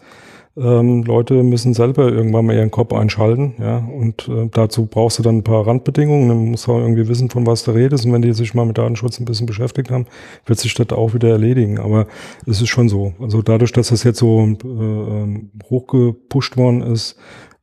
ähm, 0.56 1.02
Leute 1.02 1.42
müssen 1.42 1.74
selber 1.74 2.11
irgendwann 2.11 2.46
mal 2.46 2.56
ihren 2.56 2.70
Kopf 2.70 2.92
einschalten, 2.92 3.54
ja, 3.58 3.78
und 3.78 4.28
äh, 4.28 4.48
dazu 4.52 4.87
brauchst 4.87 5.18
du 5.18 5.22
dann 5.22 5.38
ein 5.38 5.44
paar 5.44 5.66
Randbedingungen, 5.66 6.28
dann 6.28 6.50
musst 6.50 6.66
du 6.66 6.72
auch 6.72 6.80
irgendwie 6.80 7.08
wissen, 7.08 7.30
von 7.30 7.46
was 7.46 7.64
du 7.64 7.72
redest, 7.72 8.06
und 8.06 8.12
wenn 8.12 8.22
die 8.22 8.32
sich 8.32 8.54
mal 8.54 8.66
mit 8.66 8.78
Datenschutz 8.78 9.20
ein 9.20 9.24
bisschen 9.24 9.46
beschäftigt 9.46 9.90
haben, 9.90 10.06
wird 10.46 10.58
sich 10.58 10.74
das 10.74 10.90
auch 10.90 11.14
wieder 11.14 11.28
erledigen, 11.30 11.78
aber 11.78 12.06
es 12.46 12.61
ist 12.61 12.68
schon 12.68 12.88
so, 12.88 13.14
also 13.20 13.42
dadurch, 13.42 13.72
dass 13.72 13.88
das 13.88 14.02
jetzt 14.02 14.18
so 14.18 14.40
äh, 14.40 14.66
ähm, 14.66 15.50
hochgepusht 15.68 16.56
worden 16.56 16.82
ist, 16.82 17.16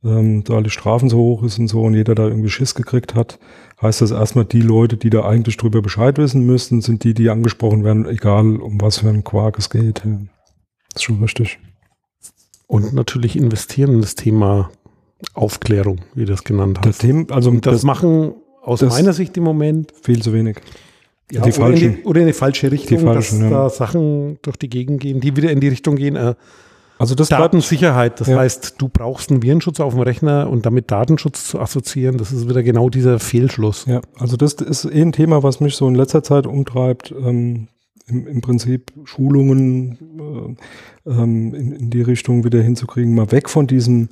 ähm, 0.04 0.44
da 0.44 0.60
die 0.60 0.70
Strafen 0.70 1.08
so 1.08 1.18
hoch 1.18 1.42
ist 1.42 1.58
und 1.58 1.68
so 1.68 1.82
und 1.82 1.94
jeder 1.94 2.14
da 2.14 2.26
irgendwie 2.26 2.48
Schiss 2.48 2.74
gekriegt 2.74 3.14
hat, 3.14 3.38
heißt 3.82 4.00
das 4.00 4.10
erstmal, 4.10 4.44
die 4.44 4.62
Leute, 4.62 4.96
die 4.96 5.10
da 5.10 5.24
eigentlich 5.24 5.56
drüber 5.56 5.82
Bescheid 5.82 6.16
wissen 6.18 6.46
müssten, 6.46 6.80
sind 6.80 7.04
die, 7.04 7.14
die 7.14 7.28
angesprochen 7.28 7.84
werden, 7.84 8.06
egal 8.06 8.56
um 8.56 8.80
was 8.80 8.98
für 8.98 9.08
einen 9.08 9.24
Quark 9.24 9.58
es 9.58 9.70
geht. 9.70 10.02
Ja. 10.04 10.18
Ist 10.94 11.04
schon 11.04 11.20
richtig. 11.20 11.58
Und 12.66 12.92
natürlich 12.94 13.36
investieren 13.36 13.94
in 13.94 14.00
das 14.00 14.14
Thema 14.14 14.70
Aufklärung, 15.34 16.00
wie 16.14 16.24
du 16.24 16.32
das 16.32 16.44
genannt 16.44 16.78
hast. 16.78 16.86
Das 16.86 16.98
Thema, 16.98 17.26
also 17.30 17.50
das, 17.52 17.74
das 17.74 17.82
machen 17.84 18.34
aus 18.62 18.82
meiner 18.82 19.12
Sicht 19.12 19.36
im 19.36 19.44
Moment 19.44 19.92
viel 20.02 20.20
zu 20.22 20.32
wenig. 20.32 20.56
Ja, 21.30 21.42
die 21.42 21.50
oder, 21.50 21.52
falschen, 21.52 21.84
in 21.84 21.96
die, 21.96 22.04
oder 22.04 22.20
in 22.20 22.26
die 22.26 22.32
falsche 22.32 22.70
Richtung, 22.70 22.98
die 22.98 23.04
falschen, 23.04 23.40
dass 23.40 23.50
ja. 23.50 23.62
da 23.64 23.70
Sachen 23.70 24.38
durch 24.42 24.56
die 24.56 24.68
Gegend 24.68 25.00
gehen, 25.00 25.20
die 25.20 25.36
wieder 25.36 25.50
in 25.50 25.60
die 25.60 25.68
Richtung 25.68 25.96
gehen, 25.96 26.16
äh, 26.16 26.34
also 26.98 27.14
das 27.14 27.28
Datensicherheit, 27.28 28.20
das 28.20 28.28
ja. 28.28 28.38
heißt, 28.38 28.76
du 28.78 28.88
brauchst 28.88 29.30
einen 29.30 29.42
Virenschutz 29.42 29.80
auf 29.80 29.92
dem 29.92 30.02
Rechner 30.02 30.48
und 30.48 30.64
damit 30.64 30.90
Datenschutz 30.90 31.46
zu 31.46 31.60
assoziieren, 31.60 32.16
das 32.16 32.32
ist 32.32 32.48
wieder 32.48 32.62
genau 32.62 32.88
dieser 32.88 33.18
Fehlschluss. 33.18 33.84
Ja, 33.86 34.00
also 34.18 34.36
das 34.36 34.54
ist 34.54 34.86
eh 34.86 35.02
ein 35.02 35.12
Thema, 35.12 35.42
was 35.42 35.60
mich 35.60 35.76
so 35.76 35.86
in 35.88 35.94
letzter 35.94 36.22
Zeit 36.22 36.46
umtreibt. 36.46 37.12
Ähm, 37.12 37.68
im, 38.08 38.26
im, 38.26 38.40
Prinzip 38.40 38.92
Schulungen 39.04 40.56
äh, 41.06 41.10
ähm, 41.10 41.54
in, 41.54 41.72
in, 41.72 41.90
die 41.90 42.02
Richtung 42.02 42.44
wieder 42.44 42.62
hinzukriegen, 42.62 43.14
mal 43.14 43.32
weg 43.32 43.48
von 43.48 43.66
diesem 43.66 44.08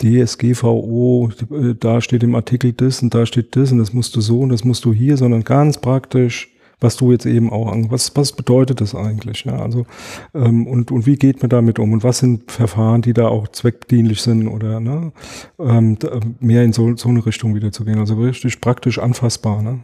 DSGVO, 0.00 1.30
äh, 1.50 1.74
da 1.78 2.00
steht 2.00 2.22
im 2.22 2.34
Artikel 2.34 2.72
das 2.72 3.02
und 3.02 3.14
da 3.14 3.26
steht 3.26 3.54
das 3.56 3.72
und 3.72 3.78
das 3.78 3.92
musst 3.92 4.16
du 4.16 4.20
so 4.20 4.40
und 4.40 4.48
das 4.48 4.64
musst 4.64 4.84
du 4.84 4.92
hier, 4.92 5.16
sondern 5.16 5.44
ganz 5.44 5.78
praktisch 5.78 6.52
was 6.82 6.96
du 6.96 7.12
jetzt 7.12 7.26
eben 7.26 7.50
auch 7.50 7.70
an, 7.70 7.90
was, 7.90 8.14
was 8.16 8.32
bedeutet 8.32 8.80
das 8.80 8.94
eigentlich? 8.94 9.44
Ja, 9.44 9.56
also, 9.56 9.86
ähm, 10.34 10.66
und, 10.66 10.90
und 10.90 11.06
wie 11.06 11.16
geht 11.16 11.40
man 11.40 11.48
damit 11.48 11.78
um? 11.78 11.92
Und 11.92 12.02
was 12.02 12.18
sind 12.18 12.50
Verfahren, 12.50 13.02
die 13.02 13.12
da 13.12 13.28
auch 13.28 13.48
zweckdienlich 13.48 14.20
sind 14.20 14.48
oder 14.48 14.80
ne, 14.80 15.12
ähm, 15.58 15.96
mehr 16.40 16.64
in 16.64 16.72
so, 16.72 16.96
so 16.96 17.08
eine 17.08 17.24
Richtung 17.24 17.54
wieder 17.54 17.72
zu 17.72 17.84
gehen? 17.84 17.98
Also 17.98 18.16
richtig 18.16 18.60
praktisch 18.60 18.98
anfassbar. 18.98 19.62
Ne? 19.62 19.80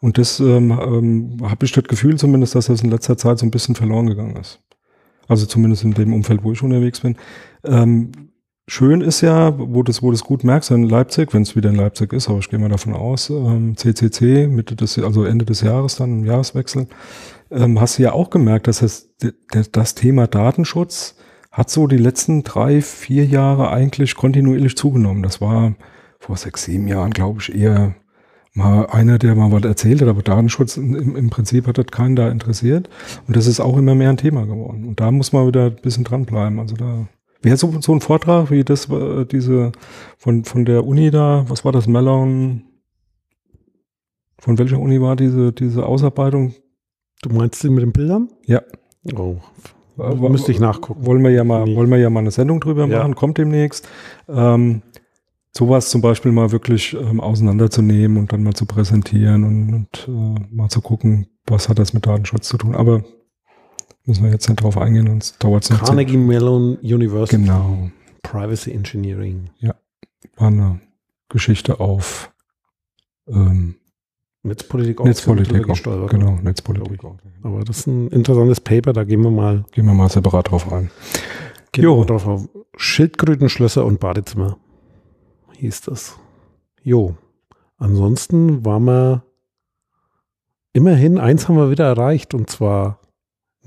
Und 0.00 0.18
das 0.18 0.40
ähm, 0.40 0.70
ähm, 0.70 1.38
habe 1.42 1.66
ich 1.66 1.72
das 1.72 1.84
Gefühl 1.84 2.18
zumindest, 2.18 2.54
dass 2.54 2.66
das 2.66 2.82
in 2.82 2.90
letzter 2.90 3.16
Zeit 3.16 3.38
so 3.38 3.46
ein 3.46 3.50
bisschen 3.50 3.74
verloren 3.74 4.06
gegangen 4.06 4.36
ist. 4.36 4.60
Also 5.26 5.46
zumindest 5.46 5.84
in 5.84 5.92
dem 5.92 6.12
Umfeld, 6.12 6.44
wo 6.44 6.52
ich 6.52 6.62
unterwegs 6.62 7.00
bin. 7.00 7.16
Ähm, 7.64 8.12
Schön 8.70 9.00
ist 9.00 9.22
ja, 9.22 9.54
wo 9.58 9.82
das, 9.82 10.02
wo 10.02 10.10
das 10.10 10.22
gut 10.22 10.44
merkst, 10.44 10.72
in 10.72 10.82
Leipzig, 10.82 11.32
wenn 11.32 11.40
es 11.40 11.56
wieder 11.56 11.70
in 11.70 11.76
Leipzig 11.76 12.12
ist, 12.12 12.28
aber 12.28 12.40
ich 12.40 12.50
gehe 12.50 12.58
mal 12.58 12.68
davon 12.68 12.92
aus, 12.92 13.30
ähm, 13.30 13.78
CCC, 13.78 14.46
Mitte 14.46 14.76
des, 14.76 14.98
also 14.98 15.24
Ende 15.24 15.46
des 15.46 15.62
Jahres 15.62 15.96
dann, 15.96 16.20
im 16.20 16.24
Jahreswechsel, 16.26 16.86
ähm, 17.50 17.80
hast 17.80 17.98
du 17.98 18.02
ja 18.02 18.12
auch 18.12 18.28
gemerkt, 18.28 18.66
dass 18.66 18.80
das, 18.80 19.08
das 19.72 19.94
Thema 19.94 20.26
Datenschutz 20.26 21.16
hat 21.50 21.70
so 21.70 21.86
die 21.86 21.96
letzten 21.96 22.44
drei, 22.44 22.82
vier 22.82 23.24
Jahre 23.24 23.70
eigentlich 23.70 24.14
kontinuierlich 24.16 24.76
zugenommen. 24.76 25.22
Das 25.22 25.40
war 25.40 25.74
vor 26.18 26.36
sechs, 26.36 26.64
sieben 26.64 26.88
Jahren, 26.88 27.12
glaube 27.12 27.40
ich, 27.40 27.54
eher 27.54 27.94
mal 28.58 28.86
einer, 28.86 29.18
der 29.18 29.34
mal 29.34 29.50
was 29.52 29.64
erzählt 29.64 30.02
hat, 30.02 30.08
aber 30.08 30.22
Datenschutz 30.22 30.76
im, 30.76 31.16
im 31.16 31.30
Prinzip 31.30 31.66
hat 31.66 31.78
das 31.78 31.86
keinen 31.86 32.16
da 32.16 32.28
interessiert. 32.28 32.90
Und 33.26 33.36
das 33.36 33.46
ist 33.46 33.60
auch 33.60 33.76
immer 33.76 33.94
mehr 33.94 34.10
ein 34.10 34.16
Thema 34.16 34.44
geworden. 34.44 34.84
Und 34.84 35.00
da 35.00 35.10
muss 35.10 35.32
man 35.32 35.46
wieder 35.46 35.66
ein 35.66 35.76
bisschen 35.76 36.04
dranbleiben. 36.04 36.58
Also 36.58 36.76
da 36.76 37.08
Wäre 37.40 37.56
so, 37.56 37.72
so 37.80 37.92
ein 37.92 38.00
Vortrag 38.00 38.50
wie 38.50 38.64
das, 38.64 38.90
äh, 38.90 39.24
diese 39.24 39.70
von, 40.16 40.44
von 40.44 40.64
der 40.64 40.84
Uni 40.84 41.10
da, 41.10 41.44
was 41.48 41.64
war 41.64 41.70
das, 41.70 41.86
Mellon? 41.86 42.64
Von 44.40 44.58
welcher 44.58 44.80
Uni 44.80 45.00
war 45.00 45.14
diese, 45.14 45.52
diese 45.52 45.86
Ausarbeitung? 45.86 46.54
Du 47.22 47.30
meinst 47.30 47.60
sie 47.60 47.70
mit 47.70 47.82
den 47.82 47.92
Bildern? 47.92 48.28
Ja. 48.46 48.62
Oh. 49.16 49.36
Äh, 49.98 50.14
müsste 50.28 50.50
ich 50.50 50.58
nachgucken. 50.58 51.06
Wollen 51.06 51.22
wir 51.22 51.30
ja 51.30 51.44
mal, 51.44 51.64
nee. 51.64 51.76
wollen 51.76 51.90
wir 51.90 51.98
ja 51.98 52.10
mal 52.10 52.20
eine 52.20 52.32
Sendung 52.32 52.60
drüber 52.60 52.86
machen, 52.88 53.12
ja. 53.12 53.14
kommt 53.14 53.38
demnächst. 53.38 53.88
Ähm, 54.28 54.82
sowas 55.56 55.90
zum 55.90 56.00
Beispiel 56.00 56.32
mal 56.32 56.52
wirklich 56.52 56.94
ähm, 56.94 57.20
auseinanderzunehmen 57.20 58.18
und 58.18 58.32
dann 58.32 58.42
mal 58.42 58.54
zu 58.54 58.66
präsentieren 58.66 59.44
und, 59.44 59.74
und 59.74 60.08
äh, 60.08 60.54
mal 60.54 60.68
zu 60.68 60.80
gucken, 60.80 61.26
was 61.46 61.68
hat 61.68 61.78
das 61.78 61.92
mit 61.92 62.06
Datenschutz 62.06 62.48
zu 62.48 62.58
tun. 62.58 62.74
Aber 62.74 63.02
Müssen 64.08 64.24
wir 64.24 64.30
jetzt 64.30 64.48
nicht 64.48 64.62
drauf 64.62 64.78
eingehen, 64.78 65.06
sonst 65.06 65.44
dauert 65.44 65.64
es 65.64 65.70
noch 65.70 65.84
Carnegie 65.84 66.16
Mellon 66.16 66.78
University. 66.78 67.42
Genau. 67.42 67.90
Privacy 68.22 68.72
Engineering. 68.72 69.50
Ja, 69.58 69.74
war 70.38 70.46
eine 70.46 70.80
Geschichte 71.28 71.78
auf 71.78 72.32
ähm, 73.26 73.74
Netzpolitik, 74.42 75.04
Netzpolitik 75.04 75.68
auch, 75.68 76.08
genau, 76.08 76.38
Netzpolitik. 76.42 77.00
Aber 77.42 77.64
das 77.64 77.80
ist 77.80 77.86
ein 77.86 78.08
interessantes 78.08 78.62
Paper, 78.62 78.94
da 78.94 79.04
gehen 79.04 79.20
wir 79.20 79.30
mal. 79.30 79.66
Gehen 79.72 79.84
wir 79.84 79.92
mal 79.92 80.08
separat 80.08 80.50
drauf 80.50 80.72
ein. 80.72 80.90
Gehen 81.72 81.84
jo. 81.84 81.98
wir 81.98 82.06
drauf 82.06 82.26
auf. 82.26 82.48
Schildkrötenschlösser 82.78 83.84
und 83.84 84.00
Badezimmer 84.00 84.56
hieß 85.58 85.82
das. 85.82 86.18
Jo. 86.82 87.16
Ansonsten 87.76 88.64
waren 88.64 88.84
wir 88.84 89.24
immerhin, 90.72 91.18
eins 91.18 91.48
haben 91.48 91.56
wir 91.56 91.70
wieder 91.70 91.86
erreicht 91.86 92.34
und 92.34 92.50
zwar 92.50 92.98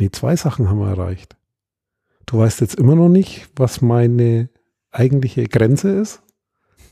Nee, 0.02 0.10
zwei 0.10 0.36
Sachen 0.36 0.68
haben 0.68 0.80
wir 0.80 0.88
erreicht. 0.88 1.38
Du 2.26 2.40
weißt 2.40 2.62
jetzt 2.62 2.74
immer 2.74 2.96
noch 2.96 3.08
nicht, 3.08 3.50
was 3.56 3.82
meine 3.82 4.50
eigentliche 4.90 5.44
Grenze 5.44 5.92
ist, 5.92 6.24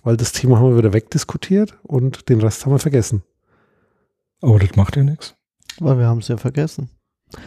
weil 0.03 0.15
das 0.15 0.31
Thema 0.31 0.59
haben 0.59 0.69
wir 0.69 0.77
wieder 0.77 0.93
wegdiskutiert 0.93 1.75
und 1.81 2.29
den 2.29 2.39
Rest 2.39 2.65
haben 2.65 2.73
wir 2.73 2.77
vergessen. 2.77 3.23
Aber 4.41 4.59
das 4.59 4.75
macht 4.75 4.95
ja 4.95 5.03
nichts. 5.03 5.33
Weil 5.79 5.97
wir 5.97 6.05
haben 6.05 6.19
es 6.19 6.27
ja 6.27 6.37
vergessen. 6.37 6.91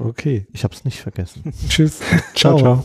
Okay. 0.01 0.49
Ich 0.53 0.65
habe 0.65 0.75
es 0.75 0.85
nicht 0.85 1.01
vergessen. 1.01 1.53
Tschüss. 1.69 2.01
ciao, 2.35 2.59
ciao. 2.59 2.85